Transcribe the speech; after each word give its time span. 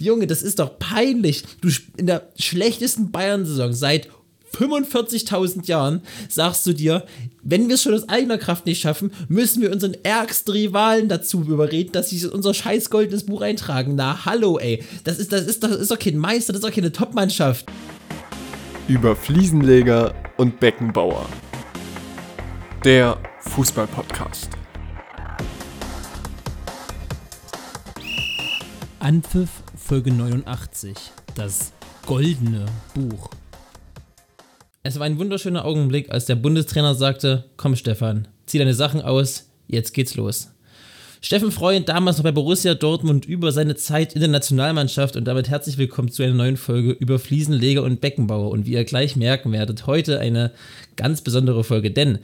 Junge, 0.00 0.26
das 0.26 0.42
ist 0.42 0.58
doch 0.58 0.78
peinlich. 0.78 1.44
Du 1.60 1.68
in 1.96 2.06
der 2.06 2.28
schlechtesten 2.38 3.10
Bayern-Saison 3.10 3.72
seit 3.74 4.08
45.000 4.56 5.66
Jahren 5.66 6.00
sagst 6.28 6.66
du 6.66 6.72
dir, 6.72 7.04
wenn 7.42 7.68
wir 7.68 7.74
es 7.74 7.82
schon 7.82 7.94
aus 7.94 8.08
eigener 8.08 8.38
Kraft 8.38 8.66
nicht 8.66 8.80
schaffen, 8.80 9.12
müssen 9.28 9.62
wir 9.62 9.70
unseren 9.70 9.94
ärgsten 10.02 10.52
Rivalen 10.52 11.08
dazu 11.08 11.42
überreden, 11.42 11.92
dass 11.92 12.10
sie 12.10 12.26
unser 12.26 12.54
scheiß 12.54 12.90
goldenes 12.90 13.26
Buch 13.26 13.42
eintragen. 13.42 13.94
Na, 13.94 14.24
hallo, 14.24 14.58
ey. 14.58 14.82
Das 15.04 15.18
ist, 15.18 15.32
das 15.32 15.46
ist, 15.46 15.62
doch, 15.62 15.68
das 15.68 15.80
ist 15.80 15.90
doch 15.90 15.98
kein 15.98 16.16
Meister, 16.16 16.52
das 16.52 16.62
ist 16.62 16.68
doch 16.68 16.74
keine 16.74 16.92
Topmannschaft. 16.92 17.66
Über 18.88 19.14
Fliesenleger 19.14 20.14
und 20.36 20.58
Beckenbauer. 20.58 21.28
Der 22.84 23.18
Fußball-Podcast. 23.40 24.48
Anpfiff 28.98 29.50
Folge 29.90 30.12
89. 30.12 30.96
Das 31.34 31.72
goldene 32.06 32.64
Buch. 32.94 33.28
Es 34.84 35.00
war 35.00 35.06
ein 35.06 35.18
wunderschöner 35.18 35.64
Augenblick, 35.64 36.12
als 36.12 36.26
der 36.26 36.36
Bundestrainer 36.36 36.94
sagte: 36.94 37.46
Komm, 37.56 37.74
Stefan, 37.74 38.28
zieh 38.46 38.58
deine 38.58 38.74
Sachen 38.74 39.02
aus, 39.02 39.50
jetzt 39.66 39.92
geht's 39.92 40.14
los. 40.14 40.52
Steffen 41.20 41.50
Freund, 41.50 41.88
damals 41.88 42.18
noch 42.18 42.22
bei 42.22 42.30
Borussia 42.30 42.74
Dortmund, 42.74 43.24
über 43.24 43.50
seine 43.50 43.74
Zeit 43.74 44.12
in 44.12 44.20
der 44.20 44.28
Nationalmannschaft 44.28 45.16
und 45.16 45.24
damit 45.24 45.48
herzlich 45.48 45.76
willkommen 45.76 46.12
zu 46.12 46.22
einer 46.22 46.34
neuen 46.34 46.56
Folge 46.56 46.92
über 46.92 47.18
Fliesenleger 47.18 47.82
und 47.82 48.00
Beckenbauer. 48.00 48.52
Und 48.52 48.66
wie 48.66 48.74
ihr 48.74 48.84
gleich 48.84 49.16
merken 49.16 49.50
werdet, 49.50 49.88
heute 49.88 50.20
eine 50.20 50.52
ganz 50.94 51.20
besondere 51.22 51.64
Folge, 51.64 51.90
denn 51.90 52.20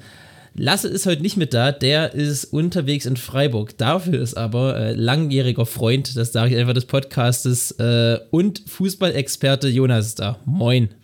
Lasse 0.58 0.88
ist 0.88 1.04
heute 1.04 1.20
nicht 1.20 1.36
mit 1.36 1.52
da, 1.52 1.70
der 1.70 2.14
ist 2.14 2.46
unterwegs 2.46 3.04
in 3.04 3.18
Freiburg. 3.18 3.76
Dafür 3.76 4.20
ist 4.22 4.38
aber 4.38 4.78
äh, 4.78 4.92
langjähriger 4.94 5.66
Freund, 5.66 6.16
das 6.16 6.32
sage 6.32 6.54
ich 6.54 6.58
einfach 6.58 6.72
des 6.72 6.86
Podcastes, 6.86 7.72
äh, 7.72 8.20
und 8.30 8.62
Fußballexperte 8.66 9.68
Jonas 9.68 10.14
da. 10.14 10.40
Moin. 10.46 10.94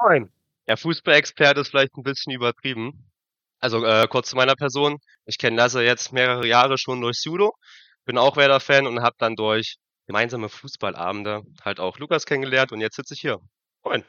Moin. 0.00 0.30
Ja, 0.68 0.76
Fußballexperte 0.76 1.60
ist 1.60 1.70
vielleicht 1.70 1.96
ein 1.96 2.04
bisschen 2.04 2.32
übertrieben. 2.32 3.10
Also 3.58 3.84
äh, 3.84 4.06
kurz 4.08 4.30
zu 4.30 4.36
meiner 4.36 4.54
Person. 4.54 4.98
Ich 5.26 5.38
kenne 5.38 5.56
Lasse 5.56 5.82
jetzt 5.82 6.12
mehrere 6.12 6.46
Jahre 6.46 6.78
schon 6.78 7.00
durch 7.00 7.20
Judo, 7.24 7.52
bin 8.04 8.16
auch 8.16 8.36
Werder-Fan 8.36 8.86
und 8.86 9.02
habe 9.02 9.16
dann 9.18 9.34
durch 9.34 9.76
gemeinsame 10.06 10.48
Fußballabende 10.48 11.42
halt 11.62 11.80
auch 11.80 11.98
Lukas 11.98 12.26
kennengelernt 12.26 12.70
und 12.70 12.80
jetzt 12.80 12.94
sitze 12.94 13.14
ich 13.14 13.20
hier. 13.20 13.40
Moin. 13.82 14.04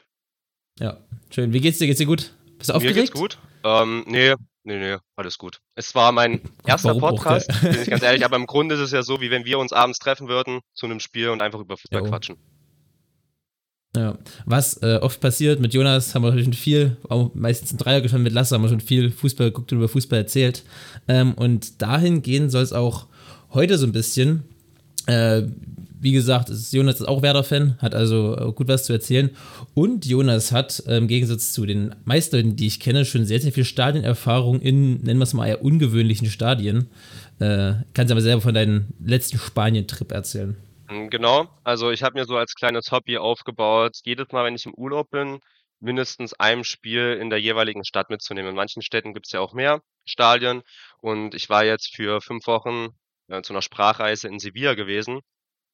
Ja, 0.78 0.98
schön. 1.30 1.52
Wie 1.52 1.60
geht's 1.60 1.78
dir? 1.78 1.86
Geht's 1.86 1.98
dir 1.98 2.06
gut? 2.06 2.32
Bist 2.58 2.70
du 2.70 2.74
aufgeregt? 2.74 2.96
Mir 2.96 3.02
geht's 3.02 3.18
gut. 3.18 3.38
Ähm, 3.64 4.04
nee, 4.06 4.34
Nee, 4.66 4.78
nee, 4.78 4.96
alles 5.14 5.38
gut. 5.38 5.60
Es 5.76 5.94
war 5.94 6.10
mein 6.10 6.40
erster 6.66 6.88
Warum 6.88 7.00
Podcast, 7.00 7.48
bin 7.62 7.82
ich 7.82 7.88
ganz 7.88 8.02
ehrlich, 8.02 8.24
aber 8.24 8.34
im 8.34 8.46
Grunde 8.46 8.74
ist 8.74 8.80
es 8.80 8.90
ja 8.90 9.04
so, 9.04 9.20
wie 9.20 9.30
wenn 9.30 9.44
wir 9.44 9.60
uns 9.60 9.72
abends 9.72 10.00
treffen 10.00 10.26
würden 10.26 10.58
zu 10.74 10.86
einem 10.86 10.98
Spiel 10.98 11.28
und 11.28 11.40
einfach 11.40 11.60
über 11.60 11.76
Fußball 11.76 12.02
jo. 12.02 12.08
quatschen. 12.08 12.36
Ja, 13.94 14.18
was 14.44 14.82
äh, 14.82 14.98
oft 15.00 15.20
passiert, 15.20 15.60
mit 15.60 15.72
Jonas 15.72 16.16
haben 16.16 16.22
wir 16.22 16.42
schon 16.42 16.52
viel, 16.52 16.96
meistens 17.34 17.72
ein 17.72 17.78
Dreier 17.78 18.00
gespannt, 18.00 18.24
mit 18.24 18.32
Lasse 18.32 18.56
haben 18.56 18.62
wir 18.62 18.68
schon 18.68 18.80
viel 18.80 19.12
Fußball 19.12 19.50
geguckt 19.50 19.70
und 19.70 19.78
über 19.78 19.88
Fußball 19.88 20.18
erzählt. 20.18 20.64
Ähm, 21.06 21.34
und 21.34 21.80
dahingehend 21.80 22.50
soll 22.50 22.64
es 22.64 22.72
auch 22.72 23.06
heute 23.54 23.78
so 23.78 23.86
ein 23.86 23.92
bisschen. 23.92 24.42
Äh, 25.06 25.42
wie 26.06 26.12
gesagt, 26.12 26.50
ist 26.50 26.72
Jonas 26.72 27.00
ist 27.00 27.08
auch 27.08 27.20
Werder-Fan, 27.20 27.78
hat 27.82 27.92
also 27.92 28.36
äh, 28.36 28.52
gut 28.52 28.68
was 28.68 28.84
zu 28.84 28.92
erzählen. 28.92 29.36
Und 29.74 30.06
Jonas 30.06 30.52
hat 30.52 30.80
äh, 30.86 30.98
im 30.98 31.08
Gegensatz 31.08 31.52
zu 31.52 31.66
den 31.66 31.96
meisten, 32.04 32.54
die 32.54 32.68
ich 32.68 32.78
kenne, 32.78 33.04
schon 33.04 33.24
sehr, 33.24 33.40
sehr 33.40 33.50
viel 33.50 33.64
Stadienerfahrung 33.64 34.60
in, 34.60 35.02
nennen 35.02 35.18
wir 35.18 35.24
es 35.24 35.34
mal, 35.34 35.48
eher 35.48 35.62
ungewöhnlichen 35.62 36.28
Stadien. 36.28 36.92
Äh, 37.40 37.72
kannst 37.92 38.10
du 38.10 38.14
aber 38.14 38.20
selber 38.20 38.40
von 38.40 38.54
deinem 38.54 38.86
letzten 39.04 39.36
Spanien-Trip 39.36 40.12
erzählen. 40.12 40.56
Mm, 40.88 41.08
genau, 41.08 41.48
also 41.64 41.90
ich 41.90 42.04
habe 42.04 42.16
mir 42.16 42.24
so 42.24 42.36
als 42.36 42.54
kleines 42.54 42.92
Hobby 42.92 43.18
aufgebaut, 43.18 43.96
jedes 44.04 44.30
Mal, 44.30 44.44
wenn 44.44 44.54
ich 44.54 44.64
im 44.64 44.74
Urlaub 44.74 45.10
bin, 45.10 45.40
mindestens 45.80 46.34
einem 46.34 46.62
Spiel 46.62 47.18
in 47.20 47.30
der 47.30 47.40
jeweiligen 47.40 47.84
Stadt 47.84 48.10
mitzunehmen. 48.10 48.50
In 48.50 48.56
manchen 48.56 48.80
Städten 48.80 49.12
gibt 49.12 49.26
es 49.26 49.32
ja 49.32 49.40
auch 49.40 49.54
mehr 49.54 49.82
Stadien. 50.04 50.62
Und 51.00 51.34
ich 51.34 51.48
war 51.48 51.64
jetzt 51.64 51.96
für 51.96 52.20
fünf 52.20 52.46
Wochen 52.46 52.90
äh, 53.26 53.42
zu 53.42 53.52
einer 53.52 53.62
Sprachreise 53.62 54.28
in 54.28 54.38
Sevilla 54.38 54.74
gewesen 54.74 55.22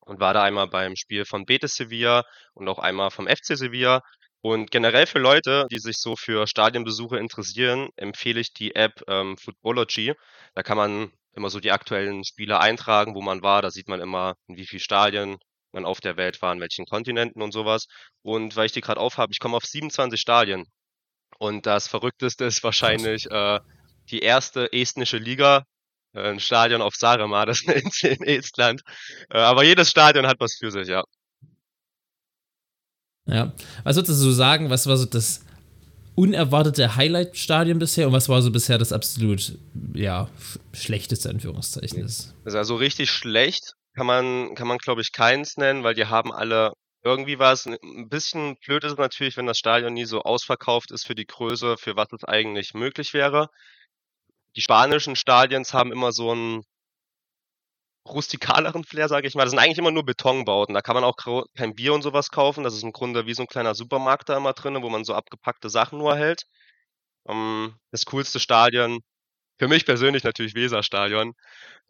und 0.04 0.20
war 0.20 0.34
da 0.34 0.42
einmal 0.42 0.68
beim 0.68 0.96
Spiel 0.96 1.24
von 1.24 1.44
Betis 1.44 1.74
Sevilla 1.74 2.24
und 2.54 2.68
auch 2.68 2.78
einmal 2.78 3.10
vom 3.10 3.26
FC 3.26 3.56
Sevilla. 3.56 4.00
Und 4.40 4.72
generell 4.72 5.06
für 5.06 5.20
Leute, 5.20 5.66
die 5.70 5.78
sich 5.78 5.98
so 5.98 6.16
für 6.16 6.46
Stadionbesuche 6.48 7.16
interessieren, 7.16 7.90
empfehle 7.96 8.40
ich 8.40 8.52
die 8.52 8.74
App 8.74 9.02
ähm, 9.06 9.36
Footballogy. 9.36 10.14
Da 10.54 10.62
kann 10.64 10.76
man 10.76 11.12
immer 11.34 11.48
so 11.48 11.60
die 11.60 11.70
aktuellen 11.70 12.24
Spiele 12.24 12.58
eintragen, 12.58 13.14
wo 13.14 13.22
man 13.22 13.42
war. 13.42 13.62
Da 13.62 13.70
sieht 13.70 13.88
man 13.88 14.00
immer, 14.00 14.34
in 14.48 14.56
wie 14.56 14.66
vielen 14.66 14.80
Stadien 14.80 15.38
man 15.70 15.84
auf 15.84 16.00
der 16.00 16.16
Welt 16.16 16.42
war, 16.42 16.52
in 16.52 16.60
welchen 16.60 16.86
Kontinenten 16.86 17.40
und 17.40 17.52
sowas. 17.52 17.86
Und 18.22 18.56
weil 18.56 18.66
ich 18.66 18.72
die 18.72 18.80
gerade 18.80 19.00
aufhabe, 19.00 19.32
ich 19.32 19.38
komme 19.38 19.56
auf 19.56 19.64
27 19.64 20.20
Stadien. 20.20 20.66
Und 21.38 21.66
das 21.66 21.88
Verrückteste 21.88 22.44
ist 22.44 22.62
wahrscheinlich 22.62 23.30
äh, 23.30 23.60
die 24.10 24.20
erste 24.20 24.72
estnische 24.72 25.18
Liga, 25.18 25.64
ein 26.14 26.40
Stadion 26.40 26.82
auf 26.82 26.94
Saaremaa, 26.94 27.46
das 27.46 27.62
ist 27.66 28.04
in 28.04 28.22
Estland. 28.22 28.82
Äh, 29.30 29.38
aber 29.38 29.64
jedes 29.64 29.90
Stadion 29.90 30.26
hat 30.26 30.40
was 30.40 30.54
für 30.54 30.70
sich, 30.70 30.88
ja. 30.88 31.04
Ja. 33.26 33.52
Was 33.84 33.96
würdest 33.96 34.10
du 34.10 34.24
so 34.24 34.32
sagen, 34.32 34.70
was 34.70 34.86
war 34.86 34.96
so 34.96 35.06
das 35.06 35.44
unerwartete 36.14 36.96
Highlight-Stadion 36.96 37.78
bisher 37.78 38.06
und 38.06 38.12
was 38.12 38.28
war 38.28 38.42
so 38.42 38.50
bisher 38.50 38.78
das 38.78 38.92
absolut, 38.92 39.58
ja, 39.94 40.28
schlechteste 40.72 41.30
Anführungszeichen 41.30 42.04
ist? 42.04 42.34
Also 42.44 42.76
richtig 42.76 43.10
schlecht 43.10 43.74
kann 43.94 44.06
man, 44.06 44.54
kann 44.54 44.66
man 44.66 44.78
glaube 44.78 45.00
ich 45.00 45.12
keins 45.12 45.56
nennen, 45.56 45.84
weil 45.84 45.94
die 45.94 46.06
haben 46.06 46.32
alle 46.32 46.72
irgendwie 47.04 47.38
was. 47.38 47.66
Ein 47.66 48.08
bisschen 48.08 48.56
blöd 48.64 48.84
ist 48.84 48.92
es 48.92 48.98
natürlich, 48.98 49.36
wenn 49.36 49.46
das 49.46 49.58
Stadion 49.58 49.94
nie 49.94 50.04
so 50.04 50.22
ausverkauft 50.22 50.90
ist 50.90 51.06
für 51.06 51.14
die 51.14 51.26
Größe, 51.26 51.76
für 51.78 51.96
was 51.96 52.12
es 52.12 52.24
eigentlich 52.24 52.74
möglich 52.74 53.14
wäre 53.14 53.48
die 54.56 54.60
spanischen 54.60 55.16
Stadions 55.16 55.74
haben 55.74 55.92
immer 55.92 56.12
so 56.12 56.30
einen 56.30 56.62
rustikaleren 58.08 58.84
Flair, 58.84 59.08
sage 59.08 59.28
ich 59.28 59.34
mal. 59.34 59.44
Das 59.44 59.50
sind 59.50 59.60
eigentlich 59.60 59.78
immer 59.78 59.90
nur 59.92 60.04
Betonbauten. 60.04 60.74
Da 60.74 60.82
kann 60.82 60.94
man 60.94 61.04
auch 61.04 61.16
kein 61.56 61.74
Bier 61.74 61.94
und 61.94 62.02
sowas 62.02 62.30
kaufen. 62.30 62.64
Das 62.64 62.74
ist 62.74 62.82
im 62.82 62.92
Grunde 62.92 63.26
wie 63.26 63.34
so 63.34 63.42
ein 63.42 63.48
kleiner 63.48 63.74
Supermarkt 63.74 64.28
da 64.28 64.36
immer 64.36 64.52
drin, 64.52 64.82
wo 64.82 64.90
man 64.90 65.04
so 65.04 65.14
abgepackte 65.14 65.70
Sachen 65.70 65.98
nur 65.98 66.16
hält. 66.16 66.44
Ähm, 67.28 67.76
das 67.92 68.04
coolste 68.06 68.40
Stadion, 68.40 69.00
für 69.58 69.68
mich 69.68 69.86
persönlich 69.86 70.24
natürlich 70.24 70.54
Weserstadion. 70.54 71.34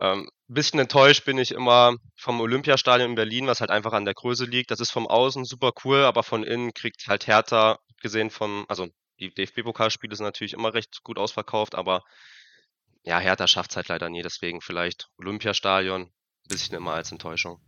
Ähm, 0.01 0.28
bisschen 0.49 0.81
enttäuscht 0.81 1.25
bin 1.25 1.39
ich 1.39 1.53
immer 1.53 1.97
vom 2.19 2.41
Olympiastadion 2.41 3.11
in 3.11 3.17
Berlin, 3.17 3.47
was 3.47 3.61
halt 3.61 3.71
einfach 3.71 3.93
an 3.93 4.05
der 4.05 4.15
Größe 4.15 4.45
liegt. 4.45 4.71
Das 4.71 4.81
ist 4.81 4.91
vom 4.91 5.06
Außen 5.06 5.45
super 5.45 5.72
cool, 5.84 6.05
aber 6.05 6.22
von 6.22 6.45
innen 6.45 6.75
kriegt 6.75 7.06
halt 7.09 7.27
Hertha, 7.27 7.78
gesehen 8.03 8.31
vom, 8.31 8.67
also 8.69 8.89
die 9.21 9.33
DFB-Pokalspiele 9.33 10.17
sind 10.17 10.27
natürlich 10.27 10.53
immer 10.53 10.75
recht 10.75 11.03
gut 11.05 11.19
ausverkauft, 11.19 11.75
aber 11.75 12.03
ja, 13.05 13.19
Hertha 13.19 13.47
schafft 13.47 13.71
es 13.71 13.77
halt 13.77 13.89
leider 13.89 14.09
nie, 14.11 14.23
deswegen 14.23 14.61
vielleicht 14.61 15.09
Olympiastadion, 15.19 16.03
ein 16.03 16.11
bisschen 16.49 16.77
immer 16.77 16.93
als 16.93 17.13
Enttäuschung. 17.13 17.59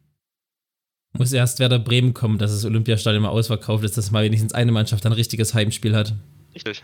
Muss 1.16 1.32
erst 1.32 1.60
Werder 1.60 1.78
Bremen 1.78 2.12
kommen, 2.12 2.38
dass 2.38 2.50
das 2.50 2.64
Olympiastadion 2.64 3.22
mal 3.22 3.28
ausverkauft 3.28 3.84
ist, 3.84 3.96
dass 3.96 4.10
mal 4.10 4.24
wenigstens 4.24 4.52
eine 4.52 4.72
Mannschaft 4.72 5.06
ein 5.06 5.12
richtiges 5.12 5.54
Heimspiel 5.54 5.94
hat. 5.94 6.14
Richtig. 6.54 6.82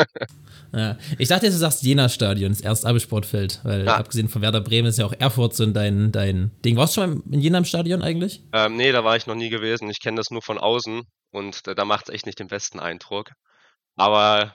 ja. 0.72 0.98
Ich 1.18 1.28
dachte 1.28 1.46
jetzt, 1.46 1.54
du 1.54 1.58
sagst 1.58 1.82
Jena-Stadion, 1.82 2.52
das 2.52 2.60
erste 2.60 2.88
Abelsportfeld, 2.88 3.60
weil 3.62 3.86
ja. 3.86 3.96
abgesehen 3.96 4.28
von 4.28 4.42
Werder 4.42 4.60
Bremen 4.60 4.88
ist 4.88 4.98
ja 4.98 5.06
auch 5.06 5.14
Erfurt 5.18 5.54
so 5.54 5.64
dein, 5.66 6.12
dein 6.12 6.50
Ding. 6.64 6.76
Warst 6.76 6.96
du 6.96 7.02
schon 7.02 7.22
in 7.30 7.40
Jena 7.40 7.58
im 7.58 7.64
Stadion 7.64 8.02
eigentlich? 8.02 8.42
Ähm, 8.52 8.76
nee, 8.76 8.92
da 8.92 9.02
war 9.04 9.16
ich 9.16 9.26
noch 9.26 9.34
nie 9.34 9.48
gewesen. 9.48 9.88
Ich 9.88 10.00
kenne 10.00 10.18
das 10.18 10.30
nur 10.30 10.42
von 10.42 10.58
außen 10.58 11.02
und 11.32 11.66
da, 11.66 11.74
da 11.74 11.84
macht 11.84 12.08
es 12.08 12.14
echt 12.14 12.26
nicht 12.26 12.38
den 12.38 12.48
besten 12.48 12.78
Eindruck. 12.78 13.30
Aber, 13.96 14.54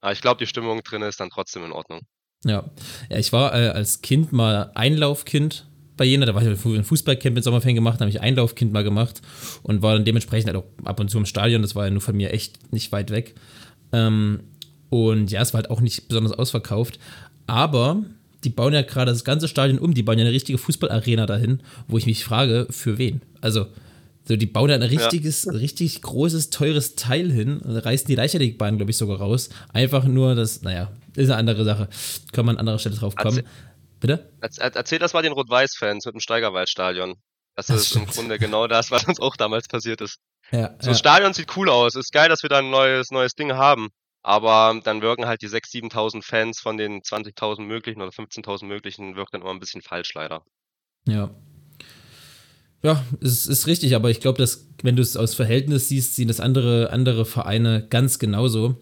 aber 0.00 0.12
ich 0.12 0.20
glaube, 0.20 0.38
die 0.38 0.46
Stimmung 0.46 0.82
drin 0.82 1.02
ist 1.02 1.20
dann 1.20 1.30
trotzdem 1.30 1.64
in 1.64 1.72
Ordnung. 1.72 2.00
Ja, 2.44 2.64
ja 3.10 3.18
ich 3.18 3.32
war 3.32 3.54
äh, 3.54 3.68
als 3.68 4.02
Kind 4.02 4.32
mal 4.32 4.70
Einlaufkind 4.74 5.66
bei 5.96 6.04
Jena, 6.06 6.26
da 6.26 6.34
war 6.34 6.42
ich 6.42 6.48
ein 6.48 6.84
Fußballcamp 6.84 7.34
mit 7.34 7.44
Sommerferien 7.44 7.76
gemacht, 7.76 8.00
da 8.00 8.04
habe 8.04 8.10
ich 8.10 8.20
Einlaufkind 8.20 8.72
mal 8.72 8.82
gemacht 8.82 9.20
und 9.62 9.82
war 9.82 9.94
dann 9.94 10.04
dementsprechend 10.04 10.46
halt 10.52 10.56
auch 10.56 10.64
ab 10.84 10.98
und 11.00 11.10
zu 11.10 11.18
im 11.18 11.26
Stadion, 11.26 11.62
das 11.62 11.74
war 11.74 11.84
ja 11.84 11.90
nur 11.90 12.00
von 12.00 12.16
mir 12.16 12.32
echt 12.32 12.72
nicht 12.72 12.90
weit 12.92 13.10
weg. 13.10 13.34
Ähm, 13.92 14.40
und 14.88 15.30
ja, 15.30 15.42
es 15.42 15.52
war 15.52 15.60
halt 15.60 15.70
auch 15.70 15.80
nicht 15.80 16.08
besonders 16.08 16.32
ausverkauft, 16.32 16.98
aber 17.46 18.02
die 18.44 18.50
bauen 18.50 18.72
ja 18.72 18.82
gerade 18.82 19.12
das 19.12 19.24
ganze 19.24 19.48
Stadion 19.48 19.78
um, 19.78 19.94
die 19.94 20.02
bauen 20.02 20.18
ja 20.18 20.24
eine 20.24 20.34
richtige 20.34 20.58
Fußballarena 20.58 21.26
dahin, 21.26 21.60
wo 21.88 21.98
ich 21.98 22.06
mich 22.06 22.24
frage, 22.24 22.66
für 22.70 22.98
wen? 22.98 23.22
Also, 23.40 23.66
so, 24.24 24.36
die 24.36 24.46
bauen 24.46 24.68
da 24.68 24.76
ein 24.76 24.82
richtiges, 24.82 25.44
ja. 25.44 25.52
richtig 25.52 26.00
großes, 26.02 26.50
teures 26.50 26.94
Teil 26.94 27.30
hin, 27.32 27.60
reißen 27.64 28.06
die 28.06 28.14
Leichtathletikwahn, 28.14 28.76
glaube 28.76 28.90
ich, 28.90 28.96
sogar 28.96 29.18
raus. 29.18 29.50
Einfach 29.72 30.04
nur 30.04 30.34
das, 30.34 30.62
naja, 30.62 30.92
ist 31.16 31.30
eine 31.30 31.36
andere 31.36 31.64
Sache. 31.64 31.88
Kann 32.32 32.46
man 32.46 32.56
an 32.56 32.60
anderer 32.60 32.78
Stelle 32.78 32.96
drauf 32.96 33.14
kommen. 33.16 33.38
Erzähl, 33.38 33.50
Bitte? 34.02 34.32
Erzähl 34.40 34.98
das 34.98 35.12
mal 35.12 35.22
den 35.22 35.32
Rot-Weiß-Fans 35.32 36.04
mit 36.06 36.14
dem 36.14 36.20
Steigerwaldstadion. 36.20 37.14
Das, 37.54 37.66
das 37.66 37.82
ist 37.82 37.88
stimmt. 37.90 38.08
im 38.08 38.12
Grunde 38.12 38.38
genau 38.40 38.66
das, 38.66 38.90
was 38.90 39.04
uns 39.04 39.20
auch 39.20 39.36
damals 39.36 39.68
passiert 39.68 40.00
ist. 40.00 40.18
Ja, 40.50 40.74
so 40.80 40.88
ein 40.88 40.94
ja. 40.94 40.94
Stadion 40.94 41.32
sieht 41.32 41.56
cool 41.56 41.70
aus. 41.70 41.94
Ist 41.94 42.12
geil, 42.12 42.28
dass 42.28 42.42
wir 42.42 42.50
da 42.50 42.58
ein 42.58 42.70
neues, 42.70 43.12
neues 43.12 43.34
Ding 43.34 43.52
haben. 43.52 43.90
Aber 44.22 44.80
dann 44.82 45.02
wirken 45.02 45.26
halt 45.26 45.42
die 45.42 45.48
6.000, 45.48 45.92
7.000 45.92 46.24
Fans 46.24 46.60
von 46.60 46.76
den 46.76 47.00
20.000 47.00 47.62
möglichen 47.62 48.02
oder 48.02 48.10
15.000 48.10 48.66
möglichen, 48.66 49.14
wirkt 49.14 49.34
dann 49.34 49.42
immer 49.42 49.50
ein 49.50 49.60
bisschen 49.60 49.82
falsch 49.82 50.14
leider. 50.14 50.44
Ja. 51.06 51.30
Ja, 52.82 53.04
es 53.20 53.46
ist 53.46 53.68
richtig, 53.68 53.94
aber 53.94 54.10
ich 54.10 54.18
glaube, 54.18 54.38
dass, 54.38 54.66
wenn 54.82 54.96
du 54.96 55.02
es 55.02 55.16
aus 55.16 55.34
Verhältnis 55.34 55.88
siehst, 55.88 56.16
sehen 56.16 56.26
das 56.26 56.40
andere, 56.40 56.90
andere 56.90 57.24
Vereine 57.24 57.86
ganz 57.88 58.18
genauso. 58.18 58.76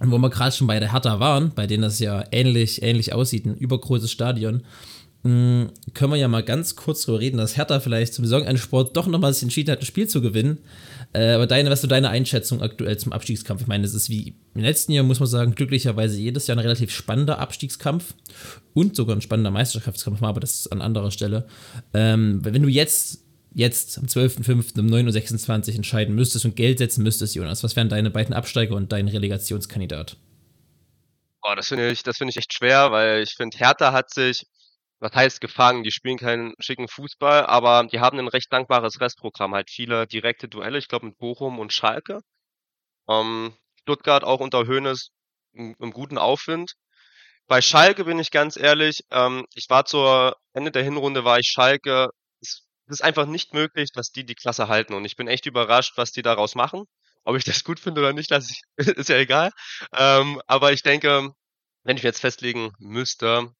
Und 0.00 0.10
wo 0.10 0.18
wir 0.18 0.30
gerade 0.30 0.56
schon 0.56 0.66
bei 0.66 0.80
der 0.80 0.92
Hertha 0.92 1.20
waren, 1.20 1.52
bei 1.54 1.66
denen 1.66 1.82
das 1.82 1.98
ja 2.00 2.24
ähnlich, 2.32 2.82
ähnlich 2.82 3.12
aussieht, 3.12 3.44
ein 3.44 3.54
übergroßes 3.54 4.10
Stadion, 4.10 4.62
mh, 5.22 5.68
können 5.92 6.12
wir 6.12 6.16
ja 6.16 6.26
mal 6.26 6.42
ganz 6.42 6.74
kurz 6.74 7.02
darüber 7.02 7.20
reden, 7.20 7.36
dass 7.36 7.56
Hertha 7.56 7.80
vielleicht 7.80 8.14
zum 8.14 8.24
Saisonendsport 8.24 8.96
doch 8.96 9.06
nochmal 9.06 9.34
sich 9.34 9.42
entschieden 9.42 9.70
hat, 9.70 9.80
das 9.80 9.88
Spiel 9.88 10.08
zu 10.08 10.22
gewinnen. 10.22 10.58
Äh, 11.12 11.32
aber 11.32 11.46
deine, 11.46 11.70
was 11.70 11.82
ist 11.82 11.90
deine 11.90 12.08
Einschätzung 12.08 12.62
aktuell 12.62 12.96
zum 12.96 13.12
Abstiegskampf? 13.12 13.60
Ich 13.60 13.66
meine, 13.66 13.84
es 13.84 13.94
ist 13.94 14.08
wie 14.08 14.36
im 14.54 14.62
letzten 14.62 14.92
Jahr, 14.92 15.04
muss 15.04 15.20
man 15.20 15.28
sagen, 15.28 15.54
glücklicherweise 15.54 16.18
jedes 16.18 16.46
Jahr 16.46 16.56
ein 16.56 16.62
relativ 16.62 16.90
spannender 16.90 17.38
Abstiegskampf 17.38 18.14
und 18.72 18.96
sogar 18.96 19.16
ein 19.16 19.22
spannender 19.22 19.50
Meisterschaftskampf, 19.50 20.22
aber 20.22 20.40
das 20.40 20.60
ist 20.60 20.72
an 20.72 20.80
anderer 20.80 21.10
Stelle. 21.10 21.46
Ähm, 21.92 22.40
wenn 22.42 22.62
du 22.62 22.68
jetzt 22.68 23.24
jetzt 23.52 23.98
am 23.98 24.04
12.05. 24.04 24.78
um 24.80 24.86
9.26 24.86 25.68
Uhr 25.68 25.74
entscheiden 25.76 26.14
müsstest 26.14 26.44
und 26.44 26.56
Geld 26.56 26.78
setzen 26.78 27.02
müsstest, 27.02 27.34
Jonas, 27.34 27.62
was 27.62 27.76
wären 27.76 27.88
deine 27.88 28.10
beiden 28.10 28.34
Absteiger 28.34 28.76
und 28.76 28.92
dein 28.92 29.08
Relegationskandidat? 29.08 30.16
Oh, 31.42 31.54
das 31.54 31.68
finde 31.68 31.90
ich, 31.90 32.02
das 32.02 32.18
finde 32.18 32.30
ich 32.30 32.36
echt 32.36 32.52
schwer, 32.52 32.92
weil 32.92 33.22
ich 33.22 33.34
finde, 33.34 33.56
Hertha 33.58 33.92
hat 33.92 34.12
sich, 34.12 34.44
was 35.00 35.12
heißt 35.14 35.40
gefangen, 35.40 35.82
die 35.82 35.90
spielen 35.90 36.18
keinen 36.18 36.52
schicken 36.58 36.86
Fußball, 36.86 37.46
aber 37.46 37.86
die 37.90 38.00
haben 38.00 38.18
ein 38.18 38.28
recht 38.28 38.52
dankbares 38.52 39.00
Restprogramm, 39.00 39.54
halt 39.54 39.70
viele 39.70 40.06
direkte 40.06 40.48
Duelle, 40.48 40.78
ich 40.78 40.88
glaube 40.88 41.06
mit 41.06 41.18
Bochum 41.18 41.58
und 41.58 41.72
Schalke. 41.72 42.20
Ähm, 43.08 43.54
Stuttgart 43.80 44.24
auch 44.24 44.40
unter 44.40 44.66
Hoeneß 44.66 45.10
im, 45.54 45.74
im 45.78 45.90
guten 45.92 46.18
Aufwind. 46.18 46.74
Bei 47.48 47.62
Schalke 47.62 48.04
bin 48.04 48.18
ich 48.18 48.30
ganz 48.30 48.56
ehrlich, 48.56 49.00
ähm, 49.10 49.46
ich 49.54 49.68
war 49.70 49.86
zur 49.86 50.36
Ende 50.52 50.70
der 50.70 50.84
Hinrunde 50.84 51.24
war 51.24 51.38
ich 51.38 51.48
Schalke 51.48 52.10
es 52.90 53.00
ist 53.00 53.04
einfach 53.04 53.26
nicht 53.26 53.54
möglich, 53.54 53.92
dass 53.92 54.10
die 54.10 54.24
die 54.24 54.34
Klasse 54.34 54.68
halten. 54.68 54.94
Und 54.94 55.04
ich 55.04 55.16
bin 55.16 55.28
echt 55.28 55.46
überrascht, 55.46 55.94
was 55.96 56.12
die 56.12 56.22
daraus 56.22 56.54
machen. 56.54 56.84
Ob 57.24 57.36
ich 57.36 57.44
das 57.62 57.64
gut 57.64 57.80
finde 57.80 58.00
oder 58.00 58.12
nicht, 58.12 58.30
das 58.30 58.52
ist 58.76 59.08
ja 59.08 59.16
egal. 59.16 59.50
Ähm, 59.92 60.40
aber 60.46 60.72
ich 60.72 60.82
denke, 60.82 61.30
wenn 61.84 61.96
ich 61.96 62.02
mir 62.02 62.08
jetzt 62.08 62.20
festlegen 62.20 62.72
müsste, 62.78 63.52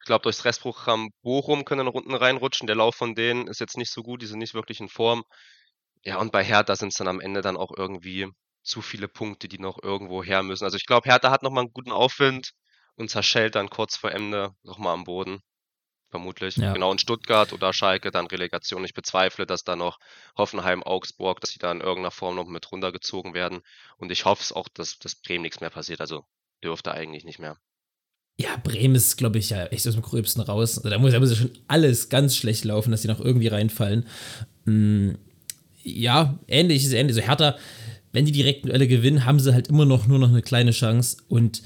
ich 0.00 0.06
glaube, 0.06 0.22
durchs 0.22 0.44
Restprogramm 0.44 1.10
Bochum 1.22 1.64
können 1.64 1.84
dann 1.84 1.94
unten 1.94 2.14
reinrutschen. 2.14 2.66
Der 2.66 2.76
Lauf 2.76 2.94
von 2.94 3.14
denen 3.14 3.48
ist 3.48 3.60
jetzt 3.60 3.76
nicht 3.76 3.92
so 3.92 4.02
gut, 4.02 4.22
die 4.22 4.26
sind 4.26 4.38
nicht 4.38 4.54
wirklich 4.54 4.80
in 4.80 4.88
Form. 4.88 5.24
Ja, 6.04 6.18
und 6.18 6.32
bei 6.32 6.44
Hertha 6.44 6.76
sind 6.76 6.90
es 6.90 6.96
dann 6.96 7.08
am 7.08 7.20
Ende 7.20 7.42
dann 7.42 7.56
auch 7.56 7.72
irgendwie 7.76 8.28
zu 8.62 8.82
viele 8.82 9.08
Punkte, 9.08 9.48
die 9.48 9.58
noch 9.58 9.82
irgendwo 9.82 10.22
her 10.22 10.42
müssen. 10.42 10.64
Also 10.64 10.76
ich 10.76 10.86
glaube, 10.86 11.08
Hertha 11.10 11.30
hat 11.30 11.42
nochmal 11.42 11.64
einen 11.64 11.72
guten 11.72 11.92
Aufwind 11.92 12.52
und 12.96 13.10
zerschellt 13.10 13.54
dann 13.56 13.70
kurz 13.70 13.96
vor 13.96 14.12
Ende 14.12 14.52
nochmal 14.62 14.94
am 14.94 15.04
Boden 15.04 15.42
vermutlich. 16.10 16.56
Ja. 16.56 16.72
Genau, 16.72 16.92
in 16.92 16.98
Stuttgart 16.98 17.52
oder 17.52 17.72
Schalke 17.72 18.10
dann 18.10 18.26
Relegation. 18.26 18.84
Ich 18.84 18.94
bezweifle, 18.94 19.46
dass 19.46 19.64
da 19.64 19.76
noch 19.76 19.98
Hoffenheim, 20.36 20.82
Augsburg, 20.82 21.40
dass 21.40 21.50
sie 21.50 21.58
da 21.58 21.70
in 21.72 21.80
irgendeiner 21.80 22.10
Form 22.10 22.36
noch 22.36 22.46
mit 22.46 22.70
runtergezogen 22.70 23.34
werden. 23.34 23.60
Und 23.96 24.10
ich 24.12 24.24
hoffe 24.24 24.42
es 24.42 24.52
auch, 24.52 24.68
dass 24.68 24.98
das 24.98 25.14
Bremen 25.14 25.42
nichts 25.42 25.60
mehr 25.60 25.70
passiert. 25.70 26.00
Also 26.00 26.24
dürfte 26.62 26.92
eigentlich 26.92 27.24
nicht 27.24 27.38
mehr. 27.38 27.56
Ja, 28.40 28.56
Bremen 28.56 28.94
ist, 28.94 29.16
glaube 29.16 29.38
ich, 29.38 29.50
ja 29.50 29.66
echt 29.66 29.86
aus 29.86 29.94
dem 29.94 30.02
Gröbsten 30.02 30.42
raus. 30.42 30.78
Also 30.78 30.88
da 30.88 30.98
muss, 30.98 31.12
ja 31.12 31.34
schon 31.34 31.50
alles 31.66 32.08
ganz 32.08 32.36
schlecht 32.36 32.64
laufen, 32.64 32.92
dass 32.92 33.02
sie 33.02 33.08
noch 33.08 33.20
irgendwie 33.20 33.48
reinfallen. 33.48 34.06
Hm, 34.64 35.18
ja, 35.82 36.38
ähnlich 36.46 36.84
ist 36.84 36.92
ähnlich. 36.92 37.16
So 37.16 37.20
also 37.20 37.30
Hertha, 37.30 37.58
wenn 38.12 38.26
die 38.26 38.32
direkten 38.32 38.68
Duelle 38.68 38.86
gewinnen, 38.86 39.24
haben 39.24 39.40
sie 39.40 39.52
halt 39.52 39.68
immer 39.68 39.84
noch 39.84 40.06
nur 40.06 40.20
noch 40.20 40.28
eine 40.28 40.42
kleine 40.42 40.70
Chance. 40.70 41.16
Und 41.28 41.62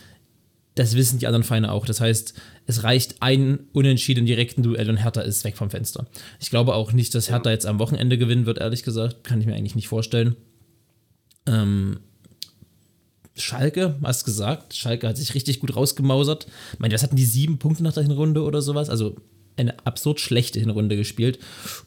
das 0.75 0.97
wissen 0.97 1.19
die 1.19 1.27
anderen 1.27 1.45
Vereine 1.45 1.71
auch. 1.73 1.85
Das 1.85 2.01
heißt, 2.01 2.35
es 2.67 2.85
reicht 2.85 3.23
ein 3.23 3.61
unentschieden 3.73 4.27
direkten 4.27 4.63
Duell 4.63 4.89
und 4.89 4.99
Hertha 4.99 5.21
ist 5.21 5.45
weg 5.45 5.57
vom 5.57 5.71
Fenster. 5.71 6.07
Ich 6.41 6.51
glaube 6.51 6.75
auch 6.75 6.93
nicht, 6.93 7.15
dass 7.15 7.31
Hertha 7.31 7.51
jetzt 7.51 7.67
am 7.67 7.79
Wochenende 7.79 8.19
gewinnen 8.19 8.47
wird, 8.47 8.59
ehrlich 8.59 8.83
gesagt. 8.83 9.25
Kann 9.25 9.41
ich 9.41 9.47
mir 9.47 9.55
eigentlich 9.55 9.75
nicht 9.75 9.89
vorstellen. 9.89 10.37
Ähm, 11.47 12.01
Schalke, 13.35 13.97
hast 14.03 14.25
gesagt, 14.25 14.75
Schalke 14.75 15.09
hat 15.09 15.17
sich 15.17 15.35
richtig 15.35 15.61
gut 15.61 15.75
rausgemausert. 15.75 16.47
Ich 16.75 16.79
meine, 16.79 16.95
was 16.95 17.03
hatten 17.03 17.17
die 17.17 17.25
sieben 17.25 17.59
Punkte 17.59 17.83
nach 17.83 17.95
der 17.95 18.03
Hinrunde 18.03 18.43
oder 18.43 18.63
sowas? 18.63 18.91
Also 18.91 19.17
eine 19.57 19.75
absurd 19.87 20.21
schlechte 20.21 20.61
Hinrunde 20.61 20.97
gespielt. 20.97 21.39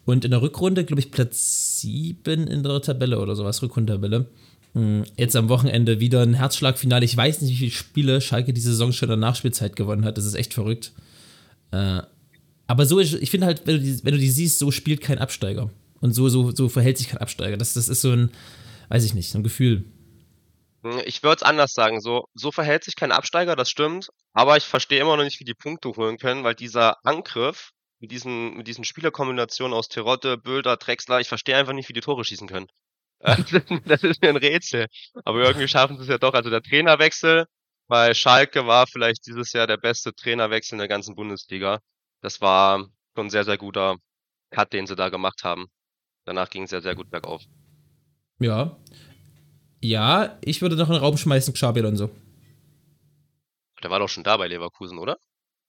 Und 0.05 0.25
in 0.25 0.31
der 0.31 0.41
Rückrunde, 0.41 0.85
glaube 0.85 0.99
ich, 0.99 1.11
Platz 1.11 1.79
sieben 1.79 2.47
in 2.47 2.63
der 2.63 2.81
Tabelle 2.81 3.19
oder 3.19 3.35
sowas, 3.35 3.61
Rückrundentabelle. 3.61 4.27
Hm, 4.75 5.05
jetzt 5.15 5.37
am 5.37 5.47
Wochenende 5.47 6.01
wieder 6.01 6.21
ein 6.21 6.33
Herzschlagfinale. 6.33 7.05
Ich 7.05 7.15
weiß 7.15 7.41
nicht, 7.41 7.51
wie 7.53 7.57
viele 7.57 7.71
Spiele 7.71 8.21
Schalke 8.21 8.51
diese 8.51 8.71
Saison 8.71 8.91
schon 8.91 9.07
in 9.07 9.11
der 9.21 9.29
Nachspielzeit 9.29 9.77
gewonnen 9.77 10.03
hat. 10.03 10.17
Das 10.17 10.25
ist 10.25 10.35
echt 10.35 10.53
verrückt. 10.53 10.91
Äh, 11.71 12.01
aber 12.67 12.85
so, 12.85 12.99
ich 12.99 13.31
finde 13.31 13.47
halt, 13.47 13.65
wenn 13.65 13.77
du, 13.77 13.81
die, 13.81 14.03
wenn 14.03 14.13
du 14.13 14.19
die 14.19 14.29
siehst, 14.29 14.59
so 14.59 14.71
spielt 14.71 14.99
kein 14.99 15.17
Absteiger. 15.17 15.69
Und 16.01 16.11
so, 16.13 16.27
so, 16.27 16.51
so 16.51 16.67
verhält 16.67 16.97
sich 16.97 17.07
kein 17.07 17.19
Absteiger. 17.19 17.55
Das, 17.55 17.73
das 17.73 17.87
ist 17.87 18.01
so 18.01 18.11
ein, 18.11 18.31
weiß 18.89 19.05
ich 19.05 19.13
nicht, 19.13 19.31
so 19.31 19.39
ein 19.39 19.43
Gefühl. 19.43 19.85
Hm, 20.83 21.01
ich 21.05 21.23
würde 21.23 21.37
es 21.37 21.43
anders 21.43 21.73
sagen. 21.73 22.01
So, 22.01 22.27
so 22.33 22.51
verhält 22.51 22.83
sich 22.83 22.97
kein 22.97 23.13
Absteiger, 23.13 23.55
das 23.55 23.69
stimmt. 23.69 24.09
Aber 24.33 24.57
ich 24.57 24.65
verstehe 24.65 24.99
immer 24.99 25.15
noch 25.15 25.23
nicht, 25.23 25.39
wie 25.39 25.45
die 25.45 25.53
Punkte 25.53 25.89
holen 25.95 26.17
können, 26.17 26.43
weil 26.43 26.53
dieser 26.53 26.97
Angriff 27.05 27.71
mit 28.01 28.11
diesen, 28.11 28.57
mit 28.57 28.67
diesen 28.67 28.83
Spielerkombinationen 28.83 29.73
aus 29.73 29.87
Terotte, 29.87 30.37
Bülter, 30.37 30.75
Drexler, 30.75 31.21
ich 31.21 31.29
verstehe 31.29 31.55
einfach 31.55 31.71
nicht, 31.71 31.87
wie 31.87 31.93
die 31.93 32.01
Tore 32.01 32.25
schießen 32.25 32.49
können. 32.49 32.67
das 33.85 34.03
ist 34.03 34.21
mir 34.21 34.29
ein 34.29 34.37
Rätsel. 34.37 34.87
Aber 35.23 35.39
irgendwie 35.39 35.67
schaffen 35.67 35.97
sie 35.97 36.03
es 36.03 36.09
ja 36.09 36.17
doch. 36.17 36.33
Also 36.33 36.49
der 36.49 36.61
Trainerwechsel 36.61 37.45
bei 37.87 38.13
Schalke 38.13 38.67
war 38.67 38.87
vielleicht 38.87 39.25
dieses 39.25 39.53
Jahr 39.53 39.67
der 39.67 39.77
beste 39.77 40.13
Trainerwechsel 40.13 40.75
in 40.75 40.79
der 40.79 40.87
ganzen 40.87 41.15
Bundesliga. 41.15 41.79
Das 42.21 42.41
war 42.41 42.87
schon 43.15 43.27
ein 43.27 43.29
sehr, 43.29 43.43
sehr 43.43 43.57
guter 43.57 43.97
Cut, 44.51 44.73
den 44.73 44.87
sie 44.87 44.95
da 44.95 45.09
gemacht 45.09 45.43
haben. 45.43 45.67
Danach 46.25 46.49
ging 46.49 46.63
es 46.63 46.71
ja 46.71 46.81
sehr 46.81 46.95
gut 46.95 47.09
bergauf. 47.09 47.43
Ja. 48.39 48.77
Ja, 49.81 50.37
ich 50.41 50.61
würde 50.61 50.75
noch 50.75 50.89
einen 50.89 50.99
Raum 50.99 51.17
schmeißen, 51.17 51.53
Xabi 51.53 51.79
Alonso. 51.79 52.09
Der 53.83 53.91
war 53.91 53.99
doch 53.99 54.09
schon 54.09 54.23
da 54.23 54.37
bei 54.37 54.47
Leverkusen, 54.47 54.97
oder? 54.97 55.17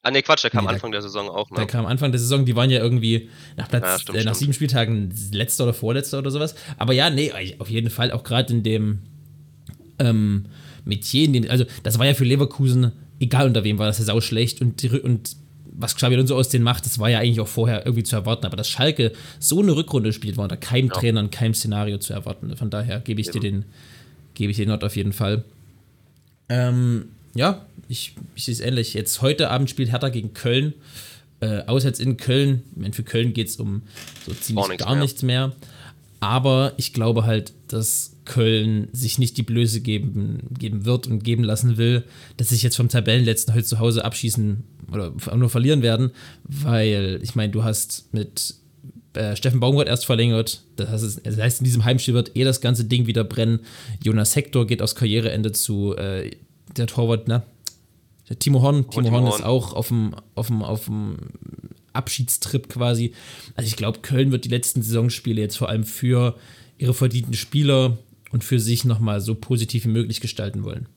Ah, 0.06 0.12
nee, 0.12 0.22
Quatsch, 0.22 0.44
der 0.44 0.50
kam 0.50 0.66
nee, 0.66 0.70
Anfang 0.70 0.92
der, 0.92 1.00
der 1.00 1.08
Saison 1.08 1.28
auch, 1.28 1.50
ne? 1.50 1.56
Der 1.56 1.66
kam 1.66 1.84
Anfang 1.84 2.12
der 2.12 2.20
Saison, 2.20 2.44
die 2.44 2.54
waren 2.54 2.70
ja 2.70 2.78
irgendwie 2.78 3.28
nach 3.56 3.68
Platz, 3.68 3.82
ja, 3.82 3.98
stimmt, 3.98 4.18
äh, 4.18 4.24
nach 4.24 4.36
sieben 4.36 4.52
Spieltagen 4.52 5.12
letzter 5.32 5.64
oder 5.64 5.74
vorletzter 5.74 6.20
oder 6.20 6.30
sowas. 6.30 6.54
Aber 6.78 6.92
ja, 6.92 7.10
nee, 7.10 7.32
auf 7.58 7.68
jeden 7.68 7.90
Fall 7.90 8.12
auch 8.12 8.22
gerade 8.22 8.52
in 8.52 8.62
dem 8.62 9.00
ähm, 9.98 10.44
Metier, 10.84 11.24
in 11.24 11.32
dem, 11.32 11.50
also 11.50 11.64
das 11.82 11.98
war 11.98 12.06
ja 12.06 12.14
für 12.14 12.22
Leverkusen, 12.22 12.92
egal 13.18 13.48
unter 13.48 13.64
wem, 13.64 13.80
war 13.80 13.88
das 13.88 13.98
ja 13.98 14.04
sau 14.04 14.20
schlecht 14.20 14.60
und, 14.60 14.84
und 15.02 15.34
was 15.72 15.96
Xabi 15.96 16.14
Alonso 16.14 16.36
aus 16.36 16.50
denen 16.50 16.62
macht, 16.62 16.86
das 16.86 17.00
war 17.00 17.10
ja 17.10 17.18
eigentlich 17.18 17.40
auch 17.40 17.48
vorher 17.48 17.84
irgendwie 17.84 18.04
zu 18.04 18.14
erwarten. 18.14 18.46
Aber 18.46 18.56
dass 18.56 18.68
Schalke 18.68 19.10
so 19.40 19.60
eine 19.60 19.74
Rückrunde 19.74 20.12
spielt, 20.12 20.36
war 20.36 20.44
unter 20.44 20.56
keinem 20.56 20.86
ja. 20.86 20.94
Trainer 20.94 21.18
und 21.18 21.32
keinem 21.32 21.52
Szenario 21.52 21.98
zu 21.98 22.12
erwarten. 22.12 22.56
Von 22.56 22.70
daher 22.70 23.00
gebe 23.00 23.20
ich 23.20 23.26
Eben. 23.26 23.40
dir 23.40 23.50
den, 23.50 23.64
gebe 24.34 24.52
ich 24.52 24.56
dir 24.56 24.68
Not 24.68 24.84
auf 24.84 24.94
jeden 24.94 25.12
Fall. 25.12 25.42
Ähm, 26.48 27.06
ja, 27.36 27.66
ich, 27.88 28.14
ich 28.34 28.44
sehe 28.44 28.54
es 28.54 28.60
ähnlich. 28.60 28.94
Jetzt 28.94 29.22
heute 29.22 29.50
Abend 29.50 29.70
spielt 29.70 29.90
Hertha 29.90 30.08
gegen 30.08 30.34
Köln. 30.34 30.74
Äh, 31.40 31.64
auswärts 31.66 32.00
in 32.00 32.16
Köln. 32.16 32.62
Ich 32.72 32.80
meine, 32.80 32.94
für 32.94 33.02
Köln 33.02 33.34
geht 33.34 33.48
es 33.48 33.56
um 33.56 33.82
so 34.24 34.32
ziemlich 34.32 34.68
nichts 34.68 34.84
gar 34.84 34.94
mehr. 34.94 35.02
nichts 35.02 35.22
mehr. 35.22 35.52
Aber 36.20 36.72
ich 36.78 36.94
glaube 36.94 37.24
halt, 37.26 37.52
dass 37.68 38.16
Köln 38.24 38.88
sich 38.92 39.18
nicht 39.18 39.36
die 39.36 39.42
Blöße 39.42 39.80
geben, 39.80 40.40
geben 40.58 40.86
wird 40.86 41.06
und 41.06 41.22
geben 41.22 41.44
lassen 41.44 41.76
will, 41.76 42.04
dass 42.38 42.48
sich 42.48 42.62
jetzt 42.62 42.76
vom 42.76 42.88
Tabellenletzten 42.88 43.54
heute 43.54 43.64
zu 43.64 43.78
Hause 43.78 44.04
abschießen 44.04 44.64
oder 44.90 45.12
nur 45.36 45.50
verlieren 45.50 45.82
werden, 45.82 46.10
weil 46.44 47.20
ich 47.22 47.34
meine, 47.34 47.52
du 47.52 47.64
hast 47.64 48.12
mit 48.12 48.54
äh, 49.12 49.36
Steffen 49.36 49.60
Baumgart 49.60 49.88
erst 49.88 50.06
verlängert. 50.06 50.62
Das 50.76 50.88
heißt, 50.88 51.20
das 51.24 51.36
heißt, 51.36 51.60
in 51.60 51.64
diesem 51.64 51.84
Heimspiel 51.84 52.14
wird 52.14 52.36
eh 52.36 52.44
das 52.44 52.60
ganze 52.60 52.84
Ding 52.84 53.06
wieder 53.06 53.24
brennen. 53.24 53.60
Jonas 54.02 54.36
Hector 54.36 54.66
geht 54.66 54.82
aus 54.82 54.94
Karriereende 54.94 55.52
zu 55.52 55.96
äh, 55.96 56.30
der 56.78 56.86
Torwart, 56.86 57.28
ne? 57.28 57.42
Der 58.28 58.38
Timo 58.38 58.62
Horn. 58.62 58.90
Timo, 58.90 59.10
Horn 59.10 59.26
ist 59.28 59.44
auch 59.44 59.72
auf 59.72 59.88
dem, 59.88 60.14
auf 60.34 60.48
dem, 60.48 60.62
auf 60.62 60.86
dem 60.86 61.16
Abschiedstrip 61.92 62.68
quasi. 62.68 63.14
Also 63.54 63.68
ich 63.68 63.76
glaube, 63.76 64.00
Köln 64.00 64.32
wird 64.32 64.44
die 64.44 64.48
letzten 64.48 64.82
Saisonspiele 64.82 65.40
jetzt 65.40 65.56
vor 65.56 65.68
allem 65.68 65.84
für 65.84 66.38
ihre 66.78 66.94
verdienten 66.94 67.34
Spieler 67.34 67.98
und 68.32 68.44
für 68.44 68.60
sich 68.60 68.84
nochmal 68.84 69.20
so 69.20 69.34
positiv 69.34 69.84
wie 69.84 69.90
möglich 69.90 70.20
gestalten 70.20 70.64
wollen. 70.64 70.88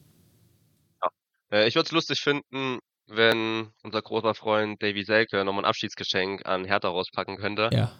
Ja. 1.02 1.10
Äh, 1.52 1.68
ich 1.68 1.76
würde 1.76 1.86
es 1.86 1.92
lustig 1.92 2.20
finden, 2.20 2.80
wenn 3.08 3.68
unser 3.84 4.02
großer 4.02 4.36
Freund 4.36 4.82
Davy 4.82 5.04
Selke 5.04 5.44
nochmal 5.46 5.64
ein 5.64 5.70
Abschiedsgeschenk 5.70 6.46
an 6.46 6.66
Hertha 6.66 6.90
rauspacken 6.90 7.38
könnte. 7.38 7.70
Ja. 7.72 7.92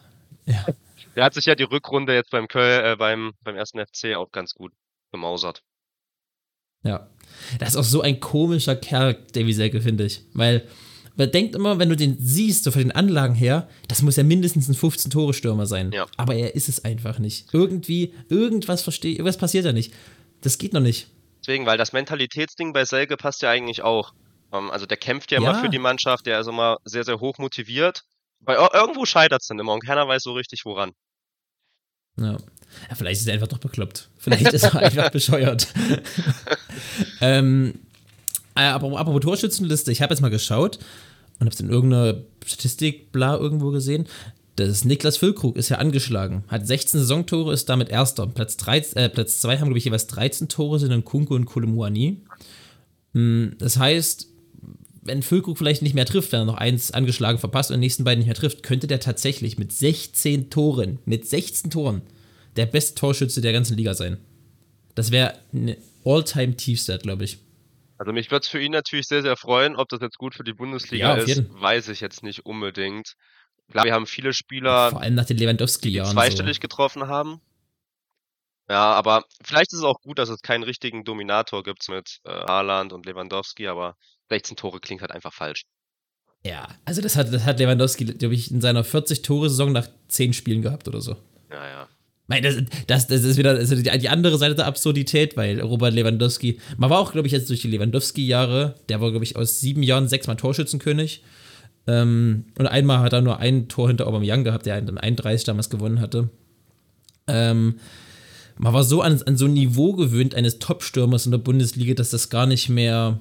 ja. 0.46 0.66
Der 1.16 1.24
hat 1.24 1.34
sich 1.34 1.46
ja 1.46 1.54
die 1.54 1.64
Rückrunde 1.64 2.14
jetzt 2.14 2.30
beim 2.30 2.48
Köln, 2.48 2.84
äh, 2.84 2.96
beim, 2.96 3.32
beim 3.42 3.56
ersten 3.56 3.84
FC 3.84 4.16
auch 4.16 4.30
ganz 4.30 4.54
gut 4.54 4.72
gemausert. 5.12 5.62
Ja. 6.82 7.08
Das 7.58 7.70
ist 7.70 7.76
auch 7.76 7.84
so 7.84 8.02
ein 8.02 8.20
komischer 8.20 8.76
Kerl, 8.76 9.16
Davy 9.32 9.52
Selke, 9.52 9.80
finde 9.80 10.04
ich. 10.04 10.22
Weil 10.34 10.66
man 11.16 11.30
denkt 11.30 11.54
immer, 11.54 11.78
wenn 11.78 11.88
du 11.88 11.96
den 11.96 12.16
siehst, 12.18 12.64
so 12.64 12.70
von 12.70 12.80
den 12.80 12.92
Anlagen 12.92 13.34
her, 13.34 13.68
das 13.88 14.02
muss 14.02 14.16
ja 14.16 14.22
mindestens 14.22 14.68
ein 14.68 14.74
15-Tore-Stürmer 14.74 15.66
sein. 15.66 15.92
Ja. 15.92 16.06
Aber 16.16 16.34
er 16.34 16.54
ist 16.54 16.68
es 16.68 16.84
einfach 16.84 17.18
nicht. 17.18 17.52
Irgendwie, 17.52 18.14
irgendwas 18.28 18.82
verstehe 18.82 19.12
irgendwas 19.12 19.36
passiert 19.36 19.64
ja 19.64 19.72
nicht. 19.72 19.92
Das 20.40 20.58
geht 20.58 20.72
noch 20.72 20.80
nicht. 20.80 21.08
Deswegen, 21.40 21.66
weil 21.66 21.78
das 21.78 21.92
Mentalitätsding 21.92 22.72
bei 22.72 22.84
Selke 22.84 23.16
passt 23.16 23.42
ja 23.42 23.50
eigentlich 23.50 23.82
auch. 23.82 24.12
Ähm, 24.52 24.70
also 24.70 24.86
der 24.86 24.96
kämpft 24.96 25.32
ja, 25.32 25.40
ja. 25.40 25.50
immer 25.50 25.60
für 25.60 25.68
die 25.68 25.78
Mannschaft, 25.78 26.26
der 26.26 26.40
ist 26.40 26.46
immer 26.46 26.78
sehr, 26.84 27.04
sehr 27.04 27.20
hoch 27.20 27.38
motiviert. 27.38 28.04
Weil 28.40 28.56
irgendwo 28.72 29.04
scheitert 29.04 29.42
es 29.42 29.48
dann 29.48 29.58
immer 29.58 29.74
und 29.74 29.84
keiner 29.84 30.08
weiß 30.08 30.22
so 30.22 30.32
richtig 30.32 30.64
woran. 30.64 30.92
Ja. 32.16 32.38
Ja 32.88 32.94
vielleicht 32.94 33.20
ist 33.20 33.26
er 33.26 33.34
einfach 33.34 33.48
doch 33.48 33.58
bekloppt. 33.58 34.08
Vielleicht 34.18 34.52
ist 34.52 34.64
er 34.64 34.76
einfach 34.82 35.10
bescheuert. 35.10 35.68
ähm, 37.20 37.74
äh, 38.54 38.62
aber 38.62 38.98
apropos 38.98 39.20
Torschützenliste, 39.22 39.92
ich 39.92 40.02
habe 40.02 40.12
jetzt 40.14 40.20
mal 40.20 40.30
geschaut 40.30 40.78
und 41.38 41.46
habe 41.46 41.54
es 41.54 41.60
in 41.60 41.70
irgendeiner 41.70 42.20
Statistik 42.44 43.12
bla 43.12 43.36
irgendwo 43.36 43.70
gesehen. 43.70 44.06
Das 44.56 44.84
Niklas 44.84 45.16
Füllkrug 45.16 45.56
ist 45.56 45.70
ja 45.70 45.78
angeschlagen, 45.78 46.44
hat 46.48 46.66
16 46.66 47.00
Saisontore, 47.00 47.54
ist 47.54 47.68
damit 47.68 47.88
Erster. 47.88 48.26
Platz 48.26 48.56
2 48.58 48.78
äh, 48.94 49.08
Platz 49.08 49.40
zwei 49.40 49.56
haben, 49.56 49.68
glaube 49.68 49.78
ich, 49.78 49.84
jeweils 49.84 50.06
13 50.08 50.48
Tore, 50.48 50.78
sind 50.78 50.90
dann 50.90 51.04
Kunko 51.04 51.34
und 51.34 51.46
Kolomuani. 51.46 52.20
Hm, 53.14 53.54
das 53.58 53.78
heißt, 53.78 54.28
wenn 55.02 55.22
Füllkrug 55.22 55.56
vielleicht 55.56 55.82
nicht 55.82 55.94
mehr 55.94 56.04
trifft, 56.04 56.32
wenn 56.32 56.40
er 56.40 56.44
noch 56.44 56.56
eins 56.56 56.90
angeschlagen 56.90 57.38
verpasst 57.38 57.70
und 57.70 57.76
den 57.76 57.80
nächsten 57.80 58.04
beiden 58.04 58.18
nicht 58.18 58.26
mehr 58.26 58.34
trifft, 58.34 58.62
könnte 58.62 58.86
der 58.86 59.00
tatsächlich 59.00 59.58
mit 59.58 59.72
16 59.72 60.50
Toren, 60.50 60.98
mit 61.06 61.26
16 61.26 61.70
Toren, 61.70 62.02
der 62.56 62.66
beste 62.66 62.94
Torschütze 62.94 63.40
der 63.40 63.52
ganzen 63.52 63.76
Liga 63.76 63.94
sein. 63.94 64.18
Das 64.94 65.10
wäre 65.10 65.38
eine 65.52 65.76
All-Time-Tiefstat, 66.04 67.02
glaube 67.02 67.24
ich. 67.24 67.38
Also 67.98 68.12
mich 68.12 68.30
würde 68.30 68.42
es 68.42 68.48
für 68.48 68.60
ihn 68.60 68.72
natürlich 68.72 69.06
sehr, 69.06 69.22
sehr 69.22 69.36
freuen. 69.36 69.76
Ob 69.76 69.88
das 69.88 70.00
jetzt 70.00 70.18
gut 70.18 70.34
für 70.34 70.44
die 70.44 70.54
Bundesliga 70.54 71.18
ja, 71.18 71.22
ist, 71.22 71.44
weiß 71.52 71.88
ich 71.88 72.00
jetzt 72.00 72.22
nicht 72.22 72.46
unbedingt. 72.46 73.14
Klar, 73.70 73.84
wir 73.84 73.92
haben 73.92 74.06
viele 74.06 74.32
Spieler, 74.32 74.90
vor 74.90 75.02
allem 75.02 75.14
nach 75.14 75.26
den 75.26 75.36
Lewandowski-Jahren, 75.36 76.08
die 76.08 76.14
zweistellig 76.14 76.56
so. 76.56 76.60
getroffen 76.60 77.06
haben. 77.06 77.40
Ja, 78.68 78.92
aber 78.92 79.24
vielleicht 79.42 79.72
ist 79.72 79.80
es 79.80 79.84
auch 79.84 80.00
gut, 80.00 80.18
dass 80.18 80.28
es 80.28 80.42
keinen 80.42 80.62
richtigen 80.62 81.04
Dominator 81.04 81.62
gibt 81.62 81.88
mit 81.88 82.20
äh, 82.24 82.30
Haaland 82.30 82.92
und 82.92 83.04
Lewandowski, 83.04 83.66
aber 83.66 83.96
16 84.28 84.56
Tore 84.56 84.80
klingt 84.80 85.02
halt 85.02 85.10
einfach 85.10 85.32
falsch. 85.32 85.64
Ja, 86.44 86.68
also 86.84 87.02
das 87.02 87.16
hat, 87.16 87.32
das 87.34 87.44
hat 87.44 87.58
Lewandowski, 87.58 88.04
glaube 88.04 88.34
ich, 88.34 88.50
in 88.50 88.60
seiner 88.60 88.84
40-Tore-Saison 88.84 89.72
nach 89.72 89.88
10 90.08 90.32
Spielen 90.32 90.62
gehabt 90.62 90.88
oder 90.88 91.00
so. 91.00 91.16
Ja, 91.50 91.66
ja. 91.66 91.88
Das, 92.30 92.56
das, 92.86 93.06
das 93.08 93.24
ist 93.24 93.36
wieder 93.38 93.50
also 93.50 93.74
die, 93.74 94.08
andere 94.08 94.38
Seite 94.38 94.54
der 94.54 94.66
Absurdität, 94.66 95.36
weil 95.36 95.60
Robert 95.60 95.94
Lewandowski, 95.94 96.60
man 96.76 96.88
war 96.88 97.00
auch, 97.00 97.10
glaube 97.10 97.26
ich, 97.26 97.32
jetzt 97.32 97.50
durch 97.50 97.62
die 97.62 97.68
Lewandowski-Jahre, 97.68 98.76
der 98.88 99.00
war, 99.00 99.10
glaube 99.10 99.24
ich, 99.24 99.34
aus 99.34 99.60
sieben 99.60 99.82
Jahren 99.82 100.08
sechsmal 100.08 100.36
Torschützenkönig. 100.36 101.24
Ähm, 101.88 102.44
und 102.56 102.66
einmal 102.66 103.00
hat 103.00 103.12
er 103.12 103.20
nur 103.20 103.40
ein 103.40 103.68
Tor 103.68 103.88
hinter 103.88 104.06
Aubameyang 104.06 104.44
gehabt, 104.44 104.66
der 104.66 104.80
dann 104.80 104.98
31 104.98 105.44
damals 105.44 105.70
gewonnen 105.70 106.00
hatte. 106.00 106.30
Ähm, 107.26 107.80
man 108.58 108.74
war 108.74 108.84
so 108.84 109.02
an, 109.02 109.20
an 109.22 109.36
so 109.36 109.46
ein 109.46 109.54
Niveau 109.54 109.94
gewöhnt 109.94 110.34
eines 110.34 110.58
Top-Stürmers 110.60 111.24
in 111.24 111.32
der 111.32 111.38
Bundesliga, 111.38 111.94
dass 111.94 112.10
das 112.10 112.30
gar 112.30 112.46
nicht 112.46 112.68
mehr 112.68 113.18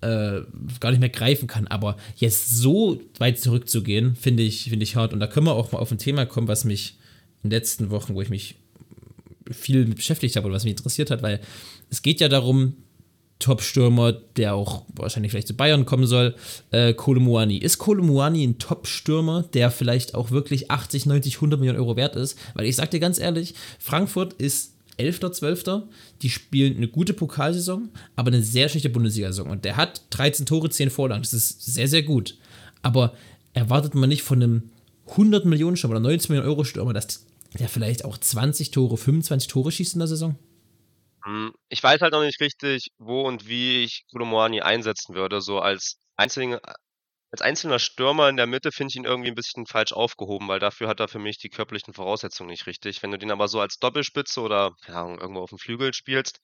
äh, 0.00 0.42
gar 0.80 0.90
nicht 0.90 1.00
mehr 1.00 1.08
greifen 1.08 1.48
kann. 1.48 1.66
Aber 1.66 1.96
jetzt 2.16 2.56
so 2.56 3.00
weit 3.18 3.38
zurückzugehen, 3.38 4.14
finde 4.14 4.42
ich, 4.42 4.64
finde 4.70 4.84
ich 4.84 4.96
hart. 4.96 5.12
Und 5.12 5.20
da 5.20 5.26
können 5.26 5.46
wir 5.46 5.54
auch 5.54 5.72
mal 5.72 5.78
auf 5.78 5.90
ein 5.90 5.98
Thema 5.98 6.26
kommen, 6.26 6.48
was 6.48 6.64
mich 6.64 6.98
den 7.46 7.58
letzten 7.58 7.90
Wochen, 7.90 8.14
wo 8.14 8.22
ich 8.22 8.30
mich 8.30 8.56
viel 9.50 9.86
mit 9.86 9.96
beschäftigt 9.96 10.36
habe 10.36 10.46
oder 10.46 10.56
was 10.56 10.64
mich 10.64 10.72
interessiert 10.72 11.10
hat, 11.10 11.22
weil 11.22 11.40
es 11.90 12.02
geht 12.02 12.20
ja 12.20 12.28
darum, 12.28 12.74
Top-Stürmer, 13.38 14.12
der 14.12 14.54
auch 14.54 14.84
wahrscheinlich 14.94 15.30
vielleicht 15.30 15.48
zu 15.48 15.54
Bayern 15.54 15.84
kommen 15.84 16.06
soll, 16.06 16.34
äh, 16.70 16.94
Kolomuani. 16.94 17.58
Ist 17.58 17.78
Kolomuani 17.78 18.42
ein 18.44 18.58
Top-Stürmer, 18.58 19.42
der 19.52 19.70
vielleicht 19.70 20.14
auch 20.14 20.30
wirklich 20.30 20.70
80, 20.70 21.06
90, 21.06 21.36
100 21.36 21.60
Millionen 21.60 21.78
Euro 21.78 21.96
wert 21.96 22.16
ist? 22.16 22.38
Weil 22.54 22.66
ich 22.66 22.76
sag 22.76 22.90
dir 22.90 23.00
ganz 23.00 23.18
ehrlich, 23.18 23.54
Frankfurt 23.78 24.32
ist 24.34 24.72
11., 24.96 25.32
12. 25.32 25.64
Die 26.22 26.30
spielen 26.30 26.76
eine 26.78 26.88
gute 26.88 27.12
Pokalsaison, 27.12 27.90
aber 28.16 28.28
eine 28.28 28.42
sehr 28.42 28.70
schlechte 28.70 28.88
Bundesliga-Saison. 28.88 29.50
Und 29.50 29.66
der 29.66 29.76
hat 29.76 30.02
13 30.10 30.46
Tore, 30.46 30.70
10 30.70 30.88
Vorlagen. 30.88 31.22
Das 31.22 31.34
ist 31.34 31.62
sehr, 31.62 31.88
sehr 31.88 32.02
gut. 32.02 32.38
Aber 32.80 33.12
erwartet 33.52 33.94
man 33.94 34.08
nicht 34.08 34.22
von 34.22 34.42
einem 34.42 34.62
100 35.10 35.44
Millionen 35.44 35.76
Stürmer 35.76 35.96
oder 35.96 36.08
90 36.08 36.30
Millionen 36.30 36.48
Euro 36.48 36.64
Stürmer, 36.64 36.94
dass 36.94 37.26
der 37.56 37.68
vielleicht 37.68 38.04
auch 38.04 38.18
20 38.18 38.70
Tore, 38.70 38.96
25 38.96 39.48
Tore 39.48 39.72
schießt 39.72 39.94
in 39.94 40.00
der 40.00 40.08
Saison? 40.08 40.38
Hm, 41.24 41.52
ich 41.68 41.82
weiß 41.82 42.00
halt 42.02 42.12
noch 42.12 42.22
nicht 42.22 42.40
richtig, 42.40 42.88
wo 42.98 43.22
und 43.22 43.48
wie 43.48 43.84
ich 43.84 44.04
Kolomoani 44.12 44.60
einsetzen 44.60 45.14
würde. 45.14 45.40
So 45.40 45.58
als 45.58 45.98
einzelne, 46.16 46.60
als 47.32 47.42
einzelner 47.42 47.78
Stürmer 47.78 48.28
in 48.28 48.36
der 48.36 48.46
Mitte 48.46 48.70
finde 48.72 48.90
ich 48.92 48.96
ihn 48.96 49.04
irgendwie 49.04 49.30
ein 49.30 49.34
bisschen 49.34 49.66
falsch 49.66 49.92
aufgehoben, 49.92 50.48
weil 50.48 50.60
dafür 50.60 50.88
hat 50.88 51.00
er 51.00 51.08
für 51.08 51.18
mich 51.18 51.38
die 51.38 51.48
körperlichen 51.48 51.94
Voraussetzungen 51.94 52.50
nicht 52.50 52.66
richtig. 52.66 53.02
Wenn 53.02 53.10
du 53.10 53.18
den 53.18 53.32
aber 53.32 53.48
so 53.48 53.60
als 53.60 53.78
Doppelspitze 53.78 54.40
oder 54.40 54.72
ja, 54.86 55.08
irgendwo 55.08 55.40
auf 55.40 55.50
dem 55.50 55.58
Flügel 55.58 55.92
spielst, 55.94 56.38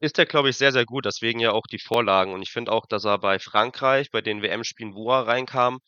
ist 0.00 0.18
er, 0.18 0.26
glaube 0.26 0.50
ich, 0.50 0.56
sehr, 0.56 0.72
sehr 0.72 0.84
gut. 0.84 1.06
Deswegen 1.06 1.40
ja 1.40 1.52
auch 1.52 1.66
die 1.70 1.80
Vorlagen. 1.80 2.32
Und 2.34 2.42
ich 2.42 2.52
finde 2.52 2.72
auch, 2.72 2.86
dass 2.86 3.04
er 3.04 3.18
bei 3.18 3.38
Frankreich, 3.38 4.10
bei 4.10 4.20
den 4.20 4.42
WM-Spielen, 4.42 4.94
wo 4.94 5.10
er 5.10 5.26
reinkam, 5.26 5.78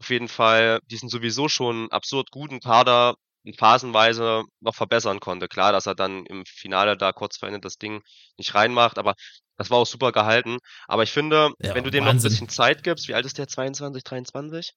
auf 0.00 0.10
jeden 0.10 0.28
Fall 0.28 0.80
diesen 0.86 1.08
sowieso 1.08 1.48
schon 1.48 1.90
absurd 1.90 2.30
guten 2.30 2.60
Kader 2.60 3.16
phasenweise 3.56 4.44
noch 4.60 4.74
verbessern 4.74 5.20
konnte. 5.20 5.48
Klar, 5.48 5.72
dass 5.72 5.86
er 5.86 5.94
dann 5.94 6.26
im 6.26 6.44
Finale 6.46 6.96
da 6.96 7.12
kurz 7.12 7.38
vor 7.38 7.48
Ende 7.48 7.60
das 7.60 7.78
Ding 7.78 8.02
nicht 8.36 8.54
reinmacht, 8.54 8.98
aber 8.98 9.14
das 9.56 9.70
war 9.70 9.78
auch 9.78 9.86
super 9.86 10.12
gehalten. 10.12 10.58
Aber 10.88 11.02
ich 11.02 11.10
finde, 11.10 11.50
ja, 11.58 11.74
wenn 11.74 11.84
du 11.84 11.90
dem 11.90 12.04
Wahnsinn. 12.04 12.16
noch 12.16 12.24
ein 12.24 12.30
bisschen 12.30 12.48
Zeit 12.48 12.82
gibst, 12.82 13.08
wie 13.08 13.14
alt 13.14 13.26
ist 13.26 13.38
der? 13.38 13.48
22, 13.48 14.04
23? 14.04 14.72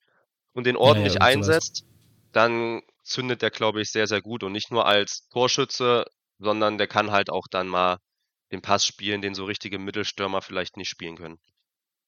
Und 0.53 0.65
den 0.65 0.77
ordentlich 0.77 1.15
ja, 1.15 1.21
ja, 1.21 1.25
einsetzt, 1.25 1.85
dann 2.31 2.81
zündet 3.03 3.41
der, 3.41 3.51
glaube 3.51 3.81
ich, 3.81 3.91
sehr, 3.91 4.07
sehr 4.07 4.21
gut. 4.21 4.43
Und 4.43 4.51
nicht 4.51 4.71
nur 4.71 4.85
als 4.85 5.27
Torschütze, 5.29 6.05
sondern 6.39 6.77
der 6.77 6.87
kann 6.87 7.11
halt 7.11 7.29
auch 7.29 7.47
dann 7.49 7.67
mal 7.67 7.97
den 8.51 8.61
Pass 8.61 8.85
spielen, 8.85 9.21
den 9.21 9.35
so 9.35 9.45
richtige 9.45 9.79
Mittelstürmer 9.79 10.41
vielleicht 10.41 10.77
nicht 10.77 10.89
spielen 10.89 11.17
können. 11.17 11.39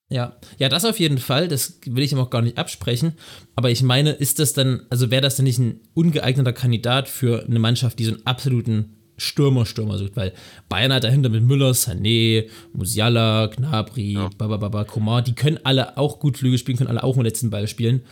Ja, 0.09 0.35
ja, 0.59 0.69
das 0.69 0.85
auf 0.85 0.99
jeden 0.99 1.17
Fall, 1.17 1.47
das 1.47 1.79
will 1.85 2.03
ich 2.03 2.11
ihm 2.11 2.19
auch 2.19 2.29
gar 2.29 2.43
nicht 2.43 2.59
absprechen. 2.59 3.13
Aber 3.55 3.71
ich 3.71 3.81
meine, 3.81 4.11
ist 4.11 4.37
das 4.37 4.53
dann, 4.53 4.81
also 4.89 5.09
wäre 5.09 5.21
das 5.21 5.35
denn 5.35 5.45
nicht 5.45 5.57
ein 5.57 5.79
ungeeigneter 5.95 6.53
Kandidat 6.53 7.09
für 7.09 7.43
eine 7.43 7.57
Mannschaft, 7.57 7.97
die 7.97 8.05
so 8.05 8.13
einen 8.13 8.25
absoluten 8.25 8.97
Stürmer-Stürmer 9.17 9.97
sucht? 9.97 10.15
Weil 10.15 10.33
Bayern 10.69 10.93
hat 10.93 11.05
dahinter 11.05 11.29
mit 11.29 11.43
Müller, 11.43 11.71
Sané, 11.71 12.47
Musiala, 12.73 13.47
Gnabry, 13.47 14.13
ja. 14.13 14.29
Bababa, 14.37 14.83
Komar, 14.83 15.23
die 15.23 15.33
können 15.33 15.59
alle 15.63 15.97
auch 15.97 16.19
gut 16.19 16.37
Flügel 16.37 16.59
spielen, 16.59 16.77
können 16.77 16.89
alle 16.89 17.03
auch 17.03 17.17
im 17.17 17.23
letzten 17.23 17.49
Ball 17.49 17.67
spielen. 17.67 18.03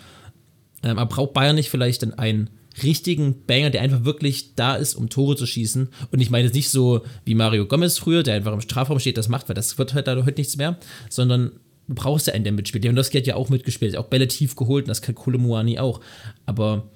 Ähm, 0.81 0.97
aber 0.97 1.13
braucht 1.13 1.33
Bayern 1.33 1.55
nicht 1.55 1.69
vielleicht 1.69 2.01
dann 2.01 2.15
einen 2.15 2.50
richtigen 2.81 3.45
Banger, 3.45 3.69
der 3.69 3.81
einfach 3.81 4.03
wirklich 4.03 4.55
da 4.55 4.75
ist, 4.75 4.95
um 4.95 5.09
Tore 5.09 5.35
zu 5.35 5.45
schießen? 5.45 5.89
Und 6.12 6.19
ich 6.19 6.31
meine 6.31 6.45
jetzt 6.45 6.55
nicht 6.55 6.69
so 6.69 7.01
wie 7.23 7.35
Mario 7.35 7.67
Gomez 7.67 8.00
früher, 8.00 8.23
der 8.23 8.33
einfach 8.33 8.51
im 8.51 8.62
Strafraum 8.62 9.00
steht, 9.00 9.17
das 9.17 9.29
macht, 9.29 9.47
weil 9.47 9.53
das 9.53 9.77
wird 9.77 9.93
halt 9.93 10.07
heute 10.07 10.41
nichts 10.41 10.57
mehr, 10.57 10.79
sondern 11.09 11.51
du 11.93 12.01
brauchst 12.01 12.27
ja 12.27 12.33
einen, 12.33 12.43
der 12.43 12.53
mitspielt. 12.53 12.83
Lewandowski 12.83 13.17
hat 13.17 13.27
ja 13.27 13.35
auch 13.35 13.50
mitgespielt, 13.50 13.95
auch 13.97 14.07
Bälle 14.07 14.27
tief 14.27 14.55
geholt 14.55 14.85
und 14.85 14.89
das 14.89 15.01
kann 15.01 15.15
Kolomuani 15.15 15.79
auch. 15.79 16.01
Aber 16.45 16.89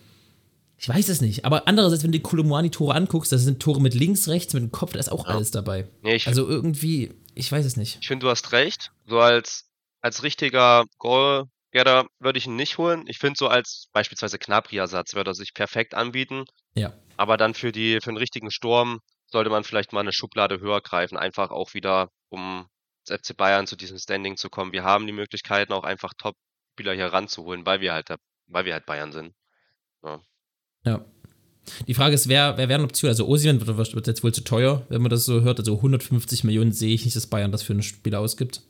ich 0.78 0.90
weiß 0.90 1.10
es 1.10 1.22
nicht. 1.22 1.46
Aber 1.46 1.68
andererseits, 1.68 2.04
wenn 2.04 2.12
du 2.12 2.18
die 2.18 2.24
Kolomuani-Tore 2.24 2.94
anguckst, 2.94 3.32
das 3.32 3.42
sind 3.42 3.62
Tore 3.62 3.82
mit 3.82 3.94
links, 3.94 4.28
rechts, 4.28 4.54
mit 4.54 4.64
dem 4.64 4.72
Kopf, 4.72 4.94
da 4.94 5.00
ist 5.00 5.12
auch 5.12 5.28
ja. 5.28 5.34
alles 5.34 5.52
dabei. 5.52 5.88
Nee, 6.02 6.22
also 6.26 6.48
irgendwie, 6.48 7.14
ich 7.36 7.52
weiß 7.52 7.66
es 7.66 7.78
nicht. 7.78 7.98
Ich 8.02 8.08
finde, 8.08 8.26
du 8.26 8.30
hast 8.30 8.52
recht. 8.52 8.92
So 9.06 9.20
als, 9.20 9.66
als 10.02 10.24
richtiger 10.24 10.86
Goalgetter 11.00 12.08
würde 12.20 12.38
ich 12.38 12.48
ihn 12.48 12.56
nicht 12.56 12.78
holen. 12.78 13.06
Ich 13.08 13.18
finde, 13.18 13.38
so 13.38 13.48
als 13.48 13.88
beispielsweise 13.92 14.38
Knapri-Ersatz 14.38 15.16
würde 15.16 15.32
er 15.32 15.36
sich 15.36 15.54
perfekt 15.54 15.94
anbieten. 15.94 16.46
Ja. 16.76 16.94
Aber 17.18 17.38
dann 17.38 17.54
für, 17.56 17.72
die, 17.72 18.00
für 18.02 18.10
einen 18.10 18.18
richtigen 18.18 18.52
Sturm 18.52 19.00
sollte 19.32 19.50
man 19.50 19.64
vielleicht 19.64 19.94
mal 19.94 20.02
eine 20.02 20.14
Schublade 20.14 20.60
höher 20.60 20.82
greifen, 20.82 21.18
einfach 21.18 21.50
auch 21.50 21.74
wieder, 21.74 22.10
um 22.30 22.68
FC 23.10 23.36
Bayern 23.36 23.68
zu 23.68 23.76
diesem 23.76 23.98
Standing 23.98 24.38
zu 24.38 24.50
kommen. 24.50 24.72
Wir 24.74 24.84
haben 24.84 25.08
die 25.08 25.14
Möglichkeiten, 25.14 25.74
auch 25.74 25.84
einfach 25.84 26.14
Top-Spieler 26.18 26.94
hier 26.94 27.08
ranzuholen, 27.08 27.66
weil 27.66 27.82
wir 27.82 27.94
halt, 27.94 28.10
weil 28.48 28.66
wir 28.66 28.74
halt 28.74 28.86
Bayern 28.86 29.12
sind. 29.12 29.34
Ja. 30.04 30.22
ja. 30.86 31.06
Die 31.88 31.94
Frage 31.94 32.16
ist, 32.16 32.30
wer, 32.30 32.58
wer 32.58 32.70
wäre 32.70 32.80
eine 32.80 32.86
Option? 32.86 33.10
Also 33.10 33.28
Osiman 33.28 33.66
wird, 33.66 33.96
wird, 33.96 34.08
jetzt 34.08 34.24
wohl 34.24 34.34
zu 34.34 34.44
teuer, 34.44 34.86
wenn 34.90 35.02
man 35.02 35.10
das 35.10 35.26
so 35.26 35.42
hört. 35.42 35.60
Also 35.60 35.76
150 35.76 36.44
Millionen 36.44 36.72
sehe 36.72 36.94
ich 36.94 37.04
nicht, 37.04 37.16
dass 37.16 37.28
Bayern 37.28 37.52
das 37.52 37.64
für 37.64 37.74
einen 37.74 37.84
Spieler 37.84 38.20
ausgibt. 38.20 38.62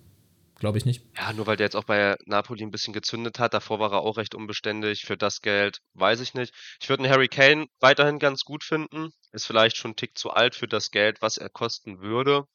Glaube 0.59 0.79
ich 0.79 0.85
nicht. 0.85 1.03
Ja, 1.15 1.33
nur 1.33 1.45
weil 1.45 1.55
der 1.55 1.67
jetzt 1.67 1.75
auch 1.75 1.83
bei 1.83 2.17
Napoli 2.25 2.63
ein 2.63 2.71
bisschen 2.71 2.93
gezündet 2.93 3.37
hat. 3.37 3.53
Davor 3.53 3.79
war 3.79 3.91
er 3.91 4.01
auch 4.01 4.17
recht 4.17 4.33
unbeständig. 4.33 5.05
Für 5.05 5.15
das 5.15 5.41
Geld 5.41 5.81
weiß 5.93 6.19
ich 6.19 6.33
nicht. 6.33 6.51
Ich 6.81 6.89
würde 6.89 7.03
einen 7.03 7.13
Harry 7.13 7.27
Kane 7.27 7.67
weiterhin 7.79 8.17
ganz 8.17 8.43
gut 8.43 8.63
finden. 8.63 9.11
Ist 9.31 9.45
vielleicht 9.45 9.77
schon 9.77 9.91
ein 9.91 9.95
Tick 9.95 10.17
zu 10.17 10.31
alt 10.31 10.55
für 10.55 10.67
das 10.67 10.89
Geld, 10.89 11.21
was 11.21 11.37
er 11.37 11.49
kosten 11.49 12.01
würde. 12.01 12.45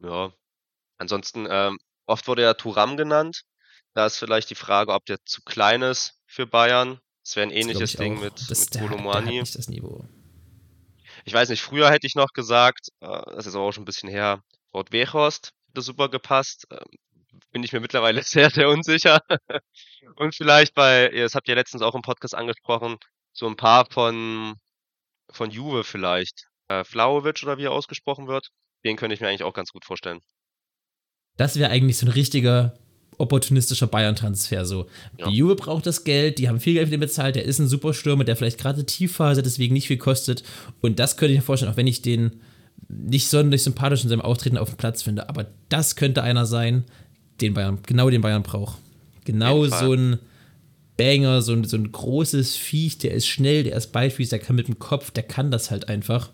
Ja, 0.00 0.32
Ansonsten, 1.02 1.46
ähm, 1.50 1.78
oft 2.06 2.26
wurde 2.28 2.42
ja 2.42 2.54
Turam 2.54 2.96
genannt. 2.96 3.42
Da 3.94 4.06
ist 4.06 4.16
vielleicht 4.16 4.50
die 4.50 4.54
Frage, 4.54 4.92
ob 4.92 5.04
der 5.04 5.18
zu 5.24 5.42
klein 5.42 5.82
ist 5.82 6.14
für 6.26 6.46
Bayern. 6.46 6.98
Es 7.24 7.36
wäre 7.36 7.46
ein 7.46 7.52
ähnliches 7.52 7.92
Ding 7.92 8.16
auch. 8.16 8.22
mit, 8.22 8.50
das, 8.50 8.70
mit 8.70 8.80
Kolomani. 8.80 9.40
Nicht 9.40 9.54
das 9.54 9.68
Niveau. 9.68 10.04
Ich 11.24 11.34
weiß 11.34 11.50
nicht, 11.50 11.62
früher 11.62 11.90
hätte 11.90 12.06
ich 12.06 12.14
noch 12.14 12.32
gesagt, 12.32 12.88
äh, 13.00 13.22
das 13.34 13.46
ist 13.46 13.54
auch 13.54 13.72
schon 13.72 13.82
ein 13.82 13.86
bisschen 13.86 14.08
her, 14.08 14.42
Rot 14.74 14.92
Wechhorst 14.92 15.52
hätte 15.72 15.82
super 15.82 16.08
gepasst. 16.08 16.66
Ähm, 16.70 16.98
bin 17.50 17.64
ich 17.64 17.72
mir 17.72 17.80
mittlerweile 17.80 18.22
sehr, 18.22 18.50
sehr 18.50 18.68
unsicher. 18.68 19.20
Und 20.16 20.34
vielleicht 20.34 20.74
bei, 20.74 21.08
das 21.08 21.34
habt 21.34 21.48
ihr 21.48 21.54
letztens 21.54 21.82
auch 21.82 21.94
im 21.94 22.02
Podcast 22.02 22.34
angesprochen, 22.34 22.96
so 23.32 23.46
ein 23.46 23.56
paar 23.56 23.86
von, 23.90 24.54
von 25.30 25.50
Juve 25.50 25.84
vielleicht. 25.84 26.46
Äh, 26.68 26.84
Flauovic 26.84 27.42
oder 27.42 27.58
wie 27.58 27.64
er 27.64 27.72
ausgesprochen 27.72 28.28
wird. 28.28 28.48
Den 28.84 28.96
könnte 28.96 29.14
ich 29.14 29.20
mir 29.20 29.28
eigentlich 29.28 29.44
auch 29.44 29.54
ganz 29.54 29.72
gut 29.72 29.84
vorstellen. 29.84 30.20
Das 31.42 31.56
wäre 31.56 31.70
eigentlich 31.72 31.96
so 31.96 32.06
ein 32.06 32.12
richtiger 32.12 32.74
opportunistischer 33.18 33.88
Bayern-Transfer. 33.88 34.64
So, 34.64 34.86
Ja. 35.18 35.28
die 35.28 35.34
Juve 35.34 35.56
braucht 35.56 35.86
das 35.86 36.04
Geld, 36.04 36.38
die 36.38 36.48
haben 36.48 36.60
viel 36.60 36.74
Geld 36.74 36.86
für 36.86 36.92
den 36.92 37.00
bezahlt, 37.00 37.34
der 37.34 37.44
ist 37.44 37.58
ein 37.58 37.66
super 37.66 37.94
Stürmer, 37.94 38.22
der 38.22 38.36
vielleicht 38.36 38.58
gerade 38.58 38.86
Tiefphase 38.86 39.42
deswegen 39.42 39.74
nicht 39.74 39.88
viel 39.88 39.96
kostet. 39.96 40.44
Und 40.80 41.00
das 41.00 41.16
könnte 41.16 41.32
ich 41.32 41.40
mir 41.40 41.44
vorstellen, 41.44 41.72
auch 41.72 41.76
wenn 41.76 41.88
ich 41.88 42.00
den 42.00 42.30
nicht 42.88 43.26
sonderlich 43.28 43.64
sympathisch 43.64 44.04
in 44.04 44.08
seinem 44.08 44.20
Auftreten 44.20 44.56
auf 44.56 44.68
dem 44.68 44.76
Platz 44.76 45.02
finde. 45.02 45.28
Aber 45.28 45.46
das 45.68 45.96
könnte 45.96 46.22
einer 46.22 46.46
sein, 46.46 46.84
den 47.40 47.54
Bayern, 47.54 47.80
genau 47.84 48.08
den 48.08 48.20
Bayern 48.20 48.44
braucht. 48.44 48.78
Genau 49.24 49.66
so 49.66 49.94
ein 49.94 50.20
Banger, 50.96 51.42
so 51.42 51.54
ein, 51.54 51.64
so 51.64 51.76
ein 51.76 51.90
großes 51.90 52.54
Viech, 52.54 52.98
der 52.98 53.14
ist 53.14 53.26
schnell, 53.26 53.64
der 53.64 53.76
ist 53.76 53.90
beidfüßig, 53.90 54.30
der 54.30 54.38
kann 54.38 54.54
mit 54.54 54.68
dem 54.68 54.78
Kopf, 54.78 55.10
der 55.10 55.24
kann 55.24 55.50
das 55.50 55.72
halt 55.72 55.88
einfach. 55.88 56.30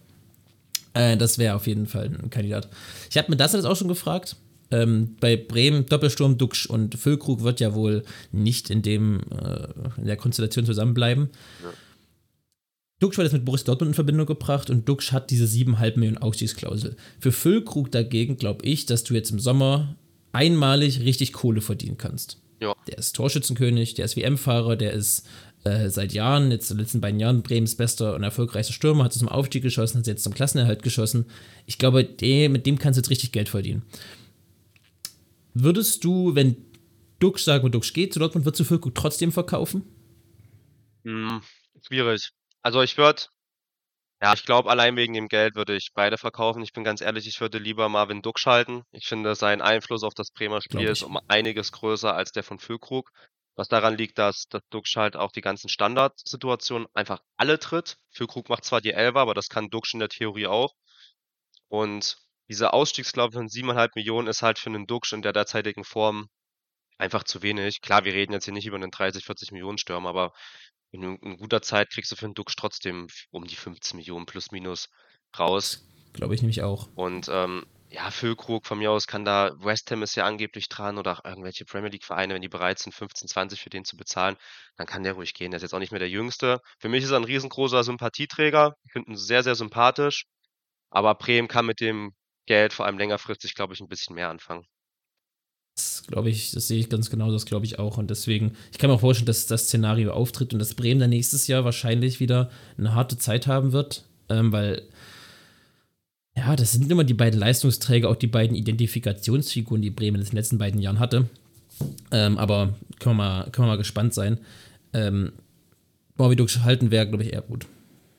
Äh, 0.93 1.17
das 1.17 1.39
wäre 1.39 1.55
auf 1.55 1.67
jeden 1.67 1.87
Fall 1.87 2.11
ein 2.23 2.29
Kandidat. 2.29 2.69
Ich 3.11 3.17
habe 3.17 3.31
mir 3.31 3.39
das 3.39 3.55
jetzt 3.55 3.65
auch 3.65 3.77
schon 3.77 3.89
gefragt. 3.89 4.37
Ähm, 4.71 5.17
bei 5.21 5.37
Bremen 5.37 5.87
Doppelsturm, 5.87 6.39
Duxch 6.39 6.67
und 6.67 6.95
Füllkrug 6.95 7.43
wird 7.43 7.61
ja 7.61 7.75
wohl 7.75 8.03
nicht 8.33 8.71
in 8.71 8.83
dem 8.83 9.21
äh, 9.31 9.69
in 10.01 10.07
der 10.07 10.17
Konstellation 10.17 10.67
zusammenbleiben. 10.67 11.31
Duxch 13.01 13.17
wird 13.17 13.27
jetzt 13.27 13.33
mit 13.33 13.45
Boris 13.45 13.65
Dortmund 13.65 13.91
in 13.91 13.95
Verbindung 13.95 14.27
gebracht 14.27 14.71
und 14.71 14.89
Duxch 14.89 15.13
hat 15.13 15.31
diese 15.31 15.45
7,5 15.45 15.99
Millionen 15.99 16.19
Ausstiegsklausel. 16.19 16.97
Für 17.21 17.33
Füllkrug 17.33 17.93
dagegen 17.93 18.37
glaube 18.37 18.65
ich, 18.65 18.87
dass 18.87 19.05
du 19.05 19.15
jetzt 19.15 19.31
im 19.31 19.39
Sommer 19.39 19.97
einmalig 20.33 21.01
richtig 21.01 21.33
Kohle 21.33 21.61
verdienen 21.61 21.97
kannst. 21.97 22.39
Ja. 22.61 22.75
Der 22.89 22.99
ist 22.99 23.15
Torschützenkönig, 23.15 23.95
der 23.95 24.05
ist 24.05 24.17
WM-Fahrer, 24.17 24.75
der 24.75 24.93
ist 24.93 25.25
äh, 25.65 25.89
seit 25.91 26.13
Jahren, 26.13 26.51
jetzt 26.51 26.71
in 26.71 26.77
den 26.77 26.85
letzten 26.85 27.01
beiden 27.01 27.21
Jahren, 27.21 27.43
Bremens 27.43 27.77
bester 27.77 28.15
und 28.15 28.25
erfolgreichster 28.25 28.73
Stürmer, 28.73 29.05
hat 29.05 29.13
es 29.13 29.19
zum 29.19 29.29
Aufstieg 29.29 29.63
geschossen, 29.63 29.99
hat 29.99 30.07
jetzt 30.07 30.25
zum 30.25 30.35
Klassenerhalt 30.35 30.83
geschossen. 30.83 31.27
Ich 31.67 31.79
glaube, 31.79 32.05
der, 32.05 32.49
mit 32.49 32.67
dem 32.67 32.79
kannst 32.79 32.97
du 32.97 33.01
jetzt 33.01 33.11
richtig 33.11 33.31
Geld 33.31 33.49
verdienen. 33.49 33.83
Würdest 35.61 36.05
du, 36.05 36.37
wenn 36.37 36.71
Dux, 37.19 37.45
sagen 37.45 37.65
wir, 37.65 37.71
Dux 37.71 37.93
geht 37.93 38.13
zu 38.13 38.21
Dortmund, 38.21 38.47
würdest 38.47 38.61
du 38.61 38.65
Füllkrug 38.65 38.95
trotzdem 38.95 39.33
verkaufen? 39.33 39.83
Hm, 41.05 41.43
schwierig. 41.85 42.31
Also 42.63 42.81
ich 42.81 42.97
würde, 42.97 43.23
ja, 44.23 44.35
ich 44.35 44.45
glaube, 44.45 44.71
allein 44.71 44.95
wegen 44.95 45.15
dem 45.15 45.27
Geld 45.27 45.57
würde 45.57 45.75
ich 45.75 45.91
beide 45.95 46.17
verkaufen. 46.17 46.63
Ich 46.63 46.73
bin 46.73 46.85
ganz 46.85 47.01
ehrlich, 47.01 47.27
ich 47.27 47.41
würde 47.41 47.59
lieber 47.59 47.89
Marvin 47.89 48.23
Duck 48.23 48.39
schalten. 48.39 48.85
Ich 48.93 49.09
finde, 49.09 49.35
sein 49.35 49.61
Einfluss 49.61 50.05
auf 50.05 50.15
das 50.15 50.31
Bremer 50.31 50.61
Spiel 50.61 50.87
ist 50.87 51.03
um 51.03 51.19
einiges 51.27 51.73
größer 51.73 52.15
als 52.15 52.31
der 52.31 52.45
von 52.45 52.61
Füllkrug. 52.61 53.11
Was 53.57 53.67
daran 53.67 53.97
liegt, 53.97 54.19
dass, 54.19 54.47
dass 54.49 54.63
Duxch 54.71 54.97
halt 54.97 55.17
auch 55.17 55.33
die 55.33 55.41
ganzen 55.41 55.69
Standardsituationen 55.69 56.87
einfach 56.95 57.21
alle 57.37 57.59
tritt. 57.59 57.99
Füllkrug 58.11 58.49
macht 58.49 58.65
zwar 58.65 58.81
die 58.81 58.93
Elfer, 58.93 59.19
aber 59.19 59.35
das 59.35 59.49
kann 59.49 59.71
Duxch 59.71 59.95
in 59.95 59.99
der 59.99 60.09
Theorie 60.09 60.47
auch. 60.47 60.77
Und 61.67 62.17
diese 62.49 62.73
Ausstiegsklausel 62.73 63.33
von 63.33 63.49
7,5 63.49 63.91
Millionen 63.95 64.29
ist 64.29 64.43
halt 64.43 64.59
für 64.59 64.71
einen 64.71 64.87
Duxch 64.87 65.13
in 65.13 65.23
der 65.23 65.33
derzeitigen 65.33 65.85
Form 65.85 66.29
einfach 66.99 67.25
zu 67.25 67.43
wenig. 67.43 67.81
Klar, 67.81 68.05
wir 68.05 68.15
reden 68.15 68.33
jetzt 68.33 68.45
hier 68.45 68.55
nicht 68.55 68.67
über 68.67 68.77
einen 68.77 68.91
30, 68.91 69.25
40 69.25 69.53
Millionen 69.53 69.79
Stürmer, 69.79 70.09
aber 70.09 70.33
in, 70.91 71.03
in 71.03 71.37
guter 71.37 71.63
Zeit 71.63 71.91
kriegst 71.91 72.11
du 72.11 72.17
für 72.17 72.27
einen 72.27 72.35
Duxch 72.35 72.57
trotzdem 72.57 73.07
um 73.31 73.47
die 73.47 73.57
15 73.57 73.97
Millionen 73.97 74.27
plus 74.27 74.51
minus 74.51 74.89
raus. 75.39 75.87
Glaube 76.15 76.35
ich 76.35 76.43
nämlich 76.43 76.63
auch. 76.63 76.89
Und 76.95 77.29
ähm, 77.31 77.67
ja, 77.91 78.11
Füllkrug 78.11 78.67
von 78.67 78.79
mir 78.79 78.91
aus 78.91 79.07
kann 79.07 79.25
da, 79.25 79.53
West 79.61 79.91
Ham 79.91 80.03
ist 80.03 80.15
ja 80.15 80.25
angeblich 80.25 80.69
dran 80.69 80.99
oder 80.99 81.13
auch 81.13 81.25
irgendwelche 81.25 81.65
Premier 81.65 81.91
League 81.91 82.05
Vereine, 82.05 82.35
wenn 82.35 82.43
die 82.43 82.49
bereit 82.49 82.79
sind, 82.79 82.93
15, 82.93 83.29
20 83.29 83.61
für 83.61 83.71
den 83.71 83.85
zu 83.85 83.97
bezahlen, 83.97 84.37
dann 84.77 84.87
kann 84.87 85.05
der 85.05 85.15
ruhig 85.15 85.35
gehen. 85.35 85.51
Der 85.51 85.57
ist 85.57 85.63
jetzt 85.63 85.75
auch 85.75 85.79
nicht 85.79 85.93
mehr 85.93 85.99
der 85.99 86.11
Jüngste. 86.11 86.61
Für 86.79 86.89
mich 86.89 87.05
ist 87.05 87.11
er 87.11 87.17
ein 87.17 87.25
riesengroßer 87.25 87.85
Sympathieträger. 87.85 88.75
Ich 88.85 88.93
finde 88.93 89.13
ihn 89.13 89.17
sehr, 89.17 89.43
sehr 89.43 89.55
sympathisch. 89.55 90.25
Aber 90.91 91.15
Bremen 91.15 91.49
kann 91.49 91.67
mit 91.67 91.81
dem 91.81 92.13
Geld 92.49 92.73
vor 92.73 92.87
allem 92.87 92.99
längerfristig, 92.99 93.55
glaube 93.55 93.75
ich, 93.75 93.81
ein 93.81 93.89
bisschen 93.89 94.17
mehr 94.17 94.31
anfangen. 94.31 94.65
Das 95.77 96.05
glaube 96.09 96.31
ich, 96.31 96.51
das 96.51 96.67
sehe 96.67 96.81
ich 96.81 96.89
ganz 96.89 97.11
genau, 97.11 97.31
das 97.31 97.47
glaube 97.47 97.67
ich 97.67 97.79
auch. 97.79 97.99
Und 97.99 98.11
deswegen, 98.11 98.57
ich 98.73 98.79
kann 98.79 98.91
mir 98.91 98.97
auch 98.97 99.01
vorstellen, 99.01 99.27
dass 99.27 99.47
das 99.47 99.65
Szenario 99.65 100.13
auftritt 100.13 100.53
und 100.53 100.59
dass 100.59 100.75
Bremen 100.75 100.99
dann 100.99 101.11
nächstes 101.11 101.47
Jahr 101.47 101.65
wahrscheinlich 101.65 102.19
wieder 102.19 102.51
eine 102.77 102.95
harte 102.95 103.17
Zeit 103.19 103.47
haben 103.47 103.73
wird, 103.73 104.05
ähm, 104.29 104.51
weil 104.51 104.89
ja, 106.37 106.57
das 106.57 106.73
sind 106.73 106.91
immer 106.91 107.05
die 107.05 107.15
beiden 107.15 107.39
Leistungsträger, 107.39 108.09
auch 108.09 108.17
die 108.17 108.29
beiden 108.29 108.57
Identifikationsfiguren, 108.57 109.83
die 109.83 109.91
Bremen 109.91 110.21
in 110.21 110.27
den 110.27 110.37
letzten 110.37 110.59
beiden 110.59 110.81
Jahren 110.81 111.01
hatte. 111.01 111.29
Ähm, 112.11 112.39
aber 112.39 112.75
können 112.99 113.17
wir, 113.17 113.25
mal, 113.25 113.51
können 113.51 113.67
wir 113.67 113.73
mal 113.73 113.77
gespannt 113.77 114.15
sein. 114.15 114.39
Ähm, 114.93 115.33
Morbiduk 116.17 116.49
halten 116.63 116.91
wäre, 116.91 117.09
glaube 117.09 117.25
ich, 117.25 117.33
eher 117.33 117.43
gut. 117.43 117.67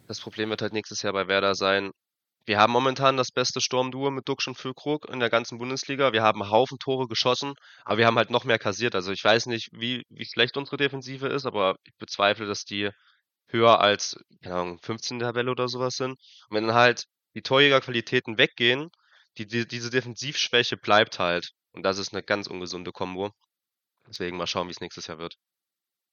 Das 0.07 0.19
Problem 0.19 0.49
wird 0.49 0.61
halt 0.61 0.73
nächstes 0.73 1.01
Jahr 1.01 1.13
bei 1.13 1.27
Werder 1.27 1.55
sein. 1.55 1.91
Wir 2.49 2.57
haben 2.57 2.73
momentan 2.73 3.15
das 3.15 3.31
beste 3.31 3.61
Sturmduo 3.61 4.09
mit 4.09 4.27
Duxch 4.27 4.47
und 4.47 4.57
Füllkrug 4.57 5.07
in 5.07 5.19
der 5.19 5.29
ganzen 5.29 5.59
Bundesliga. 5.59 6.13
Wir 6.13 6.23
haben 6.23 6.49
Haufen 6.49 6.79
Tore 6.79 7.07
geschossen, 7.07 7.53
aber 7.85 7.99
wir 7.99 8.07
haben 8.07 8.17
halt 8.17 8.31
noch 8.31 8.43
mehr 8.43 8.57
kassiert. 8.57 8.95
Also 8.95 9.11
ich 9.11 9.23
weiß 9.23 9.45
nicht, 9.45 9.69
wie, 9.71 10.03
wie 10.09 10.25
schlecht 10.25 10.57
unsere 10.57 10.77
Defensive 10.77 11.27
ist, 11.27 11.45
aber 11.45 11.75
ich 11.83 11.95
bezweifle, 11.99 12.47
dass 12.47 12.63
die 12.63 12.89
höher 13.49 13.79
als, 13.79 14.17
keine 14.41 14.55
Ahnung, 14.55 14.79
15 14.81 15.19
Tabelle 15.19 15.51
oder 15.51 15.67
sowas 15.67 15.93
sind. 15.93 16.13
Und 16.13 16.17
wenn 16.55 16.65
dann 16.65 16.75
halt 16.75 17.05
die 17.35 17.43
Torjägerqualitäten 17.43 18.39
weggehen, 18.39 18.89
die, 19.37 19.45
die, 19.45 19.67
diese 19.67 19.91
Defensivschwäche 19.91 20.75
bleibt 20.75 21.19
halt. 21.19 21.51
Und 21.73 21.83
das 21.83 21.99
ist 21.99 22.13
eine 22.13 22.23
ganz 22.23 22.47
ungesunde 22.47 22.91
Kombo. 22.91 23.29
Deswegen 24.07 24.37
mal 24.37 24.47
schauen, 24.47 24.65
wie 24.65 24.71
es 24.71 24.81
nächstes 24.81 25.05
Jahr 25.05 25.19
wird. 25.19 25.35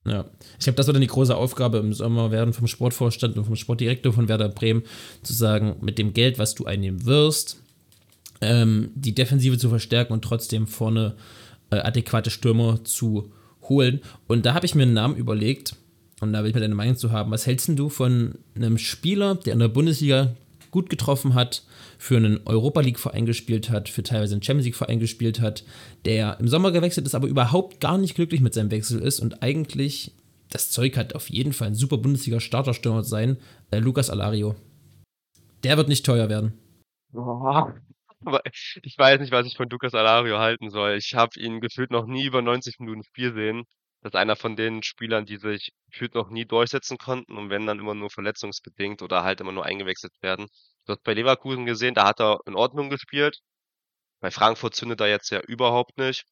Ja, 0.07 0.25
ich 0.59 0.65
glaube, 0.65 0.77
das 0.77 0.87
wird 0.87 0.95
dann 0.95 1.01
die 1.01 1.09
große 1.09 1.35
Aufgabe 1.35 1.79
im 1.79 1.93
Sommer 1.93 2.31
werden 2.31 2.53
vom 2.53 2.69
Sportvorstand 2.69 3.37
und 3.37 3.45
vom 3.45 3.57
Sportdirektor 3.57 4.13
von 4.13 4.29
Werder 4.29 4.49
Bremen, 4.49 4.85
zu 5.23 5.33
sagen, 5.33 5.77
mit 5.81 5.99
dem 5.99 6.13
Geld, 6.13 6.39
was 6.39 6.55
du 6.55 6.65
einnehmen 6.65 7.05
wirst, 7.07 7.61
ähm, 8.41 8.91
die 8.95 9.15
Defensive 9.15 9.59
zu 9.59 9.69
verstärken 9.69 10.13
und 10.13 10.23
trotzdem 10.23 10.67
vorne 10.69 11.17
äh, 11.71 11.77
adäquate 11.77 12.31
Stürmer 12.31 12.85
zu 12.85 13.33
holen. 13.63 14.01
Und 14.29 14.47
da 14.47 14.55
habe 14.55 14.67
ich 14.67 14.75
mir 14.75 14.85
einen 14.85 14.95
Namen 14.95 15.17
überlegt 15.17 15.75
und 16.21 16.33
da 16.33 16.43
will 16.43 16.51
ich 16.51 16.55
mir 16.55 16.61
deine 16.61 16.75
Meinung 16.75 16.97
zu 16.97 17.11
haben. 17.11 17.33
Was 17.33 17.47
hältst 17.47 17.69
du 17.69 17.89
von 17.89 18.37
einem 18.55 18.79
Spieler, 18.79 19.35
der 19.35 19.55
in 19.55 19.59
der 19.59 19.69
Bundesliga 19.69 20.35
gut 20.77 20.91
getroffen 20.91 21.33
hat, 21.33 21.63
für 21.97 22.19
einen 22.19 22.41
Europa 22.45 22.83
League-Verein 22.83 23.25
gespielt 23.25 23.71
hat, 23.71 23.89
für 23.89 24.03
teilweise 24.03 24.35
einen 24.35 24.43
Champions 24.43 24.67
League-Verein 24.67 25.01
gespielt 25.01 25.41
hat, 25.41 25.65
der 26.05 26.39
im 26.39 26.49
Sommer 26.49 26.71
gewechselt 26.71 27.07
ist, 27.07 27.15
aber 27.15 27.29
überhaupt 27.29 27.81
gar 27.81 27.97
nicht 27.97 28.15
glücklich 28.15 28.43
mit 28.43 28.53
seinem 28.53 28.71
Wechsel 28.71 29.01
ist 29.01 29.21
und 29.21 29.43
eigentlich 29.43 30.13
das 30.51 30.71
Zeug 30.71 30.99
hat, 30.99 31.15
auf 31.15 31.31
jeden 31.31 31.55
Fall 31.55 31.69
ein 31.69 31.75
super 31.75 31.97
Bundesliga-Starterstürmer 31.97 33.05
zu 33.05 33.09
sein, 33.09 33.39
äh, 33.71 33.79
Lukas 33.79 34.11
Alario. 34.11 34.55
Der 35.65 35.79
wird 35.79 35.89
nicht 35.89 36.05
teuer 36.05 36.29
werden. 36.29 36.53
Ich 38.83 38.97
weiß 38.99 39.21
nicht, 39.21 39.31
was 39.31 39.47
ich 39.47 39.57
von 39.57 39.69
Lucas 39.69 39.95
Alario 39.95 40.39
halten 40.39 40.71
soll. 40.71 40.97
Ich 40.97 41.15
habe 41.15 41.39
ihn 41.39 41.61
gefühlt 41.61 41.93
noch 41.93 42.07
nie 42.07 42.25
über 42.25 42.43
90 42.43 42.81
Minuten 42.81 43.05
Spiel 43.05 43.33
sehen. 43.35 43.65
Das 44.07 44.13
ist 44.13 44.21
einer 44.21 44.37
von 44.37 44.55
den 44.55 44.85
Spielern, 44.85 45.27
die 45.27 45.37
sich 45.37 45.73
gefühlt 45.91 46.15
noch 46.15 46.31
nie 46.31 46.45
durchsetzen 46.45 46.97
konnten 46.97 47.37
und 47.37 47.51
wenn 47.51 47.67
dann 47.67 47.81
immer 47.81 47.93
nur 47.93 48.09
verletzungsbedingt 48.09 49.03
oder 49.03 49.25
halt 49.25 49.41
immer 49.41 49.51
nur 49.51 49.67
eingewechselt 49.67 50.13
werden. 50.21 50.47
Du 50.85 50.93
hast 50.93 51.03
bei 51.03 51.13
Leverkusen 51.13 51.67
gesehen, 51.67 51.97
da 51.97 52.07
hat 52.07 52.21
er 52.21 52.39
in 52.47 52.55
Ordnung 52.55 52.89
gespielt. 52.89 53.41
Bei 54.21 54.31
Frankfurt 54.31 54.77
zündet 54.77 55.01
er 55.01 55.09
jetzt 55.09 55.31
ja 55.31 55.41
überhaupt 55.41 55.99
nicht. 55.99 56.23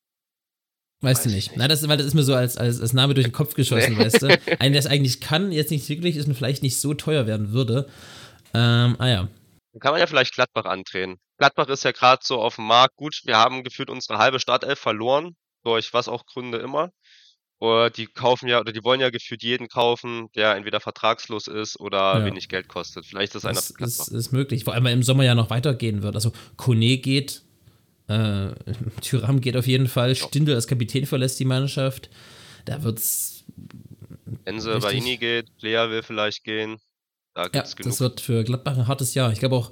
Weißt 1.01 1.25
du 1.25 1.31
nicht. 1.31 1.57
Na, 1.57 1.67
das, 1.67 1.89
weil 1.89 1.97
das 1.97 2.07
ist 2.07 2.15
mir 2.15 2.23
so 2.23 2.37
als, 2.37 2.57
als, 2.57 2.81
als 2.81 2.93
Name 2.93 3.15
durch 3.15 3.27
den 3.27 3.33
Kopf 3.33 3.55
geschossen, 3.57 3.99
weißt 3.99 4.23
du. 4.23 4.29
Einen, 4.61 4.75
der 4.75 4.79
es 4.79 4.87
eigentlich 4.87 5.21
kann, 5.21 5.51
jetzt 5.51 5.73
nicht 5.73 5.89
wirklich 5.89 6.15
ist 6.15 6.29
und 6.29 6.37
vielleicht 6.37 6.63
nicht 6.63 6.81
so 6.81 6.95
teuer 6.95 7.27
werden 7.27 7.51
würde. 7.51 7.91
Ähm, 8.55 8.95
ah 9.01 9.09
ja. 9.09 9.29
Dann 9.73 9.81
kann 9.81 9.91
man 9.91 10.01
ja 10.01 10.07
vielleicht 10.07 10.35
Gladbach 10.35 10.67
andrehen. 10.67 11.17
Gladbach 11.39 11.67
ist 11.67 11.83
ja 11.83 11.91
gerade 11.91 12.23
so 12.25 12.41
auf 12.41 12.55
dem 12.55 12.69
Markt. 12.69 12.95
Gut, 12.95 13.23
wir 13.25 13.37
haben 13.37 13.65
gefühlt 13.65 13.91
unsere 13.91 14.19
halbe 14.19 14.39
Startelf 14.39 14.79
verloren, 14.79 15.35
durch 15.65 15.93
was 15.93 16.07
auch 16.07 16.25
Gründe 16.25 16.59
immer. 16.59 16.93
Oder 17.61 17.89
die 17.89 18.07
kaufen 18.07 18.49
ja, 18.49 18.61
oder 18.61 18.73
die 18.73 18.83
wollen 18.85 19.01
ja 19.01 19.11
gefühlt 19.11 19.43
jeden 19.43 19.69
kaufen, 19.69 20.29
der 20.35 20.55
entweder 20.57 20.81
vertragslos 20.81 21.47
ist 21.47 21.79
oder 21.81 22.19
Ja. 22.19 22.25
wenig 22.27 22.49
Geld 22.49 22.69
kostet. 22.69 23.07
Vielleicht 23.07 23.35
ist 23.35 23.45
einer 23.45 23.55
Das 23.55 23.69
für 23.69 23.75
Gladbach. 23.75 24.07
ist, 24.09 24.13
ist 24.13 24.33
möglich. 24.33 24.65
Vor 24.65 24.75
allem, 24.75 24.85
weil 24.85 24.93
im 24.93 25.03
Sommer 25.03 25.25
ja 25.25 25.35
noch 25.35 25.51
weitergehen 25.51 26.03
wird. 26.03 26.15
Also 26.15 26.33
Kone 26.57 26.99
geht, 26.99 27.43
äh, 28.09 28.49
Tyram 29.01 29.41
geht 29.41 29.57
auf 29.57 29.67
jeden 29.67 29.87
Fall, 29.89 30.15
Stindl 30.15 30.55
als 30.55 30.67
Kapitän 30.67 31.07
verlässt 31.07 31.39
die 31.41 31.45
Mannschaft. 31.47 32.11
Da 32.65 32.83
wird's. 32.83 33.45
Ense. 34.45 34.79
Baini 34.81 35.17
geht, 35.17 35.47
Lea 35.61 35.89
will 35.91 36.03
vielleicht 36.03 36.45
gehen. 36.45 36.79
Da 37.35 37.43
Ja, 37.45 37.49
gibt's 37.49 37.77
genug. 37.77 37.93
das 37.93 38.01
wird 38.01 38.21
für 38.21 38.45
Gladbach 38.45 38.77
ein 38.77 38.87
hartes 38.89 39.15
Jahr. 39.15 39.33
Ich 39.33 39.39
glaube 39.39 39.57
auch, 39.57 39.71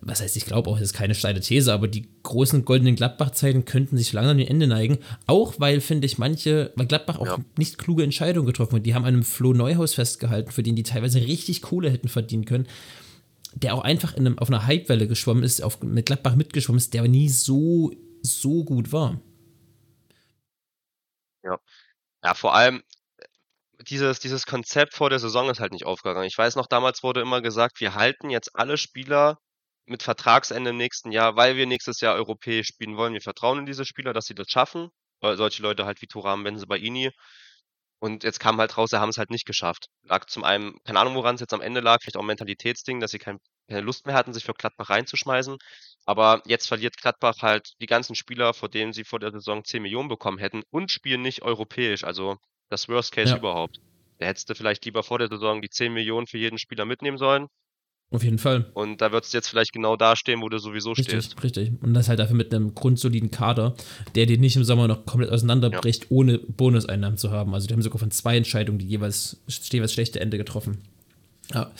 was 0.00 0.20
heißt, 0.20 0.36
ich 0.36 0.44
glaube 0.46 0.70
auch, 0.70 0.74
das 0.74 0.88
ist 0.88 0.92
keine 0.94 1.14
steile 1.14 1.40
These, 1.40 1.72
aber 1.72 1.88
die 1.88 2.08
großen 2.22 2.64
goldenen 2.64 2.96
Gladbach-Zeiten 2.96 3.64
könnten 3.64 3.96
sich 3.96 4.12
langsam 4.12 4.32
an 4.32 4.38
den 4.38 4.48
Ende 4.48 4.66
neigen. 4.66 4.98
Auch 5.26 5.54
weil, 5.58 5.80
finde 5.80 6.06
ich, 6.06 6.18
manche, 6.18 6.72
weil 6.76 6.86
Gladbach 6.86 7.18
auch 7.18 7.26
Ja. 7.26 7.38
nicht 7.56 7.78
kluge 7.78 8.02
Entscheidungen 8.02 8.46
getroffen 8.46 8.76
hat. 8.76 8.86
Die 8.86 8.94
haben 8.94 9.04
an 9.04 9.14
einem 9.14 9.22
Flo 9.22 9.52
Neuhaus 9.52 9.94
festgehalten, 9.94 10.50
für 10.52 10.62
den 10.62 10.76
die 10.76 10.82
teilweise 10.82 11.20
richtig 11.20 11.62
Kohle 11.62 11.90
hätten 11.90 12.08
verdienen 12.08 12.44
können. 12.44 12.66
Der 13.54 13.74
auch 13.74 13.82
einfach 13.82 14.14
in 14.14 14.26
einem, 14.26 14.38
auf 14.38 14.48
einer 14.48 14.66
Hypewelle 14.66 15.08
geschwommen 15.08 15.42
ist, 15.42 15.62
auf, 15.62 15.80
mit 15.82 16.06
Gladbach 16.06 16.36
mitgeschwommen 16.36 16.78
ist, 16.78 16.94
der 16.94 17.02
aber 17.02 17.08
nie 17.08 17.28
so, 17.28 17.92
so 18.22 18.64
gut 18.64 18.92
war. 18.92 19.20
Ja, 22.24 22.34
vor 22.34 22.54
allem 22.54 22.82
äh, 23.18 23.24
dieses, 23.84 24.20
dieses 24.20 24.46
Konzept 24.46 24.94
vor 24.94 25.10
der 25.10 25.18
Saison 25.18 25.50
ist 25.50 25.60
halt 25.60 25.72
nicht 25.72 25.86
aufgegangen. 25.86 26.26
Ich 26.26 26.36
weiß 26.38 26.56
noch, 26.56 26.66
damals 26.66 27.02
wurde 27.02 27.20
immer 27.20 27.42
gesagt, 27.42 27.80
wir 27.80 27.94
halten 27.94 28.30
jetzt 28.30 28.56
alle 28.56 28.76
Spieler 28.76 29.38
mit 29.90 30.02
Vertragsende 30.02 30.70
im 30.70 30.76
nächsten 30.76 31.12
Jahr, 31.12 31.36
weil 31.36 31.56
wir 31.56 31.66
nächstes 31.66 32.00
Jahr 32.00 32.14
europäisch 32.14 32.68
spielen 32.68 32.96
wollen. 32.96 33.14
Wir 33.14 33.20
vertrauen 33.20 33.60
in 33.60 33.66
diese 33.66 33.84
Spieler, 33.84 34.12
dass 34.12 34.26
sie 34.26 34.34
das 34.34 34.48
schaffen. 34.50 34.90
solche 35.22 35.62
Leute 35.62 35.84
halt 35.86 36.00
wie 36.02 36.06
Turam 36.06 36.44
Benzebaini. 36.44 37.10
Und 38.00 38.22
jetzt 38.24 38.38
kam 38.40 38.58
halt 38.58 38.76
raus, 38.76 38.90
sie 38.90 39.00
haben 39.00 39.08
es 39.10 39.18
halt 39.18 39.30
nicht 39.30 39.46
geschafft. 39.46 39.86
Lag 40.02 40.26
zum 40.26 40.44
einen, 40.44 40.76
keine 40.84 41.00
Ahnung, 41.00 41.14
woran 41.16 41.34
es 41.34 41.40
jetzt 41.40 41.52
am 41.54 41.60
Ende 41.60 41.80
lag, 41.80 41.98
vielleicht 42.00 42.16
auch 42.16 42.20
ein 42.22 42.26
Mentalitätsding, 42.26 43.00
dass 43.00 43.10
sie 43.12 43.18
kein, 43.18 43.38
keine 43.68 43.80
Lust 43.82 44.06
mehr 44.06 44.14
hatten, 44.14 44.32
sich 44.32 44.44
für 44.44 44.54
Gladbach 44.54 44.90
reinzuschmeißen. 44.90 45.56
Aber 46.04 46.42
jetzt 46.46 46.66
verliert 46.68 46.96
Gladbach 46.96 47.36
halt 47.42 47.72
die 47.80 47.86
ganzen 47.86 48.14
Spieler, 48.14 48.54
vor 48.54 48.68
denen 48.68 48.92
sie 48.92 49.04
vor 49.04 49.18
der 49.20 49.32
Saison 49.32 49.64
10 49.64 49.82
Millionen 49.82 50.08
bekommen 50.08 50.38
hätten 50.38 50.62
und 50.70 50.90
spielen 50.90 51.22
nicht 51.22 51.42
europäisch. 51.42 52.04
Also 52.04 52.36
das 52.68 52.88
Worst 52.88 53.12
Case 53.12 53.34
Ja. 53.34 53.36
überhaupt. 53.36 53.78
Da 54.18 54.26
hättest 54.26 54.48
du 54.50 54.54
vielleicht 54.54 54.84
lieber 54.84 55.02
vor 55.02 55.18
der 55.18 55.28
Saison 55.28 55.60
die 55.62 55.70
10 55.70 55.92
Millionen 55.92 56.26
für 56.28 56.38
jeden 56.38 56.58
Spieler 56.58 56.84
mitnehmen 56.84 57.18
sollen. 57.18 57.48
Auf 58.10 58.24
jeden 58.24 58.38
Fall. 58.38 58.70
Und 58.72 59.02
da 59.02 59.12
würdest 59.12 59.34
du 59.34 59.36
jetzt 59.36 59.48
vielleicht 59.48 59.72
genau 59.72 59.94
da 59.96 60.16
stehen, 60.16 60.40
wo 60.40 60.48
du 60.48 60.58
sowieso 60.58 60.92
Richtig, 60.92 61.08
stehst. 61.08 61.42
richtig. 61.42 61.72
Und 61.82 61.92
das 61.92 62.08
halt 62.08 62.18
dafür 62.18 62.36
mit 62.36 62.54
einem 62.54 62.74
grundsoliden 62.74 63.30
Kader, 63.30 63.74
der 64.14 64.24
dir 64.24 64.38
nicht 64.38 64.56
im 64.56 64.64
Sommer 64.64 64.88
noch 64.88 65.04
komplett 65.04 65.30
auseinanderbricht, 65.30 66.06
ohne 66.10 66.38
Bonuseinnahmen 66.38 67.18
zu 67.18 67.30
haben. 67.30 67.52
Also 67.52 67.66
die 67.66 67.74
haben 67.74 67.82
sogar 67.82 67.98
von 67.98 68.10
zwei 68.10 68.38
Entscheidungen 68.38 68.78
die 68.78 68.86
jeweils, 68.86 69.42
jeweils 69.70 69.92
schlechte 69.92 70.20
Ende 70.20 70.38
getroffen. 70.38 70.78
Ja. 71.52 71.70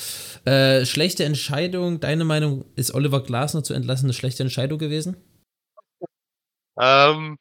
Äh, 0.44 0.84
schlechte 0.84 1.24
Entscheidung, 1.24 2.00
deine 2.00 2.24
Meinung, 2.24 2.66
ist 2.76 2.94
Oliver 2.94 3.22
Glasner 3.22 3.64
zu 3.64 3.72
entlassen 3.72 4.06
eine 4.06 4.14
schlechte 4.14 4.42
Entscheidung 4.42 4.78
gewesen? 4.78 5.16
Ähm, 6.78 7.38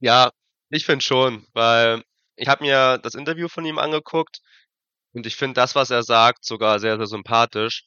ja, 0.00 0.30
ich 0.70 0.86
finde 0.86 1.04
schon, 1.04 1.46
weil 1.52 2.02
ich 2.36 2.48
habe 2.48 2.64
mir 2.64 2.98
das 2.98 3.14
Interview 3.14 3.48
von 3.48 3.64
ihm 3.64 3.78
angeguckt 3.78 4.40
und 5.12 5.26
ich 5.26 5.36
finde 5.36 5.54
das, 5.54 5.74
was 5.74 5.90
er 5.90 6.02
sagt, 6.02 6.44
sogar 6.44 6.80
sehr, 6.80 6.96
sehr 6.96 7.06
sympathisch. 7.06 7.86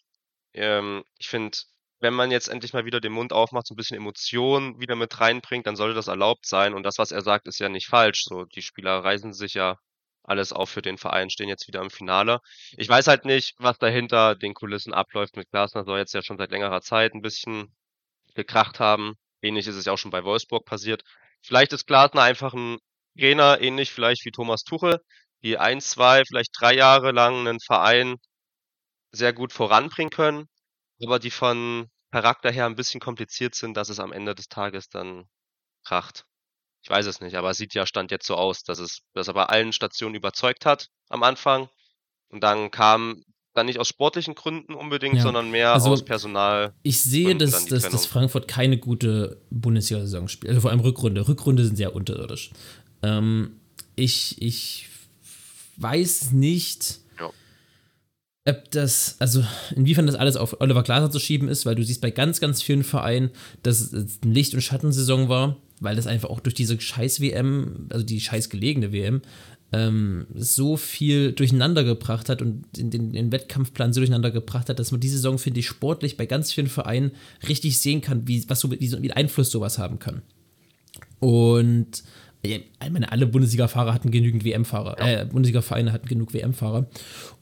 Ähm, 0.54 1.04
ich 1.18 1.30
finde, 1.30 1.58
wenn 2.00 2.14
man 2.14 2.32
jetzt 2.32 2.48
endlich 2.48 2.74
mal 2.74 2.86
wieder 2.86 3.02
den 3.02 3.12
Mund 3.12 3.34
aufmacht, 3.34 3.68
so 3.68 3.74
ein 3.74 3.78
bisschen 3.78 3.98
Emotion 3.98 4.80
wieder 4.80 4.96
mit 4.96 5.20
reinbringt, 5.20 5.68
dann 5.68 5.76
sollte 5.76 5.96
das 5.96 6.08
erlaubt 6.08 6.46
sein. 6.46 6.74
Und 6.74 6.84
das, 6.84 6.98
was 6.98 7.12
er 7.12 7.22
sagt, 7.22 7.48
ist 7.48 7.60
ja 7.60 7.70
nicht 7.70 7.88
falsch. 7.88 8.24
So, 8.24 8.46
die 8.46 8.62
Spieler 8.62 9.04
reisen 9.04 9.34
sich 9.34 9.54
ja 9.54 9.78
alles 10.24 10.54
auf 10.54 10.70
für 10.70 10.82
den 10.82 10.98
Verein, 10.98 11.30
stehen 11.30 11.50
jetzt 11.50 11.68
wieder 11.68 11.82
im 11.82 11.90
Finale. 11.90 12.40
Ich 12.78 12.88
weiß 12.88 13.08
halt 13.08 13.26
nicht, 13.26 13.56
was 13.58 13.78
dahinter 13.80 14.36
den 14.36 14.54
Kulissen 14.54 14.94
abläuft 14.94 15.36
mit 15.36 15.50
Glasner. 15.50 15.84
Soll 15.86 16.00
jetzt 16.00 16.14
ja 16.14 16.22
schon 16.22 16.38
seit 16.38 16.52
längerer 16.52 16.82
Zeit 16.82 17.14
ein 17.14 17.22
bisschen 17.22 17.76
gekracht 18.36 18.80
haben. 18.80 19.16
Ähnlich 19.42 19.68
ist 19.68 19.76
es 19.76 19.86
ja 19.86 19.94
auch 19.94 19.98
schon 19.98 20.12
bei 20.12 20.24
Wolfsburg 20.24 20.66
passiert. 20.66 21.04
Vielleicht 21.42 21.74
ist 21.74 21.88
Glasner 21.88 22.22
einfach 22.22 22.54
ein 22.54 22.78
Trainer, 23.18 23.60
ähnlich 23.62 23.92
vielleicht 23.92 24.26
wie 24.26 24.32
Thomas 24.32 24.64
Tuchel, 24.64 25.00
die 25.44 25.58
ein, 25.58 25.82
zwei, 25.82 26.24
vielleicht 26.26 26.52
drei 26.60 26.74
Jahre 26.76 27.12
lang 27.12 27.48
einen 27.48 27.60
Verein 27.60 28.16
sehr 29.12 29.34
gut 29.34 29.54
voranbringen 29.54 30.12
können, 30.12 30.48
aber 31.04 31.20
die 31.20 31.32
von 31.32 31.88
Charakter 32.12 32.52
her 32.52 32.66
ein 32.66 32.76
bisschen 32.76 33.00
kompliziert 33.00 33.56
sind, 33.56 33.76
dass 33.76 33.90
es 33.90 34.00
am 34.00 34.12
Ende 34.12 34.36
des 34.36 34.50
Tages 34.50 34.90
dann 34.90 35.26
kracht. 35.84 36.26
Ich 36.82 36.90
weiß 36.90 37.06
es 37.06 37.22
nicht, 37.22 37.36
aber 37.36 37.52
es 37.52 37.58
sieht 37.58 37.74
ja 37.74 37.86
Stand 37.86 38.12
jetzt 38.12 38.26
so 38.26 38.36
aus, 38.36 38.64
dass 38.64 38.80
es, 38.80 39.02
dass 39.14 39.28
er 39.28 39.34
bei 39.34 39.46
allen 39.46 39.74
Stationen 39.74 40.16
überzeugt 40.16 40.66
hat 40.66 40.88
am 41.10 41.24
Anfang. 41.24 41.70
Und 42.30 42.42
dann 42.44 42.72
kam 42.72 43.24
dann 43.54 43.66
nicht 43.66 43.80
aus 43.80 43.88
sportlichen 43.88 44.36
Gründen 44.36 44.74
unbedingt, 44.74 45.16
Ja, 45.16 45.24
sondern 45.24 45.52
mehr 45.52 45.74
also 45.74 45.90
aus 45.90 46.06
Personal. 46.06 46.74
Ich 46.84 47.02
sehe, 47.02 47.36
dass, 47.36 47.66
dass, 47.66 47.90
dass. 47.90 48.06
Frankfurt 48.06 48.48
keine 48.48 48.78
gute 48.78 49.42
Bundesliga-Saison 49.50 50.28
spielt. 50.28 50.50
Also 50.50 50.62
vor 50.62 50.72
allem 50.72 50.80
Rückrunde. 50.80 51.28
Rückrunde 51.28 51.66
sind 51.66 51.76
sehr 51.76 51.96
unterirdisch. 51.96 52.52
Ähm, 53.02 53.60
ich, 53.96 54.42
ich 54.42 54.88
weiß 55.78 56.32
nicht. 56.32 57.00
Ob 58.50 58.72
das, 58.72 59.16
also 59.20 59.44
inwiefern 59.76 60.08
das 60.08 60.16
alles 60.16 60.36
auf 60.36 60.60
Oliver 60.62 60.84
Glasner 60.84 61.12
zu 61.12 61.20
schieben 61.20 61.48
ist, 61.48 61.66
weil 61.66 61.76
du 61.76 61.84
siehst 61.84 62.02
bei 62.02 62.12
ganz, 62.12 62.40
ganz 62.40 62.62
vielen 62.62 62.84
Vereinen, 62.84 63.32
dass 63.64 63.80
es 63.80 64.20
eine 64.22 64.34
Licht- 64.34 64.54
und 64.54 64.62
Schattensaison 64.62 65.30
war, 65.30 65.58
weil 65.80 65.96
das 65.96 66.08
einfach 66.08 66.30
auch 66.30 66.40
durch 66.40 66.56
diese 66.56 66.80
Scheiß-WM, 66.80 67.88
also 67.90 68.06
die 68.06 68.20
scheiß 68.20 68.50
gelegene 68.50 68.92
WM, 68.92 69.22
ähm, 69.72 70.26
so 70.34 70.78
viel 70.78 71.32
durcheinander 71.32 71.84
gebracht 71.84 72.30
hat 72.30 72.42
und 72.42 72.66
den, 72.76 72.90
den, 72.90 73.12
den 73.12 73.32
Wettkampfplan 73.32 73.94
so 73.94 74.00
durcheinander 74.00 74.32
gebracht 74.32 74.70
hat, 74.70 74.80
dass 74.80 74.92
man 74.92 75.00
diese 75.00 75.18
Saison, 75.18 75.38
finde 75.38 75.60
ich, 75.60 75.68
sportlich 75.68 76.18
bei 76.18 76.26
ganz 76.26 76.52
vielen 76.52 76.68
Vereinen 76.68 77.12
richtig 77.48 77.78
sehen 77.78 78.02
kann, 78.02 78.28
wie, 78.28 78.44
was 78.50 78.60
so, 78.60 78.72
wie, 78.72 78.80
wie 78.80 79.12
Einfluss 79.12 79.52
sowas 79.52 79.78
haben 79.78 80.00
kann. 80.00 80.24
Und 81.20 82.04
ich 82.42 82.64
meine, 82.90 83.12
alle 83.12 83.28
Bundesliga-Fahrer 83.28 83.94
hatten 83.94 84.12
genügend 84.12 84.46
WM-Fahrer, 84.46 84.96
äh, 85.00 85.26
Bundesliga-Vereine 85.26 85.92
hatten 85.92 86.08
genug 86.08 86.34
WM-Fahrer. 86.34 86.88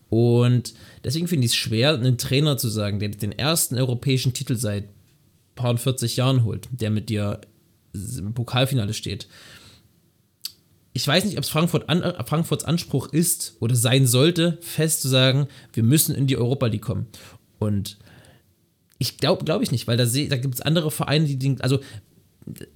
Und 0.10 0.74
deswegen 1.04 1.28
finde 1.28 1.46
ich 1.46 1.52
es 1.52 1.56
schwer, 1.58 1.94
einen 1.94 2.18
Trainer 2.18 2.58
zu 2.58 2.70
sagen, 2.70 3.00
der 3.00 3.10
den 3.10 3.32
ersten 3.34 3.76
europäischen 3.76 4.34
Titel 4.34 4.56
seit 4.56 4.86
paar 5.56 5.78
40 5.78 6.16
Jahren 6.18 6.44
holt, 6.44 6.68
der 6.72 6.90
mit 6.92 7.10
dir 7.10 7.42
im 7.94 8.34
Pokalfinale 8.34 8.94
steht. 8.94 9.28
Ich 10.94 11.08
weiß 11.08 11.26
nicht, 11.26 11.38
ob 11.38 11.44
es 11.44 11.50
Frankfurt 11.50 11.90
an, 11.90 12.02
Frankfurts 12.26 12.64
Anspruch 12.64 13.08
ist 13.12 13.56
oder 13.60 13.76
sein 13.76 14.08
sollte, 14.08 14.58
fest 14.62 15.02
zu 15.02 15.08
sagen, 15.10 15.48
wir 15.74 15.84
müssen 15.84 16.16
in 16.16 16.26
die 16.28 16.38
Europa 16.38 16.68
League 16.68 16.82
kommen. 16.82 17.08
Und 17.60 17.98
ich 18.98 19.18
glaube 19.18 19.46
glaube 19.46 19.64
ich 19.64 19.72
nicht, 19.72 19.88
weil 19.88 19.98
da, 19.98 20.06
da 20.06 20.38
gibt 20.38 20.56
es 20.56 20.62
andere 20.62 20.90
Vereine, 20.90 21.26
die, 21.26 21.38
den- 21.38 21.62
also 21.62 21.80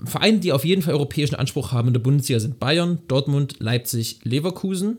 Vereine, 0.03 0.39
die 0.39 0.51
auf 0.51 0.65
jeden 0.65 0.81
Fall 0.81 0.93
europäischen 0.93 1.35
Anspruch 1.35 1.71
haben 1.71 1.87
in 1.87 1.93
der 1.93 2.01
Bundesliga 2.01 2.39
sind 2.39 2.59
Bayern, 2.59 2.99
Dortmund, 3.07 3.55
Leipzig, 3.59 4.19
Leverkusen. 4.23 4.97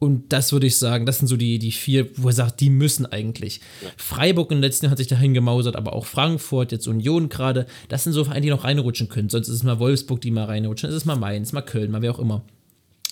Und 0.00 0.32
das 0.32 0.50
würde 0.50 0.66
ich 0.66 0.78
sagen, 0.78 1.04
das 1.04 1.18
sind 1.18 1.28
so 1.28 1.36
die, 1.36 1.58
die 1.58 1.72
vier, 1.72 2.08
wo 2.16 2.28
er 2.28 2.34
sagt, 2.34 2.60
die 2.60 2.70
müssen 2.70 3.04
eigentlich. 3.04 3.60
Freiburg 3.98 4.50
im 4.50 4.62
letzten 4.62 4.86
Jahr 4.86 4.92
hat 4.92 4.98
sich 4.98 5.08
dahin 5.08 5.34
gemausert, 5.34 5.76
aber 5.76 5.92
auch 5.92 6.06
Frankfurt, 6.06 6.72
jetzt 6.72 6.88
Union 6.88 7.28
gerade. 7.28 7.66
Das 7.88 8.04
sind 8.04 8.14
so 8.14 8.24
Vereine, 8.24 8.40
die 8.40 8.50
noch 8.50 8.64
reinrutschen 8.64 9.10
können. 9.10 9.28
Sonst 9.28 9.48
ist 9.48 9.56
es 9.56 9.62
mal 9.62 9.78
Wolfsburg, 9.78 10.22
die 10.22 10.30
mal 10.30 10.46
reinrutschen. 10.46 10.88
Ist 10.88 10.96
es 10.96 11.04
mal 11.04 11.16
Mainz, 11.16 11.52
mal 11.52 11.60
Köln, 11.60 11.90
mal 11.90 12.00
wer 12.00 12.12
auch 12.12 12.18
immer. 12.18 12.42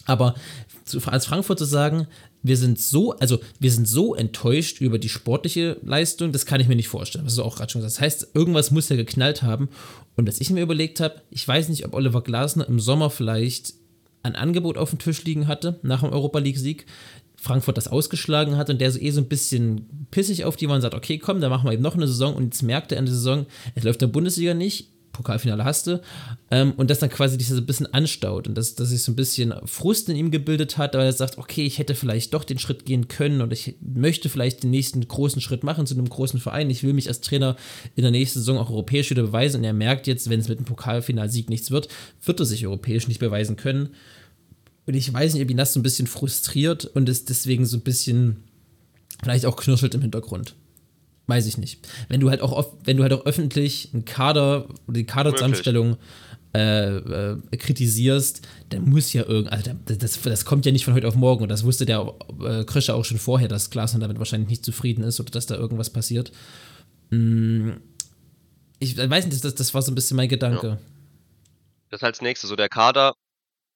Aber 0.06 0.34
als 1.04 1.26
Frankfurt 1.26 1.58
zu 1.58 1.66
sagen, 1.66 2.06
wir 2.42 2.56
sind 2.56 2.80
so, 2.80 3.12
also 3.18 3.38
wir 3.60 3.70
sind 3.70 3.86
so 3.86 4.14
enttäuscht 4.14 4.80
über 4.80 4.98
die 4.98 5.10
sportliche 5.10 5.76
Leistung, 5.84 6.32
das 6.32 6.46
kann 6.46 6.62
ich 6.62 6.68
mir 6.68 6.76
nicht 6.76 6.88
vorstellen, 6.88 7.26
was 7.26 7.34
du 7.34 7.42
auch 7.42 7.56
gerade 7.56 7.70
schon 7.70 7.82
gesagt. 7.82 7.98
Das 7.98 8.00
heißt, 8.00 8.28
irgendwas 8.32 8.70
muss 8.70 8.88
ja 8.88 8.96
geknallt 8.96 9.42
haben. 9.42 9.68
Und 10.16 10.26
was 10.26 10.40
ich 10.40 10.48
mir 10.48 10.62
überlegt 10.62 11.00
habe, 11.00 11.20
ich 11.30 11.46
weiß 11.46 11.68
nicht, 11.68 11.84
ob 11.84 11.92
Oliver 11.92 12.22
Glasner 12.22 12.66
im 12.66 12.80
Sommer 12.80 13.10
vielleicht 13.10 13.74
ein 14.28 14.36
Angebot 14.36 14.78
auf 14.78 14.90
dem 14.90 14.98
Tisch 14.98 15.24
liegen 15.24 15.48
hatte, 15.48 15.78
nach 15.82 16.00
dem 16.00 16.12
Europa 16.12 16.38
League-Sieg, 16.38 16.86
Frankfurt 17.40 17.76
das 17.76 17.88
ausgeschlagen 17.88 18.56
hat 18.56 18.68
und 18.68 18.80
der 18.80 18.90
so 18.90 18.98
eh 18.98 19.10
so 19.10 19.20
ein 19.20 19.28
bisschen 19.28 20.06
pissig 20.10 20.44
auf 20.44 20.56
die 20.56 20.68
war 20.68 20.74
und 20.74 20.82
sagt, 20.82 20.94
okay, 20.94 21.18
komm, 21.18 21.40
dann 21.40 21.50
machen 21.50 21.66
wir 21.66 21.72
eben 21.72 21.82
noch 21.82 21.94
eine 21.94 22.08
Saison 22.08 22.34
und 22.34 22.44
jetzt 22.44 22.62
merkt 22.62 22.90
er 22.90 22.98
in 22.98 23.06
der 23.06 23.14
Saison, 23.14 23.46
es 23.74 23.84
läuft 23.84 24.02
in 24.02 24.08
der 24.08 24.12
Bundesliga 24.12 24.54
nicht, 24.54 24.88
Pokalfinale 25.12 25.64
hast 25.64 25.86
du, 25.86 26.00
ähm, 26.50 26.72
und 26.76 26.90
das 26.90 27.00
dann 27.00 27.10
quasi 27.10 27.38
dich 27.38 27.48
so 27.48 27.56
ein 27.56 27.66
bisschen 27.66 27.92
anstaut 27.92 28.48
und 28.48 28.56
dass, 28.56 28.74
dass 28.74 28.88
sich 28.88 29.02
so 29.02 29.12
ein 29.12 29.16
bisschen 29.16 29.54
Frust 29.64 30.08
in 30.08 30.16
ihm 30.16 30.30
gebildet 30.30 30.78
hat, 30.78 30.94
weil 30.94 31.06
er 31.06 31.12
sagt, 31.12 31.38
okay, 31.38 31.64
ich 31.64 31.78
hätte 31.78 31.94
vielleicht 31.94 32.34
doch 32.34 32.44
den 32.44 32.58
Schritt 32.58 32.84
gehen 32.84 33.08
können 33.08 33.40
und 33.40 33.52
ich 33.52 33.76
möchte 33.80 34.28
vielleicht 34.28 34.62
den 34.62 34.70
nächsten 34.70 35.06
großen 35.06 35.40
Schritt 35.40 35.64
machen 35.64 35.86
zu 35.86 35.94
einem 35.94 36.08
großen 36.08 36.40
Verein. 36.40 36.70
Ich 36.70 36.82
will 36.82 36.92
mich 36.92 37.08
als 37.08 37.20
Trainer 37.20 37.56
in 37.96 38.02
der 38.02 38.12
nächsten 38.12 38.40
Saison 38.40 38.58
auch 38.58 38.70
europäisch 38.70 39.10
wieder 39.10 39.22
beweisen 39.22 39.58
und 39.58 39.64
er 39.64 39.72
merkt 39.72 40.06
jetzt, 40.06 40.30
wenn 40.30 40.40
es 40.40 40.48
mit 40.48 40.58
dem 40.58 40.66
Pokalfinalsieg 40.66 41.50
nichts 41.50 41.70
wird, 41.70 41.88
wird 42.24 42.40
er 42.40 42.46
sich 42.46 42.66
europäisch 42.66 43.08
nicht 43.08 43.20
beweisen 43.20 43.56
können. 43.56 43.90
Und 44.88 44.94
ich 44.94 45.12
weiß 45.12 45.34
nicht, 45.34 45.42
ob 45.42 45.50
ihn 45.50 45.58
das 45.58 45.74
so 45.74 45.80
ein 45.80 45.82
bisschen 45.82 46.06
frustriert 46.06 46.86
und 46.86 47.10
es 47.10 47.26
deswegen 47.26 47.66
so 47.66 47.76
ein 47.76 47.82
bisschen 47.82 48.42
vielleicht 49.22 49.44
auch 49.44 49.56
knirschelt 49.56 49.94
im 49.94 50.00
Hintergrund. 50.00 50.54
Weiß 51.26 51.46
ich 51.46 51.58
nicht. 51.58 51.86
Wenn 52.08 52.20
du 52.20 52.30
halt 52.30 52.40
auch, 52.40 52.72
wenn 52.84 52.96
du 52.96 53.02
halt 53.02 53.12
auch 53.12 53.26
öffentlich 53.26 53.90
einen 53.92 54.06
Kader 54.06 54.64
oder 54.86 54.94
die 54.94 55.04
Kaderzusammenstellung 55.04 55.98
äh, 56.54 56.96
äh, 56.96 57.36
kritisierst, 57.58 58.40
dann 58.70 58.88
muss 58.88 59.12
ja 59.12 59.26
irgend, 59.26 59.52
also 59.52 59.72
das, 59.84 60.22
das, 60.22 60.46
kommt 60.46 60.64
ja 60.64 60.72
nicht 60.72 60.86
von 60.86 60.94
heute 60.94 61.06
auf 61.06 61.16
morgen 61.16 61.42
und 61.42 61.50
das 61.50 61.64
wusste 61.64 61.84
der 61.84 62.14
äh, 62.42 62.64
Kröscher 62.64 62.94
auch 62.94 63.04
schon 63.04 63.18
vorher, 63.18 63.48
dass 63.48 63.68
Glasner 63.68 64.00
damit 64.00 64.18
wahrscheinlich 64.18 64.48
nicht 64.48 64.64
zufrieden 64.64 65.04
ist 65.04 65.20
oder 65.20 65.30
dass 65.32 65.44
da 65.44 65.56
irgendwas 65.56 65.90
passiert. 65.90 66.32
Mm, 67.10 67.72
Ich 68.78 68.96
weiß 68.96 69.26
nicht, 69.26 69.44
das, 69.44 69.54
das 69.54 69.74
war 69.74 69.82
so 69.82 69.92
ein 69.92 69.94
bisschen 69.94 70.16
mein 70.16 70.30
Gedanke. 70.30 70.78
Das 71.90 72.02
als 72.02 72.22
nächstes, 72.22 72.48
so 72.48 72.56
der 72.56 72.70
Kader. 72.70 73.14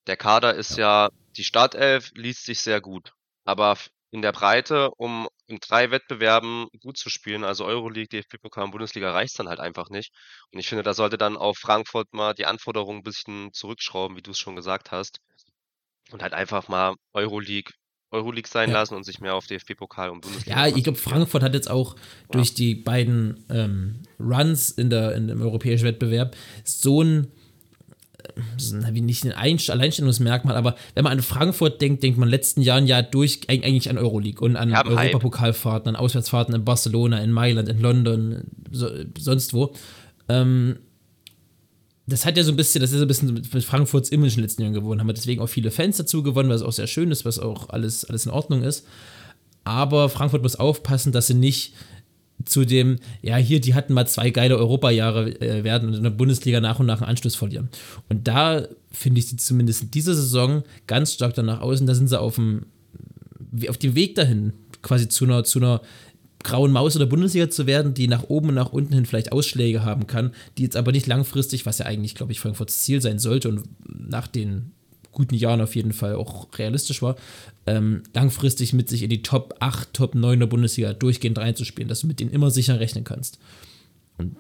Der 0.07 0.17
Kader 0.17 0.55
ist 0.55 0.77
ja, 0.77 1.11
die 1.37 1.45
Startelf 1.45 2.11
liest 2.15 2.45
sich 2.45 2.61
sehr 2.61 2.81
gut. 2.81 3.13
Aber 3.45 3.77
in 4.11 4.21
der 4.21 4.33
Breite, 4.33 4.91
um 4.97 5.27
in 5.47 5.59
drei 5.59 5.91
Wettbewerben 5.91 6.67
gut 6.81 6.99
zu 6.99 7.09
spielen, 7.09 7.45
also 7.45 7.65
Euroleague, 7.65 8.09
DFB-Pokal 8.09 8.65
und 8.65 8.71
Bundesliga, 8.73 9.11
reicht's 9.11 9.35
dann 9.35 9.49
halt 9.49 9.59
einfach 9.59 9.89
nicht. 9.89 10.13
Und 10.51 10.61
ich 10.61 10.69
finde, 10.69 10.83
da 10.83 10.93
sollte 10.93 11.17
dann 11.17 11.37
auch 11.37 11.57
Frankfurt 11.57 12.13
mal 12.13 12.35
die 12.35 12.45
Anforderungen 12.45 12.99
ein 12.99 13.05
bisschen 13.05 13.53
zurückschrauben, 13.53 14.17
wie 14.17 14.23
du 14.23 14.33
es 14.33 14.39
schon 14.39 14.55
gesagt 14.55 14.91
hast. 14.93 15.19
Und 16.11 16.23
halt 16.23 16.35
einfach 16.35 16.69
mal 16.69 16.95
Euroleague, 17.15 17.73
Euroleague 18.11 18.49
sein 18.49 18.69
Ja. 18.69 18.75
lassen 18.75 18.95
und 18.95 19.05
sich 19.05 19.21
mehr 19.21 19.35
auf 19.35 19.47
DFB-Pokal 19.47 20.11
und 20.11 20.21
Bundesliga 20.21 20.69
Ja, 20.69 20.77
ich 20.77 20.85
glaube. 20.85 20.99
Frankfurt 20.99 21.43
hat 21.43 21.55
jetzt 21.55 21.71
auch 21.71 21.97
durch 22.31 22.53
die 22.53 22.75
beiden 22.75 23.47
ähm, 23.49 24.03
Runs 24.21 24.71
in 24.71 24.91
der, 24.91 25.15
in, 25.15 25.31
im 25.31 25.41
europäischen 25.41 25.85
Wettbewerb 25.85 26.37
so 26.65 27.03
ein 27.03 27.33
wie 28.93 29.01
nicht 29.01 29.25
ein 29.25 29.33
Einst- 29.33 29.71
Alleinstellungsmerkmal, 29.71 30.57
aber 30.57 30.77
wenn 30.95 31.05
man 31.05 31.13
an 31.15 31.23
Frankfurt 31.23 31.81
denkt, 31.81 32.03
denkt 32.03 32.19
man 32.19 32.29
in 32.29 32.31
den 32.31 32.39
letzten 32.39 32.63
Jahren 32.63 32.87
ja 32.87 33.03
durch 33.03 33.41
eig- 33.49 33.65
eigentlich 33.65 33.91
an 33.91 33.99
Euroleague 33.99 34.45
und 34.45 34.57
an 34.57 34.75
Hype. 34.75 34.87
Europapokalfahrten, 34.87 35.89
an 35.89 35.97
Auswärtsfahrten 35.97 36.55
in 36.55 36.65
Barcelona, 36.65 37.23
in 37.23 37.33
Mailand, 37.33 37.69
in 37.69 37.81
London, 37.81 38.45
so, 38.71 38.89
sonst 39.19 39.55
wo. 39.55 39.73
Ähm, 40.29 40.79
das 42.07 42.27
hat 42.27 42.37
ja 42.37 42.43
so 42.43 42.53
ein 42.53 42.57
bisschen, 42.57 42.81
das 42.81 42.91
ist 42.93 42.99
so 42.99 43.05
ein 43.05 43.09
bisschen 43.09 43.33
mit 43.33 43.65
Frankfurts 43.65 44.11
Image 44.11 44.33
in 44.33 44.37
den 44.39 44.43
letzten 44.43 44.63
Jahren 44.63 44.75
gewonnen, 44.75 45.01
haben 45.01 45.07
wir 45.07 45.15
deswegen 45.15 45.41
auch 45.41 45.47
viele 45.49 45.71
Fans 45.71 45.97
dazu 45.97 46.23
gewonnen, 46.23 46.51
was 46.51 46.63
auch 46.63 46.73
sehr 46.73 46.87
schön 46.89 47.11
ist, 47.11 47.25
was 47.25 47.39
auch 47.39 47.69
alles, 47.69 48.05
alles 48.05 48.27
in 48.27 48.33
Ordnung 48.33 48.63
ist. 48.63 48.87
Aber 49.65 50.09
Frankfurt 50.09 50.43
muss 50.43 50.57
aufpassen, 50.57 51.13
dass 51.13 51.29
sie 51.29 51.35
nicht 51.35 51.75
zu 52.45 52.65
dem, 52.65 52.99
ja, 53.23 53.37
hier, 53.37 53.61
die 53.61 53.75
hatten 53.75 53.95
mal 53.95 54.07
zwei 54.07 54.31
geile 54.31 54.57
Europajahre 54.57 55.41
äh, 55.41 55.65
werden 55.65 55.89
und 55.89 55.95
in 55.95 56.03
der 56.03 56.11
Bundesliga 56.11 56.61
nach 56.61 56.81
und 56.81 56.87
nach 56.87 57.01
einen 57.01 57.11
Anschluss 57.11 57.35
verlieren. 57.35 57.69
Und 58.09 58.29
da 58.29 58.67
finde 58.91 59.21
ich 59.21 59.29
sie 59.29 59.37
zumindest 59.37 59.83
in 59.83 59.91
dieser 59.91 60.15
Saison 60.15 60.63
ganz 60.87 61.13
stark 61.13 61.35
danach 61.35 61.61
außen, 61.61 61.87
da 61.87 61.95
sind 61.95 62.09
sie 62.09 62.21
auf 62.21 62.37
dem, 62.37 62.67
auf 63.69 63.79
dem 63.79 63.95
Weg 63.95 64.15
dahin, 64.15 64.53
quasi 64.83 65.09
zu 65.09 65.25
einer, 65.25 65.45
zu 65.45 65.59
einer 65.59 65.81
grauen 66.43 66.73
Maus 66.73 66.97
oder 66.97 67.07
Bundesliga 67.07 67.49
zu 67.51 67.67
werden, 67.67 67.95
die 67.95 68.09
nach 68.09 68.25
oben 68.25 68.49
und 68.49 68.55
nach 68.55 68.73
unten 68.73 68.95
hin 68.95 69.07
vielleicht 69.07 69.33
Ausschläge 69.33 69.85
haben 69.85 70.07
kann, 70.07 70.33
die 70.59 70.63
jetzt 70.63 70.77
aber 70.77 70.93
nicht 70.93 71.07
langfristig, 71.07 71.67
was 71.67 71.79
ja 71.79 71.87
eigentlich, 71.87 72.15
glaube 72.15 72.33
ich, 72.33 72.41
Frankfurts 72.41 72.83
Ziel 72.83 73.01
sein 73.01 73.19
sollte 73.19 73.49
und 73.49 73.63
nach 73.87 74.27
den 74.27 74.73
guten 75.13 75.35
Jahren 75.35 75.61
auf 75.61 75.77
jeden 75.77 75.93
Fall 75.93 76.15
auch 76.15 76.49
realistisch 76.59 77.03
war, 77.03 77.17
ähm, 77.67 78.03
langfristig 78.15 78.73
mit 78.73 78.89
sich 78.89 79.03
in 79.03 79.11
die 79.11 79.23
Top 79.23 79.55
8, 79.61 79.93
Top 79.93 80.15
9 80.15 80.41
der 80.41 80.47
Bundesliga 80.47 80.93
durchgehend 80.95 81.39
reinzuspielen, 81.39 81.89
dass 81.89 82.01
du 82.01 82.07
mit 82.07 82.19
denen 82.19 82.33
immer 82.33 82.51
sicher 82.51 82.81
rechnen 82.81 83.05
kannst. 83.05 83.39
Und 84.19 84.37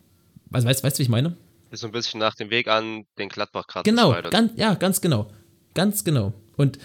weißt, 0.50 0.66
weißt, 0.66 0.82
weißt 0.84 0.96
du, 0.96 0.98
wie 1.00 1.04
ich 1.04 1.08
meine? 1.08 1.36
Ist 1.70 1.80
so 1.80 1.86
ein 1.86 1.92
bisschen 1.92 2.20
nach 2.20 2.34
dem 2.34 2.50
Weg 2.50 2.68
an 2.68 3.04
den 3.18 3.28
Gladbach 3.28 3.66
gerade 3.66 3.88
Genau, 3.88 4.14
ganz, 4.30 4.52
ja, 4.56 4.74
ganz 4.74 5.00
genau. 5.00 5.30
Ganz 5.74 6.04
genau. 6.04 6.34
Und 6.56 6.78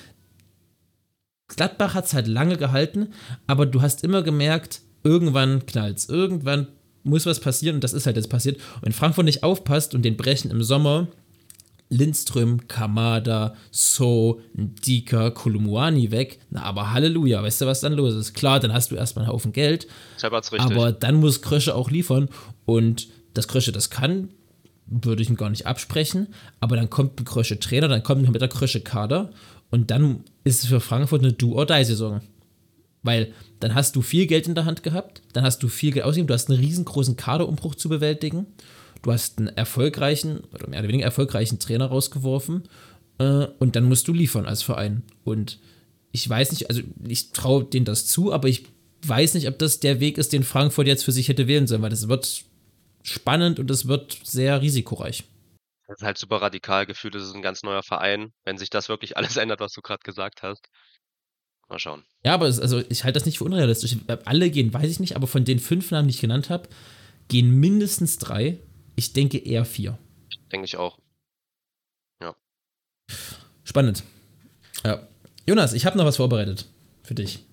Gladbach 1.47 1.93
hat 1.93 2.05
es 2.05 2.13
halt 2.13 2.27
lange 2.27 2.57
gehalten, 2.57 3.13
aber 3.47 3.65
du 3.65 3.81
hast 3.81 4.03
immer 4.03 4.21
gemerkt, 4.21 4.81
irgendwann 5.03 5.65
knallt's. 5.65 6.07
Irgendwann 6.09 6.67
muss 7.03 7.25
was 7.25 7.39
passieren 7.39 7.75
und 7.75 7.83
das 7.83 7.93
ist 7.93 8.05
halt 8.05 8.17
jetzt 8.17 8.29
passiert. 8.29 8.57
Und 8.75 8.83
wenn 8.83 8.93
Frankfurt 8.93 9.25
nicht 9.25 9.43
aufpasst 9.43 9.95
und 9.95 10.03
den 10.03 10.17
brechen 10.17 10.51
im 10.51 10.61
Sommer 10.63 11.07
Lindström, 11.89 12.67
Kamada, 12.67 13.55
So, 13.71 14.41
Dika, 14.53 15.29
Kolumuani 15.29 16.11
weg. 16.11 16.39
Na, 16.49 16.63
aber 16.63 16.91
Halleluja, 16.91 17.41
weißt 17.41 17.61
du, 17.61 17.65
was 17.65 17.81
dann 17.81 17.93
los 17.93 18.13
ist? 18.13 18.33
Klar, 18.33 18.59
dann 18.59 18.73
hast 18.73 18.91
du 18.91 18.95
erstmal 18.95 19.25
einen 19.25 19.33
Haufen 19.33 19.53
Geld. 19.53 19.87
Aber 20.71 20.91
dann 20.91 21.15
muss 21.15 21.41
Krösche 21.41 21.75
auch 21.75 21.89
liefern. 21.89 22.29
Und 22.65 23.07
das 23.33 23.47
Krösche 23.47 23.71
das 23.71 23.89
kann, 23.89 24.29
würde 24.85 25.21
ich 25.21 25.29
ihm 25.29 25.37
gar 25.37 25.49
nicht 25.49 25.65
absprechen. 25.65 26.27
Aber 26.59 26.75
dann 26.75 26.89
kommt 26.89 27.19
ein 27.19 27.25
Krösche 27.25 27.59
Trainer, 27.59 27.87
dann 27.87 28.03
kommt 28.03 28.27
mit 28.29 28.41
der 28.41 28.49
Krösche 28.49 28.81
Kader. 28.81 29.31
Und 29.69 29.89
dann 29.91 30.23
ist 30.43 30.63
es 30.63 30.69
für 30.69 30.81
Frankfurt 30.81 31.21
eine 31.21 31.33
Do-or-Die-Saison. 31.33 32.21
Weil 33.03 33.33
dann 33.61 33.75
hast 33.75 33.95
du 33.95 34.01
viel 34.01 34.27
Geld 34.27 34.47
in 34.47 34.55
der 34.55 34.65
Hand 34.65 34.83
gehabt, 34.83 35.21
dann 35.31 35.43
hast 35.43 35.63
du 35.63 35.69
viel 35.69 35.91
Geld 35.91 36.05
ausgegeben, 36.05 36.27
du 36.27 36.33
hast 36.33 36.49
einen 36.49 36.59
riesengroßen 36.59 37.15
Kaderumbruch 37.15 37.75
zu 37.75 37.87
bewältigen 37.89 38.47
du 39.01 39.11
hast 39.11 39.39
einen 39.39 39.47
erfolgreichen 39.47 40.41
oder 40.53 40.67
mehr 40.67 40.79
oder 40.79 40.89
weniger 40.89 41.05
erfolgreichen 41.05 41.59
Trainer 41.59 41.87
rausgeworfen 41.87 42.67
äh, 43.19 43.47
und 43.59 43.75
dann 43.75 43.85
musst 43.85 44.07
du 44.07 44.13
liefern 44.13 44.45
als 44.45 44.63
Verein. 44.63 45.03
Und 45.23 45.59
ich 46.11 46.27
weiß 46.27 46.51
nicht, 46.51 46.69
also 46.69 46.81
ich 47.05 47.31
traue 47.31 47.65
denen 47.65 47.85
das 47.85 48.07
zu, 48.07 48.33
aber 48.33 48.47
ich 48.47 48.65
weiß 49.05 49.33
nicht, 49.35 49.47
ob 49.47 49.59
das 49.59 49.79
der 49.79 49.99
Weg 49.99 50.17
ist, 50.17 50.33
den 50.33 50.43
Frankfurt 50.43 50.87
jetzt 50.87 51.03
für 51.03 51.11
sich 51.11 51.27
hätte 51.29 51.47
wählen 51.47 51.67
sollen, 51.67 51.81
weil 51.81 51.89
das 51.89 52.07
wird 52.07 52.43
spannend 53.03 53.59
und 53.59 53.69
es 53.71 53.87
wird 53.87 54.19
sehr 54.23 54.61
risikoreich. 54.61 55.23
Das 55.87 56.01
ist 56.01 56.05
halt 56.05 56.17
super 56.17 56.41
radikal 56.41 56.85
gefühlt, 56.85 57.15
das 57.15 57.23
ist 57.23 57.33
ein 57.33 57.41
ganz 57.41 57.63
neuer 57.63 57.83
Verein, 57.83 58.33
wenn 58.43 58.57
sich 58.57 58.69
das 58.69 58.89
wirklich 58.89 59.15
alles 59.15 59.37
ändert, 59.37 59.61
was 59.61 59.71
du 59.71 59.81
gerade 59.81 60.03
gesagt 60.03 60.43
hast. 60.43 60.67
Mal 61.69 61.79
schauen. 61.79 62.03
Ja, 62.23 62.33
aber 62.33 62.47
es, 62.47 62.59
also 62.59 62.81
ich 62.89 63.03
halte 63.03 63.19
das 63.19 63.25
nicht 63.25 63.37
für 63.37 63.43
unrealistisch. 63.43 63.97
Alle 64.25 64.49
gehen, 64.49 64.73
weiß 64.73 64.89
ich 64.89 64.99
nicht, 64.99 65.15
aber 65.15 65.27
von 65.27 65.43
den 65.43 65.59
fünf 65.59 65.91
Namen, 65.91 66.07
die 66.07 66.13
ich 66.13 66.21
genannt 66.21 66.49
habe, 66.49 66.69
gehen 67.27 67.51
mindestens 67.59 68.17
drei 68.17 68.59
ich 68.97 69.13
denke 69.13 69.37
eher 69.37 69.63
vier. 69.63 69.97
Denke 70.51 70.65
ich 70.65 70.75
auch. 70.75 70.97
Ja. 72.21 72.35
Spannend. 73.63 74.03
Ja. 74.83 75.07
Jonas, 75.45 75.73
ich 75.73 75.85
habe 75.85 75.97
noch 75.97 76.05
was 76.05 76.17
vorbereitet 76.17 76.65
für 77.03 77.13
dich. 77.13 77.45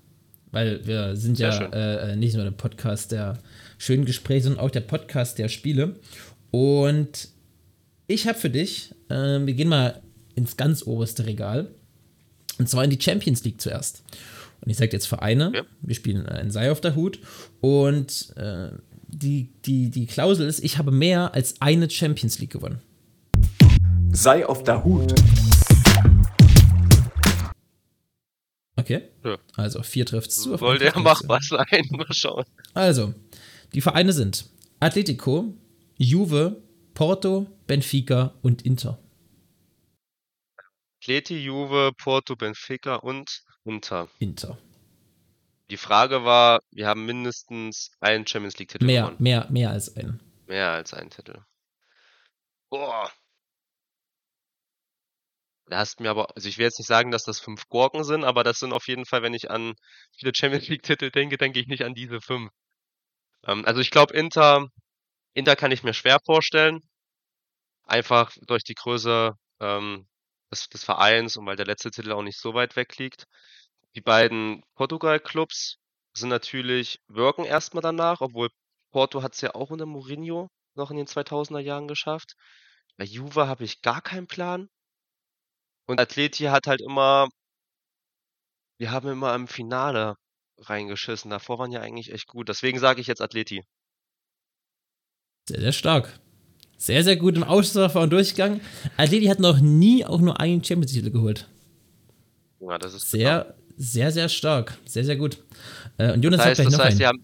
Weil 0.51 0.87
wir 0.87 1.17
sind 1.17 1.37
Sehr 1.37 1.51
ja 1.51 1.67
äh, 1.67 2.13
äh, 2.13 2.17
nicht 2.17 2.35
nur 2.35 2.45
der 2.45 2.51
Podcast 2.51 3.13
der 3.13 3.39
schönen 3.77 4.07
Gespräche, 4.07 4.45
sondern 4.45 4.65
auch 4.65 4.71
der 4.71 4.81
Podcast 4.81 5.39
der 5.39 5.49
Spiele. 5.49 6.01
Und 6.51 7.29
ich 8.07 8.27
habe 8.27 8.39
für 8.39 8.51
dich, 8.51 8.95
äh, 9.11 9.45
wir 9.45 9.53
gehen 9.53 9.69
mal 9.69 10.01
ins 10.35 10.57
ganz 10.57 10.87
oberste 10.87 11.27
Regal. 11.27 11.71
Und 12.59 12.71
zwar 12.71 12.85
in 12.85 12.91
die 12.91 13.01
Champions 13.01 13.45
League 13.45 13.61
zuerst. 13.61 14.03
Und 14.63 14.71
ich 14.71 14.79
sage 14.79 14.93
jetzt 14.93 15.07
Vereine. 15.07 15.53
Ja. 15.55 15.63
Wir 15.83 15.95
spielen 15.95 16.25
ein 16.27 16.51
Sei 16.51 16.71
auf 16.71 16.81
der 16.81 16.95
Hut. 16.95 17.19
Und 17.61 18.35
äh, 18.37 18.71
die, 19.19 19.53
die, 19.65 19.91
die 19.91 20.07
Klausel 20.07 20.47
ist, 20.47 20.61
ich 20.61 20.79
habe 20.79 20.91
mehr 20.91 21.35
als 21.35 21.61
eine 21.61 21.89
Champions 21.89 22.39
League 22.39 22.51
gewonnen. 22.51 22.81
Sei 24.13 24.47
auf 24.47 24.63
der 24.63 24.85
Hut. 24.85 25.15
Okay. 28.77 29.03
Ja. 29.25 29.39
Also 29.57 29.83
vier 29.83 30.05
trifft 30.05 30.31
es 30.31 30.37
zu. 30.37 30.57
Soll 30.57 30.79
der 30.79 30.99
machbar 30.99 31.41
sein? 31.41 31.89
Mal 31.91 32.07
schauen. 32.11 32.45
Also, 32.75 33.15
die 33.73 33.81
Vereine 33.81 34.13
sind 34.13 34.47
Atletico, 34.81 35.55
Juve, 35.97 36.63
Porto, 36.93 37.47
Benfica 37.67 38.35
und 38.43 38.63
Inter. 38.63 38.99
Atleti, 41.01 41.37
Juve, 41.37 41.93
Porto, 41.97 42.37
Benfica 42.37 42.97
und 42.97 43.43
Inter. 43.65 44.09
Inter. 44.19 44.59
Die 45.71 45.77
Frage 45.77 46.25
war, 46.25 46.61
wir 46.71 46.87
haben 46.87 47.07
mindestens 47.07 47.91
einen 48.01 48.27
Champions 48.27 48.59
League-Titel 48.59 48.85
mehr, 48.85 49.03
gewonnen. 49.03 49.17
Mehr, 49.23 49.47
mehr 49.51 49.71
als 49.71 49.97
einen. 49.97 50.21
Mehr 50.47 50.71
als 50.73 50.93
einen 50.93 51.11
Titel. 51.11 51.43
Boah. 52.69 53.11
Da 55.67 55.79
hast 55.79 56.01
mir 56.01 56.11
aber, 56.11 56.37
also 56.37 56.49
ich 56.49 56.59
will 56.59 56.67
jetzt 56.67 56.79
nicht 56.79 56.89
sagen, 56.89 57.11
dass 57.11 57.25
das 57.25 57.41
fünf 57.41 57.67
Gurken 57.69 58.05
sind, 58.05 58.25
aber 58.25 58.45
das 58.45 58.59
sind 58.59 58.75
auf 58.75 58.87
jeden 58.87 59.07
Fall, 59.07 59.23
wenn 59.23 59.33
ich 59.33 59.51
an 59.51 59.75
viele 60.13 60.35
Champions 60.35 60.69
League-Titel 60.69 61.11
denke, 61.11 61.39
denke 61.39 61.59
ich 61.61 61.67
nicht 61.67 61.85
an 61.85 61.95
diese 61.95 62.21
fünf. 62.21 62.51
Ähm, 63.47 63.65
also 63.65 63.81
ich 63.81 63.91
glaube, 63.91 64.15
Inter, 64.15 64.69
Inter 65.33 65.57
kann 65.57 65.73
ich 65.73 65.83
mir 65.83 65.95
schwer 65.95 66.19
vorstellen. 66.25 66.81
Einfach 67.85 68.33
durch 68.47 68.65
die 68.65 68.75
Größe 68.75 69.33
ähm, 69.61 70.07
des, 70.51 70.69
des 70.69 70.85
Vereins 70.85 71.37
und 71.37 71.47
weil 71.47 71.57
der 71.57 71.67
letzte 71.67 71.91
Titel 71.91 72.13
auch 72.13 72.23
nicht 72.23 72.39
so 72.39 72.55
weit 72.55 72.77
weg 72.77 72.97
liegt. 72.99 73.25
Die 73.95 74.01
beiden 74.01 74.63
Portugal-Clubs 74.75 75.77
sind 76.15 76.29
natürlich 76.29 76.99
wirken 77.09 77.45
erstmal 77.45 77.83
danach, 77.83 78.21
obwohl 78.21 78.51
Porto 78.93 79.23
hat 79.23 79.35
es 79.35 79.41
ja 79.41 79.55
auch 79.55 79.71
unter 79.71 79.87
Mourinho 79.87 80.49
noch 80.75 80.91
in 80.91 80.97
den 80.97 81.07
2000er 81.07 81.61
Jahren 81.61 81.89
geschafft. 81.89 82.35
Bei 82.97 83.05
Juve 83.05 83.47
habe 83.47 83.65
ich 83.65 83.83
gar 83.83 84.01
keinen 84.01 84.27
Plan. 84.27 84.69
Und 85.87 86.01
Atleti 86.01 86.45
hat 86.45 86.67
halt 86.67 86.81
immer 86.81 87.29
wir 88.79 88.91
haben 88.91 89.09
immer 89.09 89.35
im 89.35 89.47
Finale 89.47 90.17
reingeschissen. 90.59 91.31
Davor 91.31 91.59
waren 91.59 91.73
ja 91.73 91.81
eigentlich 91.81 92.13
echt 92.13 92.27
gut. 92.27 92.49
Deswegen 92.49 92.79
sage 92.79 93.01
ich 93.01 93.07
jetzt 93.07 93.21
Atleti. 93.21 93.63
Sehr, 95.49 95.61
sehr 95.61 95.73
stark. 95.73 96.21
Sehr, 96.77 97.05
sehr 97.05 97.17
gut 97.17 97.37
im 97.37 97.45
Ausschussverfahren 97.45 98.11
durchgegangen. 98.11 98.61
Atleti 98.97 99.27
hat 99.27 99.39
noch 99.39 99.61
nie 99.61 100.05
auch 100.05 100.21
nur 100.21 100.41
einen 100.41 100.63
Champions-Titel 100.65 101.11
geholt. 101.11 101.49
Ja, 102.61 102.79
das 102.79 102.95
ist 102.95 103.11
sehr, 103.11 103.45
genau. 103.45 103.64
Sehr, 103.77 104.11
sehr 104.13 104.29
stark. 104.29 104.79
Sehr, 104.85 105.05
sehr 105.05 105.17
gut. 105.17 105.39
Äh, 105.99 106.13
und 106.13 106.23
Jonas 106.23 106.39
das 106.39 106.47
heißt, 106.47 106.61
hat 106.61 106.67
gleich 106.67 106.67
das 106.67 106.79
noch 106.79 106.85
heißt, 106.85 106.91
einen. 106.93 106.99
Die 106.99 107.07
haben, 107.07 107.23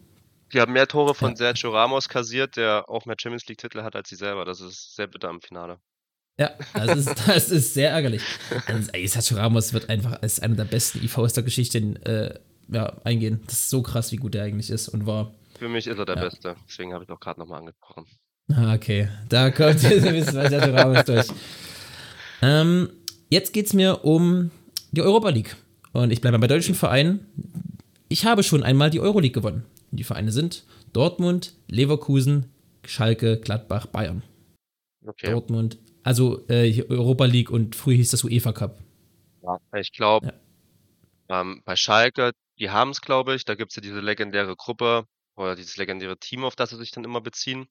die 0.52 0.60
haben 0.60 0.72
mehr 0.72 0.86
Tore 0.86 1.14
von 1.14 1.30
ja. 1.30 1.36
Sergio 1.36 1.70
Ramos 1.70 2.08
kassiert, 2.08 2.56
der 2.56 2.88
auch 2.88 3.06
mehr 3.06 3.16
Champions 3.20 3.46
League-Titel 3.46 3.82
hat 3.82 3.94
als 3.96 4.08
sie 4.08 4.16
selber. 4.16 4.44
Das 4.44 4.60
ist 4.60 4.96
sehr 4.96 5.06
bitter 5.06 5.30
im 5.30 5.40
Finale. 5.40 5.78
Ja, 6.38 6.52
das 6.72 6.98
ist, 6.98 7.08
das 7.28 7.50
ist 7.50 7.74
sehr 7.74 7.90
ärgerlich. 7.90 8.22
Also, 8.66 8.90
Sergio 9.06 9.36
Ramos 9.36 9.72
wird 9.72 9.88
einfach 9.88 10.22
als 10.22 10.40
einer 10.40 10.56
der 10.56 10.64
besten 10.64 11.02
IVs 11.04 11.34
der 11.34 11.42
Geschichte 11.42 11.78
äh, 11.78 12.38
ja, 12.74 12.96
eingehen. 13.04 13.40
Das 13.46 13.54
ist 13.54 13.70
so 13.70 13.82
krass, 13.82 14.12
wie 14.12 14.16
gut 14.16 14.34
er 14.34 14.44
eigentlich 14.44 14.70
ist 14.70 14.88
und 14.88 15.06
war. 15.06 15.34
Für 15.58 15.68
mich 15.68 15.86
ist 15.86 15.98
er 15.98 16.06
der 16.06 16.16
ja. 16.16 16.22
Beste. 16.22 16.56
Deswegen 16.68 16.94
habe 16.94 17.04
ich 17.04 17.10
auch 17.10 17.20
gerade 17.20 17.38
nochmal 17.38 17.60
angesprochen. 17.60 18.06
Ah, 18.52 18.74
okay. 18.74 19.08
Da 19.28 19.50
kommt 19.50 19.82
jetzt 19.82 20.06
ein 20.06 20.14
bisschen 20.14 20.48
Sergio 20.48 20.74
Ramos 20.74 21.04
durch. 21.04 21.26
Ähm, 22.42 22.88
jetzt 23.28 23.52
geht 23.52 23.66
es 23.66 23.74
mir 23.74 24.02
um 24.02 24.50
die 24.92 25.02
Europa 25.02 25.28
League. 25.28 25.56
Und 25.92 26.12
ich 26.12 26.20
bleibe 26.20 26.38
bei 26.38 26.46
deutschen 26.46 26.74
Vereinen. 26.74 27.26
Ich 28.08 28.24
habe 28.24 28.42
schon 28.42 28.62
einmal 28.62 28.90
die 28.90 29.00
Euroleague 29.00 29.32
gewonnen. 29.32 29.64
Die 29.90 30.04
Vereine 30.04 30.32
sind 30.32 30.64
Dortmund, 30.92 31.54
Leverkusen, 31.68 32.46
Schalke, 32.84 33.38
Gladbach, 33.38 33.86
Bayern. 33.86 34.22
Okay. 35.04 35.30
Dortmund, 35.30 35.78
also 36.02 36.46
äh, 36.48 36.84
Europa 36.88 37.24
League 37.24 37.50
und 37.50 37.74
früher 37.74 37.96
hieß 37.96 38.10
das 38.10 38.24
UEFA 38.24 38.52
Cup. 38.52 38.78
Ja, 39.42 39.58
ich 39.78 39.92
glaube, 39.92 40.34
ja. 41.28 41.40
ähm, 41.40 41.62
bei 41.64 41.76
Schalke, 41.76 42.32
die 42.58 42.70
haben 42.70 42.90
es, 42.90 43.00
glaube 43.00 43.34
ich. 43.34 43.44
Da 43.44 43.54
gibt 43.54 43.72
es 43.72 43.76
ja 43.76 43.82
diese 43.82 44.00
legendäre 44.00 44.54
Gruppe 44.56 45.06
oder 45.36 45.56
dieses 45.56 45.76
legendäre 45.76 46.18
Team, 46.18 46.44
auf 46.44 46.56
das 46.56 46.70
sie 46.70 46.76
sich 46.76 46.90
dann 46.90 47.04
immer 47.04 47.20
beziehen. 47.20 47.66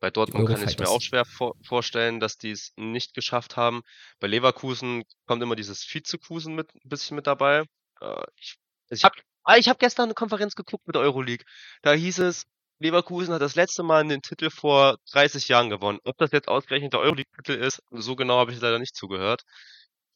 Bei 0.00 0.10
Dortmund 0.10 0.48
kann 0.48 0.66
ich 0.66 0.78
mir 0.78 0.88
auch 0.88 1.00
schwer 1.00 1.24
vor 1.24 1.54
vorstellen, 1.62 2.20
dass 2.20 2.38
die 2.38 2.52
es 2.52 2.72
nicht 2.76 3.14
geschafft 3.14 3.56
haben. 3.56 3.82
Bei 4.20 4.28
Leverkusen 4.28 5.04
kommt 5.26 5.42
immer 5.42 5.56
dieses 5.56 5.82
Vizekusen 5.92 6.54
mit 6.54 6.72
ein 6.74 6.88
bisschen 6.88 7.16
mit 7.16 7.26
dabei. 7.26 7.64
Äh, 8.00 8.22
ich 8.36 8.56
ich 8.90 9.04
habe 9.04 9.16
ah, 9.44 9.56
ich 9.56 9.68
hab 9.68 9.78
gestern 9.78 10.04
eine 10.04 10.14
Konferenz 10.14 10.54
geguckt 10.54 10.86
mit 10.86 10.94
der 10.94 11.02
Euroleague. 11.02 11.44
Da 11.82 11.92
hieß 11.92 12.20
es, 12.20 12.46
Leverkusen 12.78 13.34
hat 13.34 13.42
das 13.42 13.56
letzte 13.56 13.82
Mal 13.82 14.00
einen 14.00 14.22
Titel 14.22 14.50
vor 14.50 14.98
30 15.12 15.48
Jahren 15.48 15.68
gewonnen. 15.68 15.98
Ob 16.04 16.16
das 16.18 16.30
jetzt 16.30 16.48
ausgerechnet 16.48 16.92
der 16.92 17.00
Euroleague-Titel 17.00 17.52
ist, 17.52 17.82
so 17.90 18.14
genau 18.14 18.38
habe 18.38 18.52
ich 18.52 18.60
leider 18.60 18.78
nicht 18.78 18.94
zugehört. 18.94 19.42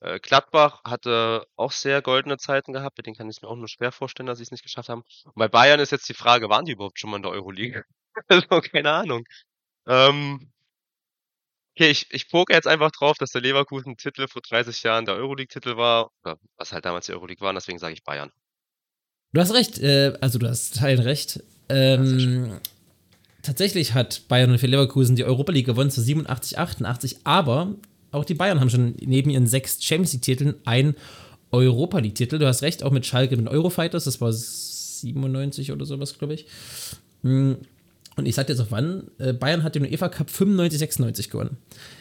Äh, 0.00 0.20
Gladbach 0.20 0.82
hatte 0.84 1.46
auch 1.56 1.72
sehr 1.72 2.02
goldene 2.02 2.36
Zeiten 2.38 2.72
gehabt, 2.72 2.96
bei 2.96 3.02
denen 3.02 3.16
kann 3.16 3.28
ich 3.28 3.42
mir 3.42 3.48
auch 3.48 3.56
nur 3.56 3.68
schwer 3.68 3.92
vorstellen, 3.92 4.26
dass 4.26 4.38
sie 4.38 4.44
es 4.44 4.50
nicht 4.50 4.62
geschafft 4.62 4.88
haben. 4.88 5.02
Und 5.24 5.34
bei 5.36 5.48
Bayern 5.48 5.80
ist 5.80 5.92
jetzt 5.92 6.08
die 6.08 6.14
Frage, 6.14 6.48
waren 6.48 6.64
die 6.64 6.72
überhaupt 6.72 6.98
schon 6.98 7.10
mal 7.10 7.16
in 7.16 7.22
der 7.22 7.32
Euroleague? 7.32 7.84
also, 8.28 8.60
keine 8.60 8.92
Ahnung. 8.92 9.24
Ähm, 9.86 10.52
okay, 11.74 11.90
ich, 11.90 12.06
ich 12.10 12.28
poke 12.28 12.52
jetzt 12.52 12.66
einfach 12.66 12.90
drauf, 12.90 13.16
dass 13.18 13.30
der 13.30 13.42
Leverkusen-Titel 13.42 14.28
vor 14.28 14.42
30 14.42 14.82
Jahren 14.82 15.04
der 15.04 15.16
Euroleague-Titel 15.16 15.76
war, 15.76 16.10
oder 16.24 16.38
was 16.56 16.72
halt 16.72 16.84
damals 16.84 17.06
die 17.06 17.12
Euroleague 17.12 17.40
war, 17.40 17.50
und 17.50 17.56
deswegen 17.56 17.78
sage 17.78 17.94
ich 17.94 18.04
Bayern. 18.04 18.30
Du 19.32 19.40
hast 19.40 19.54
recht, 19.54 19.78
äh, 19.78 20.12
also 20.20 20.38
du 20.38 20.48
hast 20.48 20.76
Teil 20.76 21.00
recht. 21.00 21.42
Ähm, 21.68 22.60
tatsächlich 23.42 23.94
hat 23.94 24.28
Bayern 24.28 24.58
für 24.58 24.66
Leverkusen 24.66 25.16
die 25.16 25.24
Europa 25.24 25.52
League 25.52 25.66
gewonnen 25.66 25.90
zu 25.90 26.02
87, 26.02 26.58
88, 26.58 27.16
aber 27.24 27.74
auch 28.10 28.26
die 28.26 28.34
Bayern 28.34 28.60
haben 28.60 28.68
schon 28.68 28.94
neben 29.00 29.30
ihren 29.30 29.46
sechs 29.46 29.82
Champions 29.82 30.12
League-Titeln 30.12 30.54
einen 30.66 30.96
Europa 31.50 31.98
League-Titel. 31.98 32.38
Du 32.38 32.46
hast 32.46 32.62
recht, 32.62 32.82
auch 32.82 32.90
mit 32.90 33.06
Schalke 33.06 33.36
mit 33.36 33.48
Eurofighters, 33.48 34.04
das 34.04 34.20
war 34.20 34.32
97 34.32 35.72
oder 35.72 35.86
sowas, 35.86 36.18
glaube 36.18 36.34
ich. 36.34 36.46
Und 38.16 38.26
ich 38.26 38.34
sag 38.34 38.46
dir 38.46 38.52
jetzt 38.52 38.60
auch 38.60 38.70
wann, 38.70 39.10
äh, 39.18 39.32
Bayern 39.32 39.62
hat 39.62 39.74
den 39.74 39.84
UEFA 39.84 40.10
Cup 40.10 40.28
95, 40.30 40.78
96 40.78 41.30
gewonnen. 41.30 41.56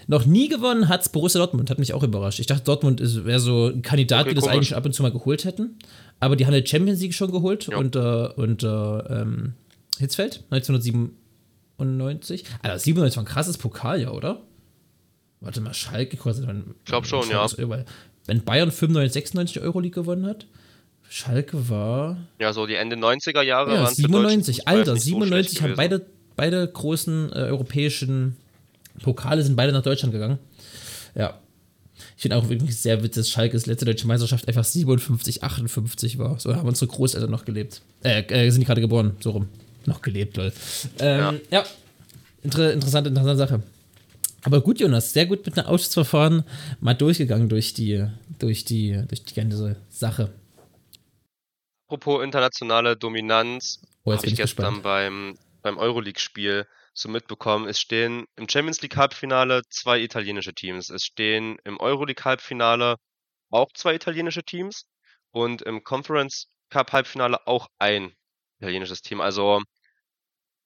Noch 0.07 0.25
nie 0.25 0.49
gewonnen 0.49 0.89
hat 0.89 1.01
es 1.01 1.09
Borussia 1.09 1.39
Dortmund, 1.39 1.69
hat 1.69 1.79
mich 1.79 1.93
auch 1.93 2.03
überrascht. 2.03 2.39
Ich 2.39 2.47
dachte, 2.47 2.63
Dortmund 2.65 2.99
wäre 3.25 3.39
so 3.39 3.67
ein 3.67 3.81
Kandidat, 3.81 4.21
okay, 4.21 4.29
die 4.29 4.35
das 4.35 4.43
komisch. 4.43 4.55
eigentlich 4.55 4.75
ab 4.75 4.85
und 4.85 4.93
zu 4.93 5.03
mal 5.03 5.11
geholt 5.11 5.45
hätten. 5.45 5.77
Aber 6.19 6.35
die 6.35 6.45
haben 6.45 6.53
die 6.53 6.65
Champions 6.67 6.99
League 7.01 7.13
schon 7.13 7.31
geholt 7.31 7.67
ja. 7.67 7.77
unter, 7.77 8.37
unter 8.37 9.07
ähm, 9.09 9.53
Hitzfeld 9.99 10.43
1997. 10.49 12.43
Alter, 12.61 12.77
97 12.79 13.17
war 13.17 13.23
ein 13.23 13.27
krasses 13.27 13.57
Pokaljahr, 13.57 14.13
oder? 14.13 14.41
Warte 15.39 15.61
mal, 15.61 15.73
Schalke 15.73 16.17
kostet. 16.17 16.47
Ich 16.49 16.85
glaube 16.85 17.07
schon, 17.07 17.27
ja. 17.29 17.47
Wenn 18.25 18.43
Bayern 18.43 18.71
95, 18.71 19.13
96 19.13 19.61
Euroleague 19.61 20.01
gewonnen 20.01 20.25
hat, 20.25 20.45
Schalke 21.11 21.67
war. 21.67 22.15
Ja, 22.39 22.53
so 22.53 22.65
die 22.65 22.75
Ende 22.75 22.95
90er 22.95 23.41
Jahre. 23.41 23.73
Ja, 23.73 23.85
97, 23.85 24.69
Alter, 24.69 24.95
97 24.95 25.57
so 25.57 25.63
haben 25.65 25.75
beide, 25.75 26.05
beide 26.37 26.65
großen 26.65 27.33
äh, 27.33 27.35
europäischen 27.35 28.37
Pokale 29.03 29.43
sind 29.43 29.57
beide 29.57 29.73
nach 29.73 29.83
Deutschland 29.83 30.13
gegangen. 30.13 30.39
Ja, 31.13 31.37
ich 32.15 32.21
finde 32.21 32.37
auch 32.37 32.45
übrigens 32.45 32.81
sehr 32.81 33.03
witzig, 33.03 33.23
dass 33.23 33.29
Schalkes 33.29 33.65
letzte 33.65 33.83
deutsche 33.83 34.07
Meisterschaft 34.07 34.47
einfach 34.47 34.63
57, 34.63 35.43
58 35.43 36.17
war. 36.17 36.39
So 36.39 36.55
haben 36.55 36.65
unsere 36.65 36.89
Großeltern 36.89 37.29
noch 37.29 37.43
gelebt. 37.43 37.81
Äh, 38.05 38.21
äh 38.21 38.49
sind 38.49 38.61
die 38.61 38.65
gerade 38.65 38.79
geboren, 38.79 39.17
so 39.19 39.31
rum. 39.31 39.49
Noch 39.85 40.01
gelebt, 40.01 40.37
lol. 40.37 40.53
Ähm, 40.99 41.19
ja. 41.19 41.33
ja. 41.59 41.65
Inter 42.41 42.71
interessante, 42.71 43.09
interessante 43.09 43.37
Sache. 43.37 43.63
Aber 44.43 44.61
gut, 44.61 44.79
Jonas, 44.79 45.11
sehr 45.11 45.25
gut 45.25 45.45
mit 45.45 45.59
einem 45.59 45.67
Ausschussverfahren 45.67 46.43
mal 46.79 46.93
durchgegangen 46.93 47.49
durch 47.49 47.73
die, 47.73 48.05
durch 48.39 48.63
die, 48.63 48.97
durch 49.09 49.23
die 49.25 49.33
ganze 49.33 49.75
Sache. 49.89 50.29
Apropos 51.91 52.23
internationale 52.23 52.95
Dominanz, 52.95 53.81
oh, 54.05 54.13
habe 54.13 54.25
ich 54.25 54.37
gestern 54.37 54.75
gespannt. 54.75 54.83
beim, 54.83 55.37
beim 55.61 55.77
Euroleague-Spiel 55.77 56.65
so 56.93 57.09
mitbekommen, 57.09 57.67
es 57.67 57.81
stehen 57.81 58.27
im 58.37 58.47
Champions 58.47 58.81
League 58.81 58.95
Halbfinale 58.95 59.63
zwei 59.69 59.99
italienische 59.99 60.53
Teams. 60.53 60.89
Es 60.89 61.03
stehen 61.03 61.57
im 61.65 61.77
Euroleague 61.81 62.23
Halbfinale 62.23 62.95
auch 63.49 63.73
zwei 63.73 63.93
italienische 63.93 64.41
Teams 64.43 64.85
und 65.31 65.63
im 65.63 65.83
Conference 65.83 66.47
Cup 66.69 66.93
Halbfinale 66.93 67.45
auch 67.45 67.67
ein 67.77 68.13
italienisches 68.61 69.01
Team. 69.01 69.19
Also 69.19 69.61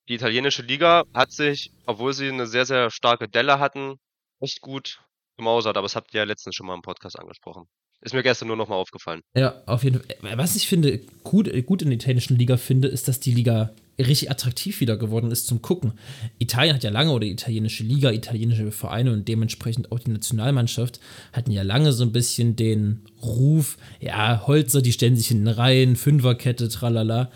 die 0.08 0.14
italienische 0.14 0.62
Liga 0.62 1.06
hat 1.12 1.32
sich, 1.32 1.72
obwohl 1.88 2.14
sie 2.14 2.30
eine 2.30 2.46
sehr, 2.46 2.68
sehr 2.68 2.92
starke 2.92 3.28
Delle 3.28 3.58
hatten, 3.58 3.96
echt 4.40 4.62
gut 4.62 5.02
gemausert. 5.38 5.76
Aber 5.76 5.86
das 5.86 5.96
habt 5.96 6.14
ihr 6.14 6.20
ja 6.20 6.26
letztens 6.26 6.54
schon 6.54 6.68
mal 6.68 6.76
im 6.76 6.84
Podcast 6.84 7.18
angesprochen. 7.18 7.68
Ist 8.06 8.14
mir 8.14 8.22
gestern 8.22 8.50
nur 8.50 8.56
nochmal 8.56 8.78
aufgefallen. 8.78 9.22
Ja, 9.36 9.64
auf 9.66 9.84
jeden 9.84 10.00
Fall. 10.00 10.38
Was 10.38 10.56
ich 10.56 10.68
finde, 10.68 11.00
gut, 11.24 11.52
gut 11.66 11.82
in 11.82 11.90
der 11.90 11.96
italienischen 11.96 12.38
Liga 12.38 12.56
finde, 12.56 12.88
ist, 12.88 13.08
dass 13.08 13.20
die 13.20 13.32
Liga 13.32 13.72
richtig 13.98 14.30
attraktiv 14.30 14.80
wieder 14.80 14.96
geworden 14.96 15.32
ist 15.32 15.48
zum 15.48 15.64
Gucken. 15.64 15.94
Italien 16.38 16.76
hat 16.76 16.84
ja 16.84 16.92
lange, 16.92 17.12
oder 17.12 17.26
italienische 17.26 17.84
Liga, 17.84 18.12
italienische 18.12 18.72
Vereine 18.72 19.12
und 19.12 19.28
dementsprechend 19.28 19.92
auch 19.92 19.98
die 19.98 20.12
Nationalmannschaft 20.12 21.00
hatten 21.34 21.50
ja 21.50 21.64
lange 21.64 21.94
so 21.94 22.04
ein 22.04 22.12
bisschen 22.12 22.56
den 22.56 23.02
Ruf, 23.24 23.78
ja, 24.00 24.46
Holzer, 24.46 24.84
die 24.84 24.94
stellen 24.94 25.16
sich 25.16 25.30
hinten 25.30 25.48
rein, 25.48 25.96
Fünferkette, 25.96 26.70
tralala. 26.70 27.32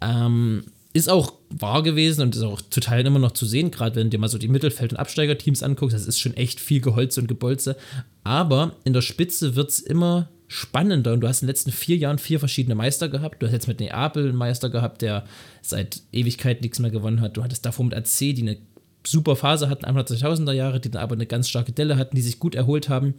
Ähm, 0.00 0.64
ist 0.96 1.08
auch 1.08 1.34
wahr 1.50 1.82
gewesen 1.82 2.22
und 2.22 2.34
ist 2.34 2.42
auch 2.42 2.60
zu 2.60 2.80
Teilen 2.80 3.06
immer 3.06 3.18
noch 3.18 3.32
zu 3.32 3.46
sehen, 3.46 3.70
gerade 3.70 3.96
wenn 3.96 4.04
du 4.04 4.10
dir 4.10 4.18
mal 4.18 4.28
so 4.28 4.38
die 4.38 4.48
Mittelfeld- 4.48 4.92
und 4.92 4.98
Absteigerteams 4.98 5.62
anguckst, 5.62 5.94
das 5.94 6.06
ist 6.06 6.18
schon 6.18 6.34
echt 6.34 6.60
viel 6.60 6.80
Geholze 6.80 7.20
und 7.20 7.26
Gebolze. 7.26 7.76
Aber 8.24 8.72
in 8.84 8.92
der 8.92 9.02
Spitze 9.02 9.56
wird 9.56 9.70
es 9.70 9.80
immer 9.80 10.28
spannender 10.48 11.12
und 11.12 11.20
du 11.20 11.28
hast 11.28 11.42
in 11.42 11.46
den 11.46 11.50
letzten 11.50 11.72
vier 11.72 11.96
Jahren 11.96 12.18
vier 12.18 12.38
verschiedene 12.38 12.74
Meister 12.74 13.08
gehabt. 13.08 13.42
Du 13.42 13.46
hast 13.46 13.52
jetzt 13.52 13.68
mit 13.68 13.80
Neapel 13.80 14.28
einen 14.28 14.36
Meister 14.36 14.70
gehabt, 14.70 15.02
der 15.02 15.24
seit 15.60 16.02
Ewigkeit 16.12 16.62
nichts 16.62 16.78
mehr 16.78 16.90
gewonnen 16.90 17.20
hat. 17.20 17.36
Du 17.36 17.42
hattest 17.42 17.66
davor 17.66 17.84
mit 17.84 17.94
AC, 17.94 18.18
die 18.18 18.42
eine 18.42 18.56
super 19.04 19.36
Phase 19.36 19.68
hatten, 19.68 19.86
120.000er 19.86 20.52
Jahre, 20.52 20.80
die 20.80 20.90
dann 20.90 21.02
aber 21.02 21.14
eine 21.14 21.26
ganz 21.26 21.48
starke 21.48 21.72
Delle 21.72 21.96
hatten, 21.96 22.16
die 22.16 22.22
sich 22.22 22.38
gut 22.38 22.54
erholt 22.54 22.88
haben. 22.88 23.14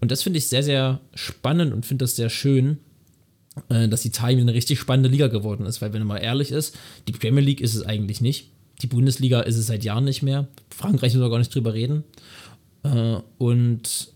Und 0.00 0.10
das 0.10 0.22
finde 0.22 0.38
ich 0.38 0.48
sehr, 0.48 0.62
sehr 0.62 1.00
spannend 1.14 1.72
und 1.72 1.86
finde 1.86 2.04
das 2.04 2.16
sehr 2.16 2.30
schön, 2.30 2.78
dass 3.68 4.04
Italien 4.04 4.40
eine 4.40 4.54
richtig 4.54 4.80
spannende 4.80 5.08
Liga 5.08 5.28
geworden 5.28 5.66
ist. 5.66 5.80
Weil, 5.80 5.92
wenn 5.92 6.00
man 6.00 6.18
mal 6.18 6.24
ehrlich 6.24 6.50
ist, 6.50 6.76
die 7.06 7.12
Premier 7.12 7.42
League 7.42 7.60
ist 7.60 7.74
es 7.74 7.82
eigentlich 7.82 8.20
nicht. 8.20 8.50
Die 8.82 8.86
Bundesliga 8.88 9.40
ist 9.40 9.56
es 9.56 9.66
seit 9.66 9.84
Jahren 9.84 10.04
nicht 10.04 10.22
mehr. 10.22 10.48
Frankreich 10.70 11.12
müssen 11.12 11.24
wir 11.24 11.30
gar 11.30 11.38
nicht 11.38 11.54
drüber 11.54 11.74
reden. 11.74 12.04
Äh, 12.82 13.18
und 13.38 14.12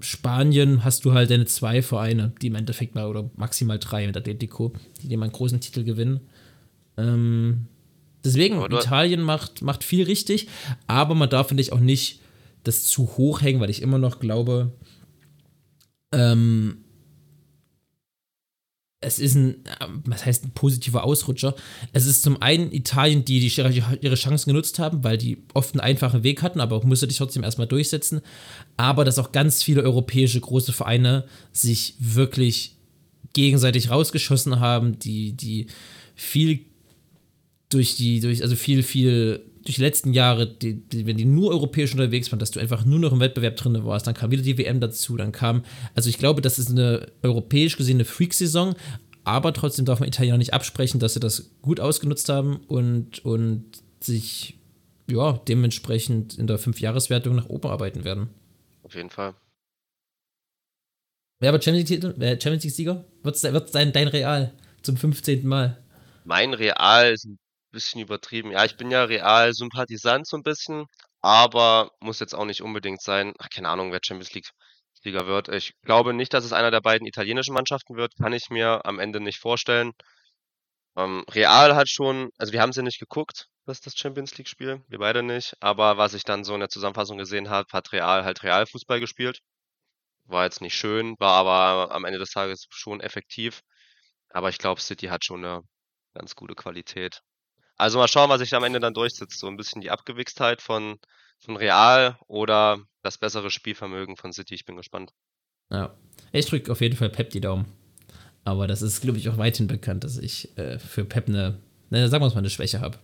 Spanien 0.00 0.84
hast 0.84 1.04
du 1.04 1.12
halt 1.12 1.30
deine 1.30 1.44
zwei 1.44 1.82
Vereine, 1.82 2.32
die 2.40 2.48
im 2.48 2.54
Endeffekt 2.54 2.94
mal 2.94 3.06
oder 3.06 3.30
maximal 3.36 3.78
drei 3.78 4.06
mit 4.06 4.16
Atletico, 4.16 4.72
die 5.02 5.08
dem 5.08 5.22
einen 5.22 5.32
großen 5.32 5.60
Titel 5.60 5.84
gewinnen. 5.84 6.20
Ähm, 6.96 7.66
deswegen, 8.24 8.60
Italien 8.62 9.22
macht, 9.22 9.62
macht 9.62 9.84
viel 9.84 10.04
richtig, 10.04 10.48
aber 10.86 11.14
man 11.14 11.30
darf, 11.30 11.48
finde 11.48 11.62
ich, 11.62 11.72
auch 11.72 11.80
nicht 11.80 12.20
das 12.64 12.84
zu 12.84 13.16
hoch 13.16 13.42
hängen, 13.42 13.60
weil 13.60 13.70
ich 13.70 13.82
immer 13.82 13.98
noch 13.98 14.20
glaube, 14.20 14.72
ähm, 16.12 16.78
es 19.02 19.18
ist 19.18 19.34
ein, 19.34 19.64
was 20.04 20.26
heißt 20.26 20.44
ein 20.44 20.50
positiver 20.50 21.04
Ausrutscher. 21.04 21.54
Es 21.92 22.04
ist 22.04 22.22
zum 22.22 22.42
einen 22.42 22.70
Italien, 22.70 23.24
die, 23.24 23.40
die 23.40 23.82
ihre 24.02 24.14
Chancen 24.14 24.50
genutzt 24.50 24.78
haben, 24.78 25.02
weil 25.02 25.16
die 25.16 25.38
oft 25.54 25.74
einen 25.74 25.80
einfachen 25.80 26.22
Weg 26.22 26.42
hatten, 26.42 26.60
aber 26.60 26.84
musste 26.84 27.08
dich 27.08 27.16
trotzdem 27.16 27.42
erstmal 27.42 27.66
durchsetzen. 27.66 28.20
Aber 28.76 29.06
dass 29.06 29.18
auch 29.18 29.32
ganz 29.32 29.62
viele 29.62 29.82
europäische 29.82 30.40
große 30.40 30.74
Vereine 30.74 31.24
sich 31.52 31.94
wirklich 31.98 32.76
gegenseitig 33.32 33.90
rausgeschossen 33.90 34.60
haben, 34.60 34.98
die, 34.98 35.32
die 35.32 35.68
viel 36.14 36.60
durch 37.70 37.96
die, 37.96 38.20
durch, 38.20 38.42
also 38.42 38.54
viel, 38.54 38.82
viel 38.82 39.49
durch 39.64 39.76
die 39.76 39.82
letzten 39.82 40.12
Jahre, 40.12 40.46
die, 40.46 40.74
die, 40.74 41.06
wenn 41.06 41.16
die 41.16 41.24
nur 41.24 41.50
europäisch 41.50 41.92
unterwegs 41.92 42.30
waren, 42.32 42.38
dass 42.38 42.50
du 42.50 42.60
einfach 42.60 42.84
nur 42.84 42.98
noch 42.98 43.12
im 43.12 43.20
Wettbewerb 43.20 43.56
drin 43.56 43.84
warst, 43.84 44.06
dann 44.06 44.14
kam 44.14 44.30
wieder 44.30 44.42
die 44.42 44.58
WM 44.58 44.80
dazu, 44.80 45.16
dann 45.16 45.32
kam, 45.32 45.64
also 45.94 46.08
ich 46.08 46.18
glaube, 46.18 46.40
das 46.40 46.58
ist 46.58 46.70
eine 46.70 47.06
europäisch 47.22 47.76
gesehene 47.76 48.04
Freak-Saison, 48.04 48.74
aber 49.24 49.52
trotzdem 49.52 49.84
darf 49.84 50.00
man 50.00 50.08
Italiener 50.08 50.38
nicht 50.38 50.54
absprechen, 50.54 51.00
dass 51.00 51.14
sie 51.14 51.20
das 51.20 51.50
gut 51.60 51.80
ausgenutzt 51.80 52.28
haben 52.28 52.56
und, 52.68 53.24
und 53.24 53.64
sich 54.00 54.58
ja, 55.10 55.32
dementsprechend 55.46 56.38
in 56.38 56.46
der 56.46 56.58
Fünfjahreswertung 56.58 57.34
nach 57.34 57.48
oben 57.48 57.68
arbeiten 57.68 58.04
werden. 58.04 58.30
Auf 58.82 58.94
jeden 58.94 59.10
Fall. 59.10 59.34
Wer 61.40 61.50
aber 61.50 61.60
Champions 61.60 61.90
League-Sieger? 61.90 63.04
Wird 63.22 63.36
es 63.36 63.72
dein, 63.72 63.92
dein 63.92 64.08
Real 64.08 64.52
zum 64.82 64.96
15. 64.96 65.46
Mal? 65.46 65.82
Mein 66.24 66.54
Real 66.54 67.12
ist 67.12 67.24
ein 67.24 67.38
bisschen 67.70 68.00
übertrieben. 68.00 68.50
Ja, 68.52 68.64
ich 68.64 68.76
bin 68.76 68.90
ja 68.90 69.04
real 69.04 69.52
Sympathisant 69.54 70.26
so 70.26 70.36
ein 70.36 70.42
bisschen, 70.42 70.86
aber 71.20 71.90
muss 72.00 72.20
jetzt 72.20 72.34
auch 72.34 72.44
nicht 72.44 72.62
unbedingt 72.62 73.02
sein. 73.02 73.34
Ach, 73.38 73.48
keine 73.50 73.68
Ahnung, 73.68 73.92
wer 73.92 74.00
Champions 74.02 74.32
League 74.34 74.50
Sieger 75.02 75.26
wird. 75.26 75.48
Ich 75.48 75.74
glaube 75.82 76.12
nicht, 76.14 76.34
dass 76.34 76.44
es 76.44 76.52
einer 76.52 76.70
der 76.70 76.80
beiden 76.80 77.06
italienischen 77.06 77.54
Mannschaften 77.54 77.96
wird. 77.96 78.14
Kann 78.16 78.32
ich 78.32 78.50
mir 78.50 78.84
am 78.84 78.98
Ende 78.98 79.20
nicht 79.20 79.38
vorstellen. 79.40 79.92
Ähm, 80.96 81.24
Real 81.30 81.74
hat 81.74 81.88
schon, 81.88 82.30
also 82.38 82.52
wir 82.52 82.60
haben 82.60 82.70
es 82.70 82.76
ja 82.76 82.82
nicht 82.82 83.00
geguckt, 83.00 83.46
das 83.66 83.80
das 83.80 83.96
Champions 83.96 84.36
League 84.38 84.48
Spiel, 84.48 84.82
wir 84.88 84.98
beide 84.98 85.22
nicht. 85.22 85.54
Aber 85.60 85.96
was 85.96 86.14
ich 86.14 86.24
dann 86.24 86.44
so 86.44 86.54
in 86.54 86.60
der 86.60 86.68
Zusammenfassung 86.68 87.18
gesehen 87.18 87.48
habe, 87.50 87.68
hat 87.72 87.92
Real 87.92 88.24
halt 88.24 88.42
Realfußball 88.42 89.00
gespielt. 89.00 89.40
War 90.26 90.44
jetzt 90.44 90.60
nicht 90.60 90.76
schön, 90.76 91.16
war 91.18 91.34
aber 91.34 91.94
am 91.94 92.04
Ende 92.04 92.18
des 92.18 92.30
Tages 92.30 92.66
schon 92.70 93.00
effektiv. 93.00 93.62
Aber 94.30 94.48
ich 94.48 94.58
glaube, 94.58 94.80
City 94.80 95.06
hat 95.08 95.24
schon 95.24 95.44
eine 95.44 95.62
ganz 96.14 96.34
gute 96.36 96.54
Qualität. 96.54 97.22
Also 97.80 97.96
mal 97.96 98.08
schauen, 98.08 98.28
was 98.28 98.40
sich 98.40 98.54
am 98.54 98.62
Ende 98.62 98.78
dann 98.78 98.92
durchsetzt. 98.92 99.38
So 99.38 99.46
ein 99.46 99.56
bisschen 99.56 99.80
die 99.80 99.90
Abgewichstheit 99.90 100.60
von, 100.60 100.98
von 101.38 101.56
Real 101.56 102.18
oder 102.28 102.78
das 103.02 103.16
bessere 103.16 103.50
Spielvermögen 103.50 104.16
von 104.16 104.34
City. 104.34 104.54
Ich 104.54 104.66
bin 104.66 104.76
gespannt. 104.76 105.14
Ja, 105.70 105.94
ich 106.30 106.44
drücke 106.44 106.70
auf 106.70 106.82
jeden 106.82 106.94
Fall 106.94 107.08
Pep 107.08 107.30
die 107.30 107.40
Daumen. 107.40 107.64
Aber 108.44 108.66
das 108.66 108.82
ist, 108.82 109.00
glaube 109.00 109.16
ich, 109.16 109.30
auch 109.30 109.38
weithin 109.38 109.66
bekannt, 109.66 110.04
dass 110.04 110.18
ich 110.18 110.54
äh, 110.58 110.78
für 110.78 111.06
Pep 111.06 111.28
eine, 111.28 111.58
ne, 111.88 112.06
sagen 112.10 112.22
wir 112.22 112.26
es 112.26 112.34
mal, 112.34 112.40
eine 112.40 112.50
Schwäche 112.50 112.82
habe. 112.82 112.98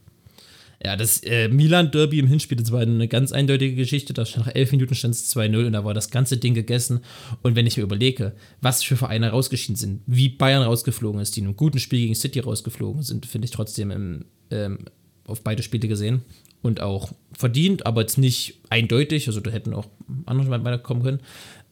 Ja, 0.85 0.95
das 0.95 1.23
äh, 1.23 1.49
Milan-Derby 1.49 2.19
im 2.19 2.27
Hinspiel, 2.27 2.59
das 2.59 2.71
war 2.71 2.83
eine 2.83 3.09
ganz 3.09 3.33
eindeutige 3.33 3.77
Geschichte. 3.77 4.13
Da 4.13 4.27
stand 4.27 4.45
nach 4.45 4.55
elf 4.55 4.73
Minuten 4.73 4.95
stand 4.95 5.15
es 5.15 5.35
2-0 5.35 5.69
und 5.69 5.73
da 5.73 5.87
war 5.87 5.95
das 5.95 6.11
ganze 6.11 6.37
Ding 6.37 6.53
gegessen. 6.53 7.01
Und 7.43 7.57
wenn 7.57 7.67
ich 7.67 7.79
mir 7.79 7.83
überlege, 7.83 8.37
was 8.61 8.83
für 8.83 8.99
Vereine 8.99 9.31
rausgeschieden 9.31 9.77
sind, 9.77 10.03
wie 10.05 10.29
Bayern 10.29 10.65
rausgeflogen 10.65 11.23
ist, 11.23 11.35
die 11.35 11.41
in 11.41 11.47
einem 11.47 11.57
guten 11.57 11.79
Spiel 11.79 12.01
gegen 12.01 12.15
City 12.15 12.41
rausgeflogen 12.41 13.03
sind, 13.03 13.25
finde 13.25 13.47
ich 13.47 13.53
trotzdem 13.53 13.91
im, 13.91 14.27
ähm, 14.51 14.79
auf 15.27 15.43
beide 15.43 15.63
Spiele 15.63 15.89
gesehen. 15.89 16.23
Und 16.63 16.81
auch 16.81 17.13
verdient, 17.33 17.87
aber 17.87 18.01
jetzt 18.01 18.19
nicht 18.19 18.61
eindeutig. 18.71 19.29
Also 19.29 19.41
da 19.41 19.51
hätten 19.51 19.73
auch 19.73 19.87
andere 20.25 20.65
weiterkommen 20.65 21.03
können. 21.03 21.21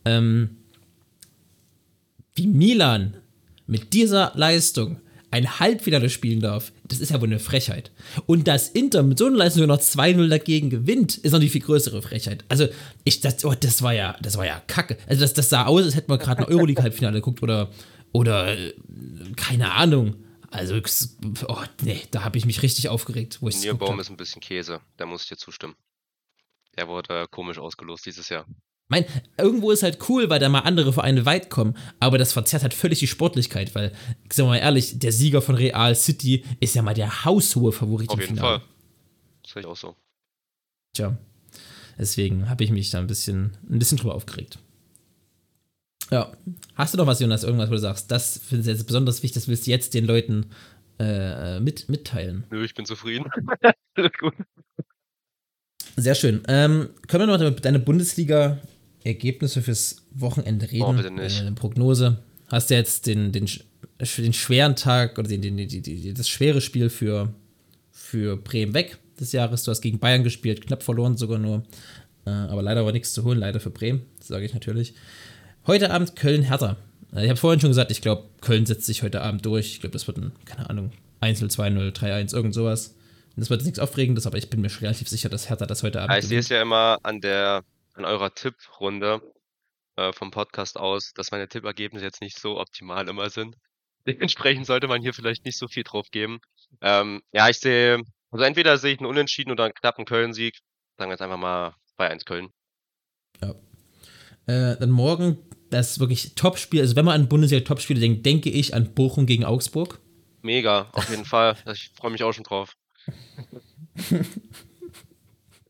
Ähm, 0.04 0.50
wie 2.34 2.46
Milan 2.46 3.16
mit 3.66 3.92
dieser 3.92 4.32
Leistung 4.34 4.98
ein 5.34 5.58
Halbfinale 5.58 6.10
spielen 6.10 6.40
darf, 6.40 6.70
das 6.86 7.00
ist 7.00 7.10
ja 7.10 7.20
wohl 7.20 7.26
eine 7.26 7.40
Frechheit. 7.40 7.90
Und 8.26 8.46
dass 8.46 8.68
Inter 8.68 9.02
mit 9.02 9.18
so 9.18 9.26
einer 9.26 9.36
Leistung 9.36 9.66
noch 9.66 9.80
2-0 9.80 10.28
dagegen 10.28 10.70
gewinnt, 10.70 11.16
ist 11.16 11.32
noch 11.32 11.40
die 11.40 11.48
viel 11.48 11.60
größere 11.60 12.02
Frechheit. 12.02 12.44
Also, 12.48 12.68
ich, 13.02 13.20
das, 13.20 13.44
oh, 13.44 13.54
das 13.58 13.82
war 13.82 13.92
ja, 13.92 14.16
das 14.22 14.36
war 14.36 14.46
ja 14.46 14.62
kacke. 14.68 14.96
Also, 15.08 15.22
das, 15.22 15.34
das 15.34 15.48
sah 15.48 15.64
aus, 15.64 15.82
als 15.82 15.96
hätten 15.96 16.12
wir 16.12 16.18
gerade 16.18 16.46
ein 16.46 16.52
Euroleague-Halbfinale 16.52 17.16
geguckt 17.16 17.42
oder, 17.42 17.70
oder, 18.12 18.56
äh, 18.56 18.74
keine 19.34 19.72
Ahnung. 19.72 20.14
Also, 20.54 20.80
oh, 21.48 21.64
nee, 21.82 22.02
da 22.10 22.24
habe 22.24 22.38
ich 22.38 22.46
mich 22.46 22.62
richtig 22.62 22.88
aufgeregt. 22.88 23.38
Wo 23.40 23.48
Nierbaum 23.48 23.98
ist 23.98 24.10
ein 24.10 24.16
bisschen 24.16 24.40
Käse, 24.40 24.80
da 24.96 25.04
muss 25.04 25.22
ich 25.22 25.28
dir 25.28 25.36
zustimmen. 25.36 25.74
Der 26.76 26.88
wurde 26.88 27.26
komisch 27.28 27.58
ausgelost 27.58 28.06
dieses 28.06 28.28
Jahr 28.28 28.46
mein, 28.88 29.06
irgendwo 29.38 29.70
ist 29.70 29.82
halt 29.82 29.98
cool, 30.08 30.28
weil 30.28 30.38
da 30.38 30.48
mal 30.48 30.60
andere 30.60 30.92
Vereine 30.92 31.24
weit 31.24 31.50
kommen, 31.50 31.76
aber 32.00 32.18
das 32.18 32.32
verzerrt 32.32 32.62
halt 32.62 32.74
völlig 32.74 32.98
die 32.98 33.06
Sportlichkeit, 33.06 33.74
weil, 33.74 33.90
sagen 34.30 34.48
wir 34.48 34.54
mal 34.54 34.58
ehrlich, 34.58 34.98
der 34.98 35.12
Sieger 35.12 35.42
von 35.42 35.54
Real 35.54 35.94
City 35.94 36.44
ist 36.60 36.74
ja 36.74 36.82
mal 36.82 36.94
der 36.94 37.24
haushohe 37.24 37.72
Favorit 37.72 38.10
Auf 38.10 38.20
jeden 38.20 38.36
Fall. 38.36 38.62
Das 39.42 39.52
sehe 39.52 39.60
ich 39.60 39.66
auch 39.66 39.76
so. 39.76 39.96
Tja, 40.92 41.16
deswegen 41.98 42.48
habe 42.48 42.64
ich 42.64 42.70
mich 42.70 42.90
da 42.90 42.98
ein 42.98 43.06
bisschen, 43.06 43.56
ein 43.68 43.78
bisschen 43.78 43.98
drüber 43.98 44.14
aufgeregt. 44.14 44.58
Ja. 46.14 46.30
Hast 46.76 46.94
du 46.94 46.98
noch 46.98 47.08
was, 47.08 47.18
Jonas, 47.18 47.42
irgendwas, 47.42 47.68
wo 47.68 47.72
du 47.72 47.80
sagst, 47.80 48.08
das 48.08 48.40
findest 48.46 48.68
du 48.68 48.72
jetzt 48.72 48.86
besonders 48.86 49.24
wichtig, 49.24 49.34
das 49.34 49.48
willst 49.48 49.66
du 49.66 49.72
jetzt 49.72 49.94
den 49.94 50.06
Leuten 50.06 50.46
äh, 51.00 51.58
mit, 51.58 51.88
mitteilen? 51.88 52.44
Nö, 52.52 52.64
ich 52.64 52.72
bin 52.72 52.86
zufrieden. 52.86 53.24
gut. 54.20 54.34
Sehr 55.96 56.14
schön. 56.14 56.42
Ähm, 56.46 56.90
können 57.08 57.26
wir 57.26 57.36
noch 57.36 57.44
über 57.44 57.50
deine 57.60 57.80
Bundesliga 57.80 58.60
Ergebnisse 59.02 59.60
fürs 59.60 60.06
Wochenende 60.12 60.70
reden. 60.70 60.84
Oh, 60.84 60.92
bitte 60.92 61.10
nicht. 61.10 61.42
Äh, 61.42 61.50
Prognose. 61.50 62.22
Hast 62.46 62.70
du 62.70 62.74
jetzt 62.74 63.08
den, 63.08 63.32
den, 63.32 63.50
den 63.98 64.32
schweren 64.32 64.76
Tag 64.76 65.18
oder 65.18 65.26
den, 65.26 65.42
den, 65.42 65.56
den, 65.56 65.82
den, 65.82 66.14
das 66.14 66.28
schwere 66.28 66.60
Spiel 66.60 66.90
für, 66.90 67.34
für 67.90 68.36
Bremen 68.36 68.72
weg 68.72 68.98
des 69.18 69.32
Jahres. 69.32 69.64
Du 69.64 69.72
hast 69.72 69.80
gegen 69.80 69.98
Bayern 69.98 70.22
gespielt, 70.22 70.64
knapp 70.64 70.84
verloren 70.84 71.16
sogar 71.16 71.40
nur. 71.40 71.64
Äh, 72.24 72.30
aber 72.30 72.62
leider 72.62 72.84
war 72.84 72.92
nichts 72.92 73.12
zu 73.12 73.24
holen, 73.24 73.40
leider 73.40 73.58
für 73.58 73.70
Bremen, 73.70 74.02
sage 74.20 74.44
ich 74.44 74.54
natürlich. 74.54 74.94
Heute 75.66 75.90
Abend 75.90 76.14
Köln-Hertha. 76.14 76.76
Äh, 77.14 77.24
ich 77.24 77.30
habe 77.30 77.40
vorhin 77.40 77.58
schon 77.58 77.70
gesagt, 77.70 77.90
ich 77.90 78.02
glaube, 78.02 78.28
Köln 78.42 78.66
setzt 78.66 78.84
sich 78.84 79.02
heute 79.02 79.22
Abend 79.22 79.46
durch. 79.46 79.72
Ich 79.72 79.80
glaube, 79.80 79.94
das 79.94 80.06
wird 80.06 80.18
ein, 80.18 80.32
keine 80.44 80.68
Ahnung, 80.68 80.92
1-0, 81.22 81.50
2-0, 81.50 81.90
3-1, 81.96 82.34
irgend 82.34 82.52
sowas. 82.52 82.96
Das 83.36 83.48
wird 83.48 83.64
nichts 83.64 83.78
Aufregendes, 83.78 84.26
aber 84.26 84.36
ich 84.36 84.50
bin 84.50 84.60
mir 84.60 84.70
relativ 84.82 85.08
sicher, 85.08 85.30
dass 85.30 85.48
Hertha 85.48 85.64
das 85.64 85.82
heute 85.82 86.02
Abend. 86.02 86.12
Ja, 86.12 86.18
ich 86.18 86.26
sehe 86.26 86.38
es 86.38 86.50
ja 86.50 86.60
immer 86.60 86.98
an 87.02 87.22
der 87.22 87.64
an 87.94 88.04
eurer 88.04 88.34
Tipprunde 88.34 89.22
äh, 89.96 90.12
vom 90.12 90.30
Podcast 90.30 90.76
aus, 90.76 91.12
dass 91.14 91.30
meine 91.30 91.48
Tippergebnisse 91.48 92.04
jetzt 92.04 92.20
nicht 92.20 92.38
so 92.38 92.60
optimal 92.60 93.08
immer 93.08 93.30
sind. 93.30 93.56
Dementsprechend 94.06 94.66
sollte 94.66 94.86
man 94.86 95.00
hier 95.00 95.14
vielleicht 95.14 95.46
nicht 95.46 95.56
so 95.56 95.66
viel 95.66 95.82
drauf 95.82 96.10
geben. 96.10 96.40
Ähm, 96.82 97.22
ja, 97.32 97.48
ich 97.48 97.58
sehe, 97.58 98.02
also 98.30 98.44
entweder 98.44 98.76
sehe 98.76 98.92
ich 98.92 98.98
einen 98.98 99.08
Unentschieden 99.08 99.50
oder 99.50 99.64
einen 99.64 99.74
knappen 99.74 100.04
Köln-Sieg. 100.04 100.58
Sagen 100.98 101.08
wir 101.08 101.14
jetzt 101.14 101.22
einfach 101.22 101.38
mal 101.38 101.74
2-1 101.98 102.24
Köln. 102.26 102.48
Ja. 103.40 103.54
Äh, 104.46 104.76
dann 104.78 104.90
morgen 104.90 105.38
das 105.74 105.98
wirklich 106.00 106.34
Topspiel, 106.34 106.80
also 106.80 106.96
wenn 106.96 107.04
man 107.04 107.20
an 107.20 107.28
Bundesliga-Topspiele 107.28 108.00
denkt, 108.00 108.24
denke 108.24 108.50
ich 108.50 108.74
an 108.74 108.94
Bochum 108.94 109.26
gegen 109.26 109.44
Augsburg. 109.44 110.00
Mega, 110.42 110.88
auf 110.92 111.10
jeden 111.10 111.24
Fall. 111.24 111.56
Ich 111.72 111.90
freue 111.94 112.10
mich 112.10 112.22
auch 112.22 112.32
schon 112.32 112.44
drauf. 112.44 112.76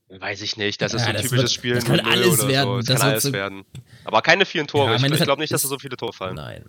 Weiß 0.09 0.43
ich 0.43 0.57
nicht. 0.57 0.81
Das 0.81 0.95
ist 0.95 1.01
ja, 1.01 1.07
so 1.07 1.11
ein 1.11 1.17
typisches 1.17 1.43
wird, 1.43 1.51
Spiel. 1.51 1.75
Das 1.75 1.85
kann 1.85 2.01
alles 2.01 2.47
werden. 2.47 2.69
So. 2.69 2.77
Das, 2.79 2.87
das 2.87 3.01
kann 3.01 3.11
alles 3.11 3.23
so 3.25 3.33
werden. 3.33 3.65
Aber 4.05 4.23
keine 4.23 4.47
vielen 4.47 4.67
Tore. 4.67 4.91
Ja, 4.91 4.97
ich, 4.97 5.03
ich 5.05 5.23
glaube 5.23 5.41
nicht, 5.41 5.53
dass 5.53 5.63
da 5.63 5.69
so 5.69 5.79
viele 5.79 5.97
Tore 5.97 6.13
fallen. 6.13 6.37
Nein. 6.37 6.65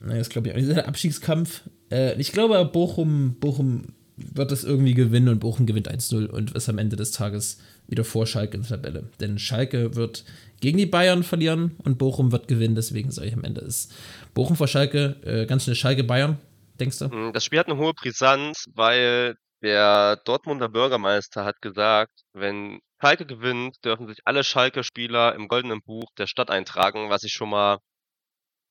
Nein, 0.00 0.18
das 0.18 0.28
glaube 0.28 0.48
ich 0.48 0.54
auch 0.54 0.56
nicht. 0.56 0.68
Das 0.68 0.76
ist 0.76 0.82
ein 0.82 0.88
Abstiegskampf. 0.88 1.62
Äh, 1.90 2.20
ich 2.20 2.32
glaube, 2.32 2.64
Bochum, 2.64 3.36
Bochum 3.38 3.94
wird 4.16 4.50
das 4.50 4.64
irgendwie 4.64 4.94
gewinnen 4.94 5.28
und 5.28 5.40
Bochum 5.40 5.66
gewinnt 5.66 5.90
1-0 5.90 6.26
und 6.26 6.52
ist 6.52 6.68
am 6.68 6.78
Ende 6.78 6.96
des 6.96 7.12
Tages 7.12 7.58
wieder 7.90 8.04
vor 8.04 8.26
Schalke 8.26 8.56
in 8.56 8.62
der 8.62 8.70
Tabelle. 8.70 9.10
Denn 9.20 9.38
Schalke 9.38 9.94
wird 9.94 10.24
gegen 10.60 10.78
die 10.78 10.86
Bayern 10.86 11.22
verlieren 11.22 11.76
und 11.84 11.98
Bochum 11.98 12.32
wird 12.32 12.48
gewinnen. 12.48 12.74
Deswegen 12.74 13.10
sage 13.10 13.28
ich 13.28 13.34
am 13.34 13.44
Ende 13.44 13.60
ist 13.60 13.92
Bochum 14.34 14.56
vor 14.56 14.68
Schalke 14.68 15.16
äh, 15.24 15.46
ganz 15.46 15.64
schnell 15.64 15.76
Schalke-Bayern. 15.76 16.38
Denkst 16.78 16.98
du? 16.98 17.08
Mm, 17.08 17.32
das 17.32 17.44
Spiel 17.44 17.58
hat 17.58 17.68
eine 17.68 17.78
hohe 17.78 17.92
Brisanz, 17.92 18.66
weil 18.74 19.34
der 19.62 20.16
Dortmunder 20.24 20.68
Bürgermeister 20.68 21.44
hat 21.44 21.60
gesagt, 21.60 22.22
wenn 22.32 22.80
Schalke 23.00 23.26
gewinnt, 23.26 23.76
dürfen 23.84 24.06
sich 24.06 24.18
alle 24.24 24.44
Schalke-Spieler 24.44 25.34
im 25.34 25.48
goldenen 25.48 25.82
Buch 25.82 26.10
der 26.16 26.26
Stadt 26.26 26.50
eintragen, 26.50 27.10
was 27.10 27.24
ich 27.24 27.32
schon 27.32 27.50
mal 27.50 27.78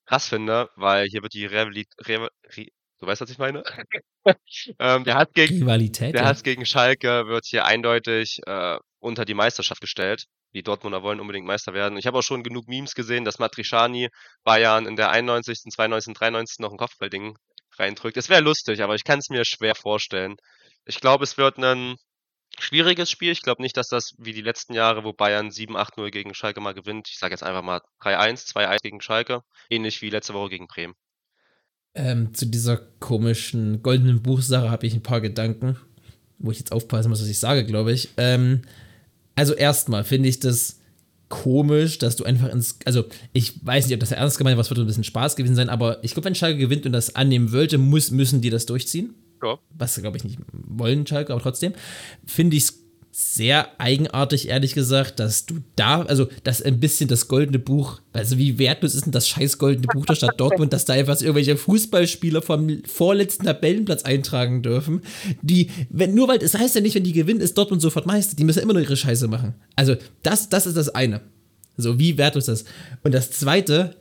krass 0.07 0.27
finde, 0.27 0.69
weil 0.75 1.05
hier 1.07 1.21
wird 1.21 1.33
die 1.33 1.45
Rivalität, 1.45 1.93
du 2.99 3.07
weißt, 3.07 3.21
was 3.21 3.29
ich 3.29 3.37
meine? 3.37 3.63
ähm, 4.79 5.03
der 5.03 5.15
Hass 5.15 5.27
gegen, 5.33 5.55
Rivalität, 5.55 6.13
der 6.13 6.25
Hass 6.25 6.43
gegen 6.43 6.65
Schalke 6.65 7.27
wird 7.27 7.45
hier 7.45 7.65
eindeutig 7.65 8.39
äh, 8.45 8.77
unter 8.99 9.25
die 9.25 9.33
Meisterschaft 9.33 9.81
gestellt. 9.81 10.25
Die 10.53 10.63
Dortmunder 10.63 11.03
wollen 11.03 11.19
unbedingt 11.19 11.45
Meister 11.45 11.73
werden. 11.73 11.97
Ich 11.97 12.07
habe 12.07 12.17
auch 12.17 12.23
schon 12.23 12.43
genug 12.43 12.67
Memes 12.67 12.95
gesehen, 12.95 13.23
dass 13.23 13.39
Matriciani 13.39 14.09
Bayern 14.43 14.87
in 14.87 14.95
der 14.95 15.11
91., 15.11 15.71
92., 15.71 16.13
93. 16.15 16.59
noch 16.59 16.71
ein 16.71 16.77
Kopfballding 16.77 17.37
reindrückt. 17.77 18.17
Es 18.17 18.29
wäre 18.29 18.41
lustig, 18.41 18.81
aber 18.81 18.95
ich 18.95 19.03
kann 19.03 19.19
es 19.19 19.29
mir 19.29 19.45
schwer 19.45 19.75
vorstellen. 19.75 20.35
Ich 20.85 20.99
glaube, 20.99 21.23
es 21.23 21.37
wird 21.37 21.57
ein 21.59 21.95
schwieriges 22.57 23.11
Spiel. 23.11 23.31
Ich 23.31 23.43
glaube 23.43 23.61
nicht, 23.61 23.77
dass 23.77 23.87
das 23.87 24.13
wie 24.17 24.33
die 24.33 24.41
letzten 24.41 24.73
Jahre, 24.73 25.03
wo 25.03 25.13
Bayern 25.13 25.49
7-8-0 25.49 26.09
gegen 26.09 26.33
Schalke 26.33 26.61
mal 26.61 26.73
gewinnt. 26.73 27.07
Ich 27.09 27.19
sage 27.19 27.33
jetzt 27.33 27.43
einfach 27.43 27.61
mal 27.61 27.81
3-1, 28.01 28.47
2-1 28.53 28.77
gegen 28.81 29.01
Schalke. 29.01 29.41
Ähnlich 29.69 30.01
wie 30.01 30.09
letzte 30.09 30.33
Woche 30.33 30.49
gegen 30.49 30.67
Bremen. 30.67 30.95
Ähm, 31.99 32.33
zu 32.33 32.45
dieser 32.45 32.77
komischen 32.99 33.83
goldenen 33.83 34.21
Buchsache 34.21 34.71
habe 34.71 34.87
ich 34.87 34.93
ein 34.93 35.03
paar 35.03 35.19
Gedanken, 35.19 35.75
wo 36.37 36.49
ich 36.49 36.59
jetzt 36.59 36.71
aufpassen 36.71 37.09
muss, 37.09 37.21
was 37.21 37.27
ich 37.27 37.39
sage, 37.39 37.65
glaube 37.65 37.91
ich. 37.91 38.09
Ähm, 38.15 38.61
also 39.35 39.53
erstmal 39.53 40.05
finde 40.05 40.29
ich 40.29 40.39
das 40.39 40.79
komisch, 41.27 41.97
dass 41.99 42.15
du 42.15 42.23
einfach 42.23 42.49
ins. 42.49 42.79
Also, 42.85 43.03
ich 43.33 43.65
weiß 43.65 43.85
nicht, 43.85 43.93
ob 43.93 43.99
das 43.99 44.13
ernst 44.13 44.37
gemeint 44.37 44.55
war, 44.55 44.61
was 44.61 44.69
wird 44.69 44.79
ein 44.79 44.87
bisschen 44.87 45.03
Spaß 45.03 45.35
gewesen 45.35 45.55
sein, 45.55 45.67
aber 45.67 46.01
ich 46.01 46.13
glaube, 46.13 46.25
wenn 46.25 46.35
Schalke 46.35 46.57
gewinnt 46.57 46.85
und 46.85 46.93
das 46.93 47.15
annehmen 47.17 47.51
wollte, 47.51 47.77
muss, 47.77 48.11
müssen 48.11 48.39
die 48.39 48.49
das 48.49 48.65
durchziehen. 48.65 49.13
Ja. 49.43 49.59
Was, 49.77 49.95
glaube 49.95 50.15
ich, 50.17 50.23
nicht 50.23 50.39
wollen, 50.51 51.05
Schalke, 51.05 51.33
aber 51.33 51.41
trotzdem 51.41 51.73
finde 52.25 52.55
ich 52.55 52.63
es 52.63 52.79
sehr 53.21 53.67
eigenartig, 53.81 54.47
ehrlich 54.47 54.73
gesagt, 54.73 55.19
dass 55.19 55.45
du 55.45 55.55
da, 55.75 56.03
also, 56.03 56.29
dass 56.45 56.61
ein 56.61 56.79
bisschen 56.79 57.09
das 57.09 57.27
goldene 57.27 57.59
Buch, 57.59 57.99
also 58.13 58.37
wie 58.37 58.57
wertlos 58.57 58.95
ist 58.95 59.07
denn 59.07 59.11
das 59.11 59.27
scheiß 59.27 59.57
goldene 59.57 59.87
Buch 59.87 60.05
der 60.05 60.15
Stadt 60.15 60.39
Dortmund, 60.39 60.71
dass 60.71 60.85
da 60.85 60.93
einfach 60.93 61.19
irgendwelche 61.19 61.57
Fußballspieler 61.57 62.41
vom 62.41 62.81
vorletzten 62.85 63.43
Tabellenplatz 63.43 64.03
eintragen 64.03 64.63
dürfen, 64.63 65.01
die, 65.41 65.69
wenn, 65.89 66.15
nur 66.15 66.29
weil, 66.29 66.37
es 66.37 66.53
das 66.53 66.61
heißt 66.61 66.75
ja 66.75 66.81
nicht, 66.81 66.95
wenn 66.95 67.03
die 67.03 67.11
gewinnen, 67.11 67.41
ist 67.41 67.57
Dortmund 67.57 67.81
sofort 67.81 68.05
Meister, 68.05 68.37
die 68.37 68.45
müssen 68.45 68.63
immer 68.63 68.71
nur 68.71 68.83
ihre 68.83 68.95
Scheiße 68.95 69.27
machen. 69.27 69.53
Also, 69.75 69.97
das, 70.23 70.47
das 70.47 70.65
ist 70.65 70.77
das 70.77 70.87
eine. 70.87 71.19
So, 71.75 71.99
wie 71.99 72.17
wertlos 72.17 72.47
ist 72.47 72.63
das? 72.63 72.71
Und 73.03 73.13
das 73.13 73.31
zweite, 73.31 73.97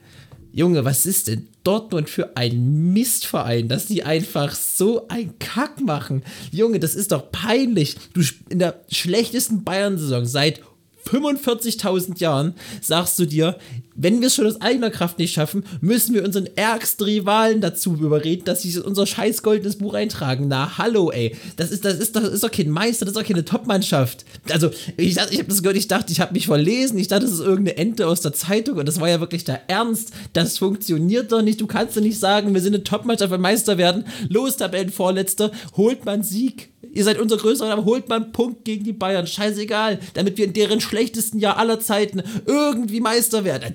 Junge, 0.53 0.84
was 0.84 1.07
ist 1.07 1.28
denn 1.28 1.49
Dortmund 1.62 2.09
für 2.09 2.36
ein 2.36 2.92
Mistverein, 2.92 3.68
dass 3.68 3.86
die 3.86 4.03
einfach 4.03 4.55
so 4.55 5.07
ein 5.09 5.38
Kack 5.38 5.80
machen? 5.80 6.22
Junge, 6.51 6.80
das 6.80 6.94
ist 6.94 7.12
doch 7.12 7.30
peinlich. 7.30 7.96
Du 8.14 8.22
in 8.49 8.59
der 8.59 8.80
schlechtesten 8.90 9.64
Bayern-Saison 9.64 10.24
seit 10.24 10.62
45.000 11.07 12.18
Jahren 12.20 12.55
sagst 12.80 13.18
du 13.18 13.26
dir, 13.26 13.59
wenn 13.99 14.20
wir 14.20 14.28
es 14.28 14.36
schon 14.36 14.46
aus 14.46 14.61
eigener 14.61 14.90
Kraft 14.90 15.18
nicht 15.18 15.34
schaffen, 15.34 15.64
müssen 15.80 16.14
wir 16.14 16.24
unseren 16.24 16.49
ärgsten 16.55 17.05
Rivalen 17.05 17.61
dazu 17.61 17.94
überreden, 17.94 18.44
dass 18.44 18.62
sie 18.62 18.78
unser 18.78 19.07
scheiß 19.07 19.42
goldenes 19.42 19.76
Buch 19.76 19.94
eintragen. 19.94 20.46
Na, 20.49 20.78
hallo, 20.78 21.11
ey. 21.11 21.36
Das 21.57 21.70
ist, 21.70 21.84
das 21.84 21.99
ist, 21.99 22.14
doch, 22.14 22.22
das 22.22 22.32
ist 22.32 22.44
doch 22.44 22.51
kein 22.51 22.70
Meister, 22.70 23.05
das 23.05 23.12
ist 23.12 23.20
doch 23.20 23.26
keine 23.26 23.44
Topmannschaft. 23.44 24.24
Also, 24.51 24.70
ich, 24.96 25.16
ich 25.16 25.18
habe 25.18 25.44
das 25.49 25.62
gehört, 25.62 25.76
ich 25.76 25.88
dachte, 25.88 26.12
ich 26.12 26.20
habe 26.20 26.32
mich 26.32 26.46
verlesen. 26.46 26.96
Ich 26.96 27.09
dachte, 27.09 27.24
das 27.24 27.34
ist 27.34 27.40
irgendeine 27.40 27.76
Ente 27.76 28.07
aus 28.07 28.20
der 28.20 28.32
Zeitung 28.32 28.78
und 28.78 28.86
das 28.86 29.01
war 29.01 29.09
ja 29.09 29.18
wirklich 29.20 29.44
der 29.44 29.68
Ernst. 29.68 30.12
Das 30.32 30.59
funktioniert 30.59 31.32
doch 31.32 31.42
nicht. 31.42 31.61
Du 31.61 31.66
kannst 31.66 31.96
doch 31.96 32.01
nicht 32.01 32.20
sagen, 32.20 32.55
wir 32.55 32.61
sind 32.61 32.74
eine 32.74 32.84
Topmannschaft, 32.84 33.32
wenn 33.32 33.40
Meister 33.40 33.78
werden. 33.78 34.05
Los, 34.28 34.57
Tabellenvorletzter, 34.57 35.51
holt 35.76 36.05
man 36.05 36.22
Sieg. 36.22 36.70
Ihr 36.92 37.05
seid 37.05 37.18
unser 37.20 37.36
größerer, 37.36 37.72
aber 37.72 37.84
holt 37.84 38.11
einen 38.11 38.32
Punkt 38.32 38.64
gegen 38.64 38.84
die 38.84 38.92
Bayern. 38.92 39.26
Scheißegal, 39.26 39.99
damit 40.14 40.38
wir 40.38 40.44
in 40.44 40.53
deren 40.53 40.80
schlechtesten 40.80 41.38
Jahr 41.38 41.57
aller 41.57 41.80
Zeiten 41.80 42.22
irgendwie 42.46 43.01
Meister 43.01 43.44
werden. 43.44 43.72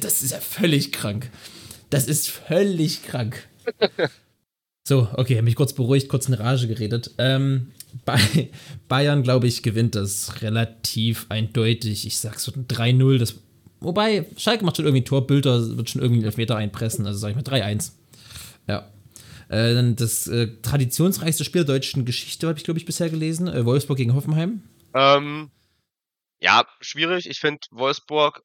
Das 0.00 0.22
ist 0.22 0.32
ja 0.32 0.38
völlig 0.38 0.92
krank. 0.92 1.30
Das 1.90 2.06
ist 2.06 2.28
völlig 2.28 3.02
krank. 3.02 3.48
So, 4.90 5.08
okay, 5.14 5.36
habe 5.36 5.44
mich 5.44 5.56
kurz 5.56 5.72
beruhigt, 5.72 6.08
kurz 6.08 6.26
in 6.26 6.34
Rage 6.34 6.66
geredet. 6.66 7.12
Ähm, 7.18 7.70
bei 8.04 8.50
Bayern, 8.88 9.22
glaube 9.22 9.46
ich, 9.46 9.62
gewinnt 9.62 9.94
das 9.94 10.42
relativ 10.42 11.26
eindeutig. 11.28 12.06
Ich 12.06 12.18
sag 12.18 12.40
so 12.40 12.52
ein 12.52 12.66
3-0. 12.66 13.18
Das, 13.18 13.36
wobei, 13.80 14.26
Schalke 14.36 14.64
macht 14.64 14.76
schon 14.76 14.86
irgendwie 14.86 15.02
ein 15.02 15.06
Tor, 15.06 15.26
Bilder 15.26 15.76
wird 15.76 15.90
schon 15.90 16.02
irgendwie 16.02 16.20
einen 16.20 16.26
Elfmeter 16.26 16.56
einpressen. 16.56 17.06
Also 17.06 17.18
sage 17.18 17.38
ich 17.38 17.46
mal 17.46 17.56
3-1. 17.56 17.92
Ja. 18.66 18.90
Äh, 19.48 19.74
dann 19.74 19.96
das 19.96 20.26
äh, 20.26 20.48
traditionsreichste 20.62 21.44
Spiel 21.44 21.64
der 21.64 21.76
deutschen 21.76 22.04
Geschichte 22.04 22.48
habe 22.48 22.58
ich, 22.58 22.64
glaube 22.64 22.78
ich, 22.78 22.86
bisher 22.86 23.10
gelesen. 23.10 23.48
Äh, 23.48 23.64
Wolfsburg 23.64 23.96
gegen 23.96 24.14
Hoffenheim. 24.14 24.62
Ähm, 24.94 25.50
ja, 26.40 26.66
schwierig. 26.80 27.28
Ich 27.28 27.38
finde, 27.38 27.60
Wolfsburg 27.70 28.42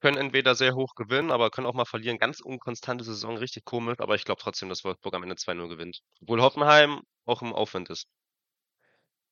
können 0.00 0.16
entweder 0.16 0.54
sehr 0.54 0.74
hoch 0.74 0.94
gewinnen, 0.94 1.30
aber 1.30 1.50
können 1.50 1.66
auch 1.66 1.74
mal 1.74 1.84
verlieren. 1.84 2.18
Ganz 2.18 2.40
unkonstante 2.40 3.04
Saison, 3.04 3.36
richtig 3.36 3.64
komisch. 3.64 3.98
Aber 3.98 4.14
ich 4.14 4.24
glaube 4.24 4.40
trotzdem, 4.42 4.68
dass 4.68 4.84
Wolfsburg 4.84 5.14
am 5.14 5.22
Ende 5.22 5.36
2-0 5.36 5.68
gewinnt. 5.68 6.00
Obwohl 6.20 6.42
Hoffenheim 6.42 7.00
auch 7.24 7.42
im 7.42 7.52
Aufwind 7.52 7.90
ist. 7.90 8.06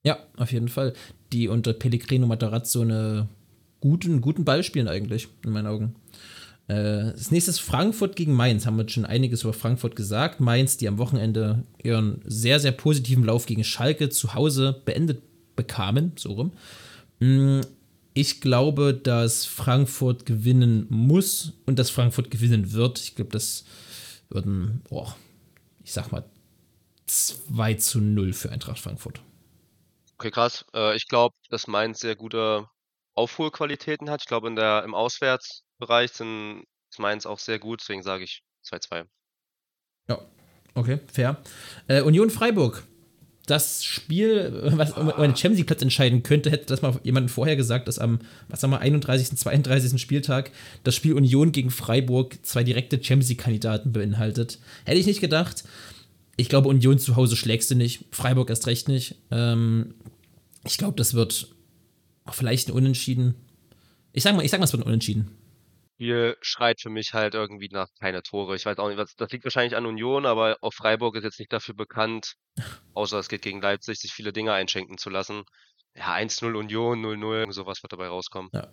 Ja, 0.03 0.19
auf 0.37 0.53
jeden 0.53 0.69
Fall. 0.69 0.93
Die 1.33 1.49
unter 1.49 1.73
Pellegrino 1.73 2.27
Matarazzo 2.27 2.83
eine 2.83 3.29
guten, 3.81 4.21
guten 4.21 4.45
Ball 4.45 4.63
spielen 4.63 4.89
eigentlich, 4.89 5.29
in 5.45 5.53
meinen 5.53 5.67
Augen. 5.67 5.97
Äh, 6.69 7.13
das 7.13 7.31
nächste 7.31 7.51
ist 7.51 7.61
Frankfurt 7.61 8.17
gegen 8.17 8.33
Mainz. 8.33 8.67
Haben 8.67 8.79
wir 8.79 8.89
schon 8.89 9.05
einiges 9.05 9.43
über 9.43 9.53
Frankfurt 9.53 9.97
gesagt. 9.97 10.41
Mainz, 10.41 10.77
die 10.77 10.89
am 10.89 10.99
Wochenende 10.99 11.65
ihren 11.83 12.23
sehr, 12.25 12.61
sehr 12.61 12.73
positiven 12.73 13.25
Lauf 13.25 13.47
gegen 13.47 13.65
Schalke 13.65 14.09
zu 14.09 14.35
Hause 14.35 14.83
beendet 14.85 15.23
bekamen, 15.57 16.13
so 16.17 16.33
rum. 16.33 16.53
Ich 18.17 18.41
glaube, 18.41 18.95
dass 18.95 19.45
Frankfurt 19.45 20.25
gewinnen 20.25 20.87
muss 20.89 21.53
und 21.67 21.81
dass 21.81 21.91
Frankfurt 21.91 22.31
gewinnen 22.31 22.73
wird. 22.73 23.01
Ich 23.01 23.17
glaube, 23.17 23.33
das 23.33 23.65
würden, 24.29 24.83
oh, 24.89 25.09
ich 25.83 25.93
sag 25.93 26.13
mal, 26.13 26.25
2 27.07 27.75
zu 27.75 28.01
0 28.01 28.33
für 28.33 28.51
Eintracht 28.51 28.79
Frankfurt. 28.79 29.21
Okay, 30.17 30.31
krass. 30.31 30.65
Äh, 30.73 30.97
ich 30.97 31.09
glaube, 31.09 31.35
dass 31.51 31.67
Mainz 31.67 32.01
sehr 32.01 32.15
gute 32.15 32.69
Aufholqualitäten 33.15 34.09
hat. 34.09 34.23
Ich 34.23 34.29
glaube, 34.29 34.47
in 34.47 34.55
der, 34.55 34.85
im 34.85 34.95
Auswärtsbereich 34.95 36.13
sind, 36.13 36.65
ist 36.91 37.01
Mainz 37.01 37.27
auch 37.27 37.41
sehr 37.41 37.59
gut, 37.59 37.81
deswegen 37.81 38.05
sage 38.05 38.23
ich 38.23 38.45
2-2. 38.65 39.07
Ja, 40.09 40.21
okay, 40.75 41.01
fair. 41.13 41.43
Äh, 41.89 42.03
Union 42.03 42.31
Freiburg. 42.31 42.85
Das 43.47 43.85
Spiel, 43.85 44.59
was 44.77 44.93
um 44.93 45.11
einen 45.11 45.37
Champions 45.37 45.59
League 45.59 45.67
Platz 45.67 45.83
entscheiden 45.83 46.23
könnte, 46.23 46.51
hätte 46.51 46.67
das 46.67 46.81
mal 46.81 46.99
jemand 47.03 47.31
vorher 47.31 47.57
gesagt, 47.57 47.89
dass 47.89 47.99
am, 47.99 48.21
was 48.49 48.61
sagen 48.61 48.73
wir, 48.73 48.81
31., 48.81 49.37
32. 49.37 50.01
Spieltag 50.01 50.51
das 50.83 50.95
Spiel 50.95 51.13
Union 51.13 51.53
gegen 51.53 51.71
Freiburg 51.71 52.39
zwei 52.43 52.65
direkte 52.65 52.97
Champions 52.97 53.29
League 53.29 53.41
Kandidaten 53.41 53.93
beinhaltet. 53.93 54.59
Hätte 54.85 54.99
ich 54.99 55.07
nicht 55.07 55.21
gedacht. 55.21 55.65
Ich 56.37 56.49
glaube, 56.49 56.69
Union 56.69 56.99
zu 56.99 57.17
Hause 57.17 57.37
schlägst 57.37 57.71
du 57.71 57.75
nicht. 57.75 58.07
Freiburg 58.11 58.49
erst 58.49 58.67
recht 58.67 58.89
nicht. 58.89 59.17
Ähm, 59.31 59.95
ich 60.67 60.79
glaube, 60.79 60.97
das 60.97 61.13
wird 61.13 61.49
vielleicht 62.31 62.69
ein 62.69 62.73
Unentschieden. 62.73 63.35
Ich 64.13 64.23
sag 64.23 64.35
mal, 64.35 64.45
ich 64.45 64.51
sag 64.51 64.59
mal, 64.59 64.65
es 64.65 64.73
wird 64.73 64.83
ein 64.83 64.87
Unentschieden. 64.87 65.29
Spiel 65.95 66.37
schreit 66.41 66.81
für 66.81 66.91
mich 66.91 67.13
halt 67.13 67.35
irgendwie 67.35 67.69
nach 67.71 67.89
keine 68.01 68.23
Tore. 68.23 68.57
Ich 68.57 68.67
weiß 68.67 68.79
auch 68.79 68.89
nicht, 68.89 68.99
was, 68.99 69.15
das 69.17 69.31
liegt 69.31 69.45
wahrscheinlich 69.45 69.77
an 69.77 69.87
Union, 69.87 70.27
aber 70.27 70.57
auch 70.61 70.73
Freiburg 70.73 71.15
ist 71.17 71.25
jetzt 71.25 71.39
nicht 71.39 71.53
dafür 71.53 71.75
bekannt, 71.75 72.35
außer 72.95 73.19
es 73.19 73.29
geht 73.29 73.43
gegen 73.43 73.61
Leipzig, 73.61 73.99
sich 73.99 74.13
viele 74.13 74.33
Dinge 74.33 74.53
einschenken 74.53 74.99
zu 74.99 75.09
lassen. 75.09 75.45
Ja, 75.97 76.15
1-0 76.15 76.53
Union, 76.55 77.05
0-0, 77.05 77.53
sowas 77.53 77.83
wird 77.83 77.93
dabei 77.93 78.09
rauskommen. 78.09 78.51
Ja. 78.53 78.69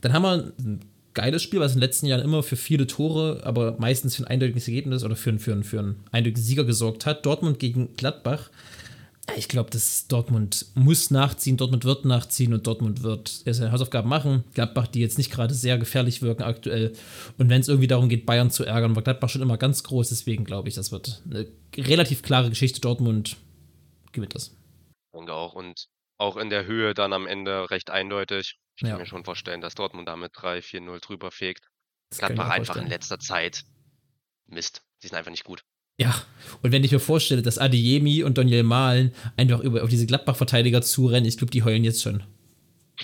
Dann 0.00 0.14
haben 0.14 0.22
wir 0.22 0.54
ein 0.58 0.80
geiles 1.12 1.42
Spiel, 1.42 1.60
was 1.60 1.72
in 1.72 1.78
den 1.78 1.82
letzten 1.82 2.06
Jahren 2.06 2.22
immer 2.22 2.42
für 2.42 2.56
viele 2.56 2.86
Tore, 2.86 3.42
aber 3.44 3.76
meistens 3.78 4.16
für 4.16 4.22
ein 4.22 4.28
eindeutiges 4.28 4.66
Ergebnis 4.66 5.04
oder 5.04 5.16
für, 5.16 5.38
für, 5.38 5.62
für 5.62 5.78
einen 5.78 6.04
eindeutigen 6.10 6.42
Sieger 6.42 6.64
gesorgt 6.64 7.04
hat. 7.04 7.26
Dortmund 7.26 7.58
gegen 7.58 7.94
Gladbach. 7.96 8.50
Ich 9.36 9.48
glaube, 9.48 9.70
dass 9.70 10.06
Dortmund 10.08 10.66
muss 10.74 11.10
nachziehen, 11.10 11.56
Dortmund 11.56 11.84
wird 11.84 12.04
nachziehen 12.04 12.52
und 12.52 12.66
Dortmund 12.66 13.02
wird 13.02 13.28
seine 13.46 13.72
Hausaufgaben 13.72 14.08
machen. 14.08 14.44
Gladbach, 14.54 14.86
die 14.86 15.00
jetzt 15.00 15.18
nicht 15.18 15.30
gerade 15.30 15.54
sehr 15.54 15.78
gefährlich 15.78 16.22
wirken 16.22 16.42
aktuell. 16.42 16.92
Und 17.38 17.48
wenn 17.48 17.60
es 17.60 17.68
irgendwie 17.68 17.86
darum 17.88 18.08
geht, 18.08 18.26
Bayern 18.26 18.50
zu 18.50 18.64
ärgern, 18.64 18.94
war 18.96 19.02
Gladbach 19.02 19.28
schon 19.28 19.42
immer 19.42 19.56
ganz 19.58 19.82
groß. 19.84 20.08
Deswegen 20.10 20.44
glaube 20.44 20.68
ich, 20.68 20.74
das 20.74 20.92
wird 20.92 21.22
eine 21.24 21.46
relativ 21.76 22.22
klare 22.22 22.48
Geschichte. 22.50 22.80
Dortmund 22.80 23.36
gewinnt 24.12 24.34
das. 24.34 24.48
Ich 24.48 25.18
denke 25.18 25.32
auch. 25.32 25.54
Und 25.54 25.88
auch 26.18 26.36
in 26.36 26.50
der 26.50 26.66
Höhe 26.66 26.94
dann 26.94 27.12
am 27.12 27.26
Ende 27.26 27.70
recht 27.70 27.90
eindeutig. 27.90 28.58
Ich 28.76 28.82
kann 28.82 28.90
Ja. 28.90 28.98
mir 28.98 29.06
schon 29.06 29.24
vorstellen, 29.24 29.60
dass 29.60 29.74
Dortmund 29.74 30.08
damit 30.08 30.32
3-4-0 30.34 31.00
drüber 31.00 31.30
fegt. 31.30 31.68
Das 32.10 32.18
Gladbach 32.18 32.44
einfach 32.50 32.56
in 32.58 32.64
vorstellen. 32.64 32.88
letzter 32.88 33.18
Zeit 33.18 33.64
Mist. 34.46 34.82
Die 35.02 35.08
sind 35.08 35.16
einfach 35.16 35.30
nicht 35.30 35.44
gut. 35.44 35.62
Ja, 36.00 36.14
und 36.62 36.72
wenn 36.72 36.82
ich 36.82 36.92
mir 36.92 36.98
vorstelle, 36.98 37.42
dass 37.42 37.58
Adeyemi 37.58 38.22
und 38.22 38.38
Daniel 38.38 38.62
Mahlen 38.62 39.12
einfach 39.36 39.60
über, 39.60 39.82
auf 39.82 39.90
diese 39.90 40.06
Gladbach-Verteidiger 40.06 40.80
zurennen, 40.80 41.28
ich 41.28 41.36
glaube, 41.36 41.50
die 41.50 41.62
heulen 41.62 41.84
jetzt 41.84 42.02
schon. 42.02 42.22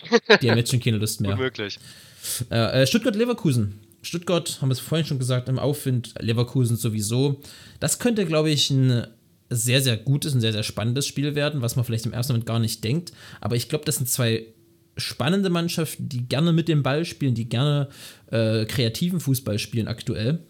Die 0.43 0.51
haben 0.51 0.59
jetzt 0.59 0.71
schon 0.71 0.81
keine 0.81 0.99
Lust 0.99 1.23
mehr. 1.23 1.33
Unmöglich. 1.33 1.79
Äh, 2.51 2.83
äh, 2.83 2.87
Stuttgart-Leverkusen. 2.87 3.81
Stuttgart, 4.03 4.59
haben 4.61 4.69
wir 4.69 4.75
es 4.75 4.81
vorhin 4.81 5.07
schon 5.07 5.19
gesagt, 5.19 5.49
im 5.49 5.59
Aufwind, 5.59 6.15
Leverkusen 6.21 6.77
sowieso. 6.77 7.41
Das 7.81 7.99
könnte, 7.99 8.27
glaube 8.27 8.51
ich, 8.51 8.71
ein 8.71 9.07
sehr, 9.49 9.81
sehr 9.81 9.97
gutes, 9.97 10.35
ein 10.35 10.41
sehr, 10.41 10.53
sehr 10.53 10.63
spannendes 10.63 11.07
Spiel 11.07 11.35
werden, 11.35 11.63
was 11.63 11.77
man 11.77 11.85
vielleicht 11.85 12.07
im 12.07 12.13
ersten 12.13 12.33
Moment 12.33 12.47
gar 12.47 12.59
nicht 12.59 12.85
denkt. 12.85 13.13
Aber 13.41 13.57
ich 13.57 13.69
glaube, 13.69 13.85
das 13.85 13.97
sind 13.97 14.09
zwei 14.09 14.47
spannende 14.97 15.51
Mannschaften, 15.51 16.09
die 16.09 16.29
gerne 16.29 16.53
mit 16.53 16.69
dem 16.69 16.83
Ball 16.83 17.05
spielen, 17.05 17.35
die 17.35 17.49
gerne 17.49 17.89
äh, 18.31 18.65
kreativen 18.65 19.21
Fußball 19.21 19.59
spielen 19.59 19.89
aktuell. 19.89 20.41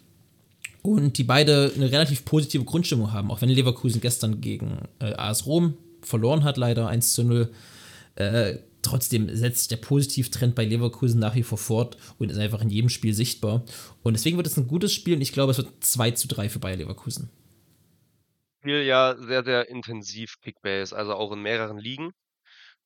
Und 0.86 1.18
die 1.18 1.24
beide 1.24 1.72
eine 1.74 1.90
relativ 1.90 2.24
positive 2.24 2.64
Grundstimmung 2.64 3.12
haben, 3.12 3.32
auch 3.32 3.40
wenn 3.40 3.48
Leverkusen 3.48 4.00
gestern 4.00 4.40
gegen 4.40 4.78
äh, 5.00 5.14
AS 5.14 5.44
Rom 5.44 5.76
verloren 6.00 6.44
hat, 6.44 6.56
leider 6.56 6.86
1 6.86 7.12
zu 7.12 7.24
0. 7.24 7.52
Äh, 8.14 8.58
trotzdem 8.82 9.34
setzt 9.34 9.58
sich 9.58 9.68
der 9.68 9.84
Positivtrend 9.84 10.54
bei 10.54 10.64
Leverkusen 10.64 11.18
nach 11.18 11.34
wie 11.34 11.42
vor 11.42 11.58
fort 11.58 11.96
und 12.20 12.30
ist 12.30 12.38
einfach 12.38 12.62
in 12.62 12.70
jedem 12.70 12.88
Spiel 12.88 13.14
sichtbar. 13.14 13.64
Und 14.04 14.12
deswegen 14.12 14.36
wird 14.36 14.46
es 14.46 14.56
ein 14.56 14.68
gutes 14.68 14.92
Spiel 14.92 15.16
und 15.16 15.22
ich 15.22 15.32
glaube, 15.32 15.50
es 15.50 15.58
wird 15.58 15.72
2 15.80 16.12
zu 16.12 16.28
3 16.28 16.48
für 16.50 16.60
Bayer 16.60 16.76
Leverkusen. 16.76 17.30
Spiel 18.60 18.82
ja 18.82 19.16
sehr, 19.18 19.42
sehr 19.42 19.68
intensiv 19.68 20.36
Kickbase, 20.40 20.94
also 20.94 21.14
auch 21.14 21.32
in 21.32 21.42
mehreren 21.42 21.78
Ligen. 21.78 22.12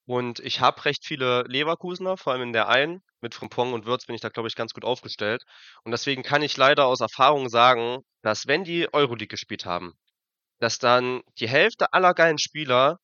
Und 0.06 0.40
ich 0.40 0.62
habe 0.62 0.86
recht 0.86 1.04
viele 1.04 1.42
Leverkusener, 1.42 2.16
vor 2.16 2.32
allem 2.32 2.44
in 2.44 2.54
der 2.54 2.68
einen. 2.70 3.02
Mit 3.20 3.34
Frimpong 3.34 3.72
und 3.72 3.86
Würz 3.86 4.06
bin 4.06 4.14
ich 4.14 4.20
da, 4.20 4.28
glaube 4.28 4.48
ich, 4.48 4.54
ganz 4.54 4.72
gut 4.72 4.84
aufgestellt. 4.84 5.42
Und 5.84 5.92
deswegen 5.92 6.22
kann 6.22 6.42
ich 6.42 6.56
leider 6.56 6.86
aus 6.86 7.00
Erfahrung 7.00 7.48
sagen, 7.48 7.98
dass 8.22 8.46
wenn 8.46 8.64
die 8.64 8.92
Euroleague 8.92 9.28
gespielt 9.28 9.64
haben, 9.64 9.92
dass 10.58 10.78
dann 10.78 11.22
die 11.38 11.48
Hälfte 11.48 11.92
aller 11.92 12.14
geilen 12.14 12.38
Spieler 12.38 12.98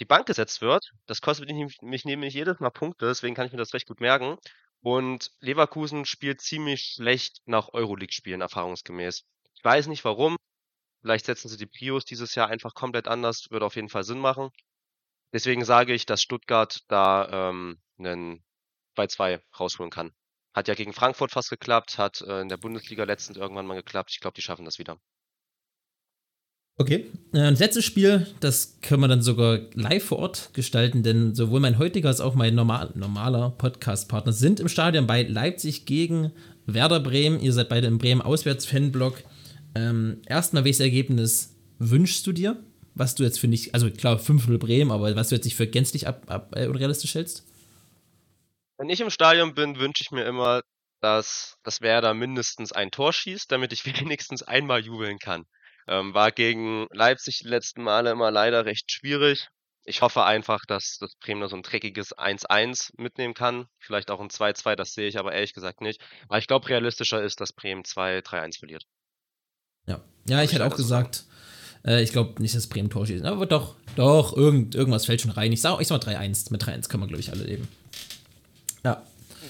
die 0.00 0.04
Bank 0.06 0.26
gesetzt 0.26 0.60
wird. 0.62 0.90
Das 1.06 1.20
kostet 1.20 1.48
mich, 1.80 2.04
nämlich 2.04 2.34
jedes 2.34 2.58
Mal 2.58 2.70
Punkte, 2.70 3.06
deswegen 3.06 3.34
kann 3.34 3.46
ich 3.46 3.52
mir 3.52 3.58
das 3.58 3.74
recht 3.74 3.86
gut 3.86 4.00
merken. 4.00 4.36
Und 4.80 5.30
Leverkusen 5.40 6.06
spielt 6.06 6.40
ziemlich 6.40 6.94
schlecht 6.94 7.42
nach 7.44 7.68
Euroleague-Spielen, 7.74 8.40
erfahrungsgemäß. 8.40 9.24
Ich 9.54 9.64
weiß 9.64 9.88
nicht 9.88 10.04
warum. 10.04 10.36
Vielleicht 11.02 11.26
setzen 11.26 11.48
sie 11.48 11.58
die 11.58 11.66
Prios 11.66 12.04
dieses 12.04 12.34
Jahr 12.34 12.48
einfach 12.48 12.74
komplett 12.74 13.08
anders, 13.08 13.50
würde 13.50 13.66
auf 13.66 13.76
jeden 13.76 13.90
Fall 13.90 14.04
Sinn 14.04 14.18
machen. 14.18 14.50
Deswegen 15.32 15.64
sage 15.64 15.92
ich, 15.94 16.06
dass 16.06 16.22
Stuttgart 16.22 16.80
da 16.88 17.50
ähm, 17.50 17.78
einen 17.98 18.42
2-2 18.96 19.40
rausholen 19.58 19.90
kann. 19.90 20.12
Hat 20.52 20.68
ja 20.68 20.74
gegen 20.74 20.92
Frankfurt 20.92 21.30
fast 21.30 21.50
geklappt, 21.50 21.98
hat 21.98 22.22
äh, 22.22 22.40
in 22.40 22.48
der 22.48 22.56
Bundesliga 22.56 23.04
letztens 23.04 23.38
irgendwann 23.38 23.66
mal 23.66 23.76
geklappt. 23.76 24.10
Ich 24.12 24.20
glaube, 24.20 24.34
die 24.34 24.42
schaffen 24.42 24.64
das 24.64 24.78
wieder. 24.78 24.98
Okay. 26.80 27.10
Äh, 27.32 27.50
Das 27.50 27.58
letzte 27.58 27.82
Spiel, 27.82 28.26
das 28.40 28.78
können 28.80 29.02
wir 29.02 29.08
dann 29.08 29.22
sogar 29.22 29.60
live 29.74 30.02
vor 30.02 30.18
Ort 30.18 30.50
gestalten, 30.54 31.02
denn 31.02 31.34
sowohl 31.34 31.60
mein 31.60 31.78
heutiger 31.78 32.08
als 32.08 32.20
auch 32.20 32.34
mein 32.34 32.54
normal, 32.54 32.90
normaler 32.94 33.50
Podcast-Partner 33.50 34.32
sind 34.32 34.60
im 34.60 34.68
Stadion 34.68 35.06
bei 35.06 35.22
Leipzig 35.22 35.84
gegen 35.84 36.32
Werder 36.64 37.00
Bremen. 37.00 37.38
Ihr 37.38 37.52
seid 37.52 37.68
beide 37.68 37.86
im 37.86 37.98
Bremen 37.98 38.22
Auswärts-Fanblock. 38.22 39.22
Ähm, 39.74 40.22
erstmal, 40.26 40.64
welches 40.64 40.80
Ergebnis 40.80 41.54
wünschst 41.78 42.26
du 42.26 42.32
dir? 42.32 42.56
Was 42.94 43.14
du 43.14 43.22
jetzt 43.22 43.38
für 43.38 43.46
nicht, 43.46 43.74
also 43.74 43.90
klar, 43.90 44.18
5-0 44.18 44.58
Bremen, 44.58 44.90
aber 44.90 45.14
was 45.14 45.28
du 45.28 45.34
jetzt 45.34 45.44
nicht 45.44 45.56
für 45.56 45.66
gänzlich 45.66 46.08
ab, 46.08 46.24
ab, 46.28 46.54
äh, 46.56 46.66
unrealistisch 46.66 47.14
hältst? 47.14 47.46
Wenn 48.80 48.88
ich 48.88 49.02
im 49.02 49.10
Stadion 49.10 49.52
bin, 49.52 49.78
wünsche 49.78 50.02
ich 50.02 50.10
mir 50.10 50.24
immer, 50.24 50.62
dass 51.02 51.58
das 51.64 51.82
Werder 51.82 52.14
mindestens 52.14 52.72
ein 52.72 52.90
Tor 52.90 53.12
schießt, 53.12 53.52
damit 53.52 53.74
ich 53.74 53.84
wenigstens 53.84 54.42
einmal 54.42 54.80
jubeln 54.80 55.18
kann. 55.18 55.44
Ähm, 55.86 56.14
war 56.14 56.32
gegen 56.32 56.86
Leipzig 56.90 57.40
die 57.42 57.48
letzten 57.48 57.82
Male 57.82 58.10
immer 58.10 58.30
leider 58.30 58.64
recht 58.64 58.90
schwierig. 58.90 59.48
Ich 59.84 60.00
hoffe 60.00 60.24
einfach, 60.24 60.64
dass 60.66 60.96
das 60.98 61.14
Bremen 61.16 61.42
da 61.42 61.48
so 61.48 61.56
ein 61.56 61.62
dreckiges 61.62 62.16
1-1 62.16 62.92
mitnehmen 62.96 63.34
kann. 63.34 63.66
Vielleicht 63.80 64.10
auch 64.10 64.20
ein 64.20 64.30
2-2, 64.30 64.76
das 64.76 64.94
sehe 64.94 65.08
ich 65.08 65.18
aber 65.18 65.34
ehrlich 65.34 65.52
gesagt 65.52 65.82
nicht. 65.82 66.00
Aber 66.28 66.38
ich 66.38 66.46
glaube, 66.46 66.70
realistischer 66.70 67.22
ist, 67.22 67.42
dass 67.42 67.52
Bremen 67.52 67.82
2-3-1 67.82 68.58
verliert. 68.60 68.84
Ja, 69.88 70.00
ja 70.26 70.42
ich 70.42 70.54
hätte 70.54 70.64
auch 70.64 70.76
gesagt, 70.76 71.24
äh, 71.84 72.02
ich 72.02 72.12
glaube 72.12 72.40
nicht, 72.40 72.54
dass 72.54 72.66
Bremen 72.66 72.88
Tor 72.88 73.06
schießt. 73.06 73.26
Aber 73.26 73.44
doch, 73.44 73.76
doch, 73.96 74.34
irgend, 74.34 74.74
irgendwas 74.74 75.04
fällt 75.04 75.20
schon 75.20 75.32
rein. 75.32 75.52
Ich 75.52 75.60
sage 75.60 75.82
ich 75.82 75.88
sag 75.88 76.06
mal 76.06 76.14
3-1. 76.14 76.50
Mit 76.50 76.64
3-1 76.64 76.88
können 76.88 77.02
wir, 77.02 77.08
glaube 77.08 77.20
ich, 77.20 77.30
alle 77.30 77.44
leben. 77.44 77.68
Ja. 78.84 79.02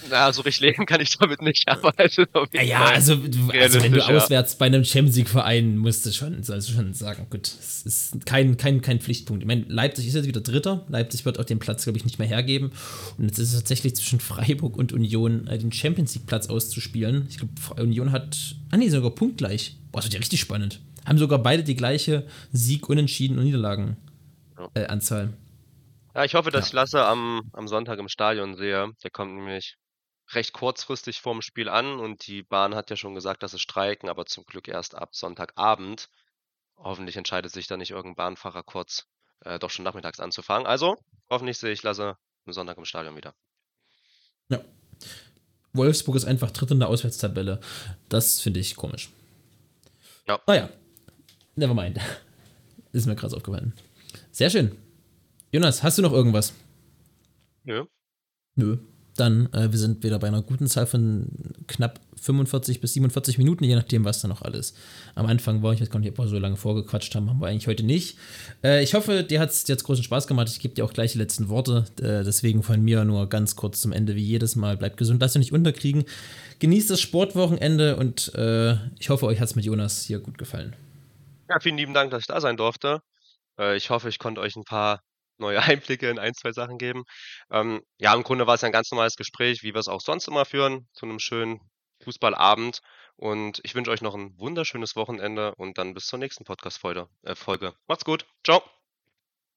Na, 0.09 0.33
so 0.33 0.43
richtig 0.43 0.63
leben 0.63 0.87
kann 0.87 1.01
ich 1.01 1.17
damit 1.19 1.43
nicht, 1.43 1.65
aber 1.69 1.93
es 1.99 2.17
ist 2.17 2.35
auf 2.35 2.49
Ja, 2.53 2.61
jeden 2.61 2.71
ja 2.71 2.79
Fall 2.79 2.95
also, 2.95 3.13
also 3.53 3.83
wenn 3.83 3.93
du 3.93 4.07
auswärts 4.07 4.57
bei 4.57 4.67
einem 4.67 4.85
Champions 4.85 5.17
League-Verein 5.17 5.77
musst 5.77 6.07
du 6.07 6.13
schon, 6.13 6.43
sollst 6.43 6.69
du 6.69 6.73
schon 6.73 6.95
sagen, 6.95 7.27
gut, 7.29 7.47
es 7.47 7.83
ist 7.83 8.25
kein, 8.27 8.57
kein, 8.57 8.81
kein 8.81 9.01
Pflichtpunkt. 9.01 9.43
Ich 9.43 9.47
meine, 9.47 9.65
Leipzig 9.69 10.07
ist 10.07 10.15
jetzt 10.15 10.27
wieder 10.27 10.41
Dritter. 10.41 10.85
Leipzig 10.89 11.25
wird 11.25 11.39
auch 11.39 11.45
den 11.45 11.59
Platz, 11.59 11.85
glaube 11.85 11.99
ich, 11.99 12.05
nicht 12.05 12.19
mehr 12.19 12.29
hergeben. 12.29 12.73
Und 13.19 13.27
jetzt 13.27 13.39
ist 13.39 13.53
es 13.53 13.59
tatsächlich 13.59 13.97
zwischen 13.97 14.21
Freiburg 14.21 14.77
und 14.77 14.93
Union 14.93 15.47
äh, 15.49 15.59
den 15.59 15.73
Champions 15.73 16.15
League-Platz 16.15 16.49
auszuspielen. 16.49 17.27
Ich 17.29 17.39
glaube, 17.39 17.83
Union 17.83 18.13
hat, 18.13 18.37
ah 18.71 18.77
nee, 18.77 18.89
sogar 18.89 19.11
punktgleich. 19.11 19.77
Boah, 19.93 19.99
das 19.99 20.07
wird 20.07 20.15
ja 20.15 20.21
richtig 20.21 20.41
spannend. 20.41 20.81
Haben 21.05 21.19
sogar 21.19 21.41
beide 21.41 21.63
die 21.65 21.77
gleiche 21.77 22.27
Sieg, 22.53 22.89
Unentschieden 22.89 23.39
und 23.39 23.45
Niederlagen. 23.45 23.97
Äh. 24.75 24.87
Ja, 26.15 26.25
ich 26.25 26.35
hoffe, 26.35 26.51
dass 26.51 26.67
Ja. 26.67 26.67
ich 26.69 26.73
Lasse 26.73 27.05
am, 27.05 27.43
am 27.53 27.69
Sonntag 27.69 27.99
im 27.99 28.09
Stadion 28.09 28.57
sehe. 28.57 28.93
Der 29.03 29.11
kommt 29.11 29.35
nämlich 29.35 29.77
recht 30.33 30.53
kurzfristig 30.53 31.21
vorm 31.21 31.43
Spiel 31.43 31.69
an 31.69 31.99
und 31.99 32.27
die 32.27 32.43
Bahn 32.43 32.75
hat 32.75 32.91
ja 32.91 32.97
schon 32.97 33.15
gesagt, 33.15 33.43
dass 33.43 33.53
sie 33.53 33.59
streiken, 33.59 34.09
aber 34.09 34.27
zum 34.27 34.45
Glück 34.45 34.69
erst 34.69 34.95
ab 34.95 35.15
Sonntagabend. 35.15 36.09
Hoffentlich 36.77 37.17
entscheidet 37.17 37.53
sich 37.53 37.67
da 37.67 37.77
nicht 37.77 37.91
irgendein 37.91 38.17
Bahnfahrer 38.17 38.63
kurz, 38.63 39.07
äh, 39.45 39.59
doch 39.59 39.71
schon 39.71 39.85
nachmittags 39.85 40.21
anzufangen. 40.21 40.67
Also, 40.67 40.97
hoffentlich 41.29 41.59
sehe 41.59 41.73
ich 41.73 41.83
Lasse 41.83 42.17
am 42.47 42.53
Sonntag 42.53 42.79
im 42.79 42.85
Stadion 42.85 43.17
wieder. 43.17 43.35
Ja. 44.49 44.61
Wolfsburg 45.73 46.17
ist 46.17 46.25
einfach 46.25 46.51
Dritter 46.51 46.73
in 46.73 46.81
der 46.81 46.89
Auswärtstabelle. 46.89 47.61
Das 48.09 48.41
finde 48.41 48.61
ich 48.61 48.75
komisch. 48.75 49.11
Ja. 50.27 50.41
Naja, 50.47 50.69
never 51.55 51.75
mind. 51.75 51.99
Ist 52.93 53.07
mir 53.07 53.15
krass 53.15 53.35
aufgefallen. 53.35 53.73
Sehr 54.33 54.51
schön. 54.51 54.77
Jonas, 55.53 55.83
hast 55.83 55.99
du 55.99 56.03
noch 56.03 56.13
irgendwas? 56.13 56.55
Nö. 57.65 57.85
Nö. 58.55 58.79
Dann, 59.17 59.53
äh, 59.53 59.73
wir 59.73 59.79
sind 59.81 60.05
wieder 60.05 60.21
bei 60.21 60.29
einer 60.29 60.43
guten 60.43 60.69
Zahl 60.69 60.87
von 60.87 61.27
knapp 61.67 61.99
45 62.21 62.81
bis 62.81 62.95
47 62.95 63.37
Minuten, 63.37 63.65
je 63.65 63.75
nachdem, 63.75 64.05
was 64.05 64.21
da 64.21 64.29
noch 64.29 64.43
alles. 64.43 64.75
Am 65.17 65.27
Anfang 65.27 65.61
war 65.63 65.73
ich 65.73 65.81
weiß 65.81 65.91
gar 65.91 65.99
nicht, 65.99 66.11
ob 66.11 66.19
wir 66.19 66.29
so 66.29 66.39
lange 66.39 66.57
vorgequatscht 66.57 67.13
haben, 67.17 67.29
haben 67.29 67.41
wir 67.41 67.49
eigentlich 67.49 67.67
heute 67.67 67.83
nicht. 67.83 68.17
Äh, 68.63 68.85
ich 68.85 68.95
hoffe, 68.95 69.25
dir 69.25 69.41
hat 69.41 69.51
es 69.51 69.67
jetzt 69.67 69.83
großen 69.83 70.05
Spaß 70.05 70.29
gemacht. 70.29 70.49
Ich 70.49 70.61
gebe 70.61 70.75
dir 70.75 70.85
auch 70.85 70.93
gleich 70.93 71.13
die 71.13 71.19
letzten 71.19 71.49
Worte. 71.49 71.85
Äh, 71.99 72.23
deswegen 72.23 72.63
von 72.63 72.81
mir 72.81 73.05
nur 73.05 73.29
ganz 73.29 73.57
kurz 73.57 73.81
zum 73.81 73.91
Ende, 73.91 74.15
wie 74.15 74.23
jedes 74.23 74.55
Mal. 74.55 74.77
Bleibt 74.77 74.99
gesund, 74.99 75.21
lasst 75.21 75.35
euch 75.35 75.41
nicht 75.41 75.53
unterkriegen. 75.53 76.05
Genießt 76.61 76.91
das 76.91 77.01
Sportwochenende 77.01 77.97
und 77.97 78.33
äh, 78.37 78.75
ich 79.01 79.11
hoffe, 79.11 79.27
euch 79.27 79.41
hat 79.41 79.49
es 79.49 79.57
mit 79.57 79.65
Jonas 79.65 80.05
hier 80.05 80.21
gut 80.21 80.39
gefallen. 80.39 80.77
Ja, 81.49 81.59
vielen 81.59 81.77
lieben 81.77 81.95
Dank, 81.95 82.13
dass 82.13 82.21
ich 82.21 82.29
da 82.29 82.41
sein 82.41 82.57
durfte. 82.57 83.01
Äh, 83.59 83.77
ich 83.77 83.91
hoffe, 83.91 84.09
ich 84.09 84.21
konnte 84.21 84.41
euch 84.41 84.55
ein 84.55 84.65
paar 84.65 85.01
neue 85.41 85.63
Einblicke 85.63 86.09
in 86.09 86.19
ein, 86.19 86.35
zwei 86.35 86.53
Sachen 86.53 86.79
geben. 86.79 87.05
Ähm, 87.51 87.83
ja, 87.99 88.15
im 88.15 88.23
Grunde 88.23 88.47
war 88.47 88.55
es 88.55 88.65
ein 88.65 88.73
ganz 88.73 88.91
normales 88.91 89.17
Gespräch, 89.17 89.63
wie 89.63 89.75
wir 89.75 89.81
es 89.81 89.89
auch 89.89 90.01
sonst 90.01 90.29
immer 90.29 90.45
führen, 90.45 90.89
zu 90.93 91.07
einem 91.07 91.19
schönen 91.19 91.61
Fußballabend. 92.05 92.81
Und 93.17 93.61
ich 93.65 93.75
wünsche 93.75 93.91
euch 93.91 94.01
noch 94.01 94.15
ein 94.15 94.39
wunderschönes 94.39 94.97
Wochenende 94.97 95.55
und 95.57 95.77
dann 95.77 95.93
bis 95.93 96.07
zur 96.07 96.19
nächsten 96.19 96.45
Podcast-Folge. 96.45 97.09
Äh. 97.23 97.35
Macht's 97.87 98.05
gut. 98.05 98.27
Ciao. 98.45 98.63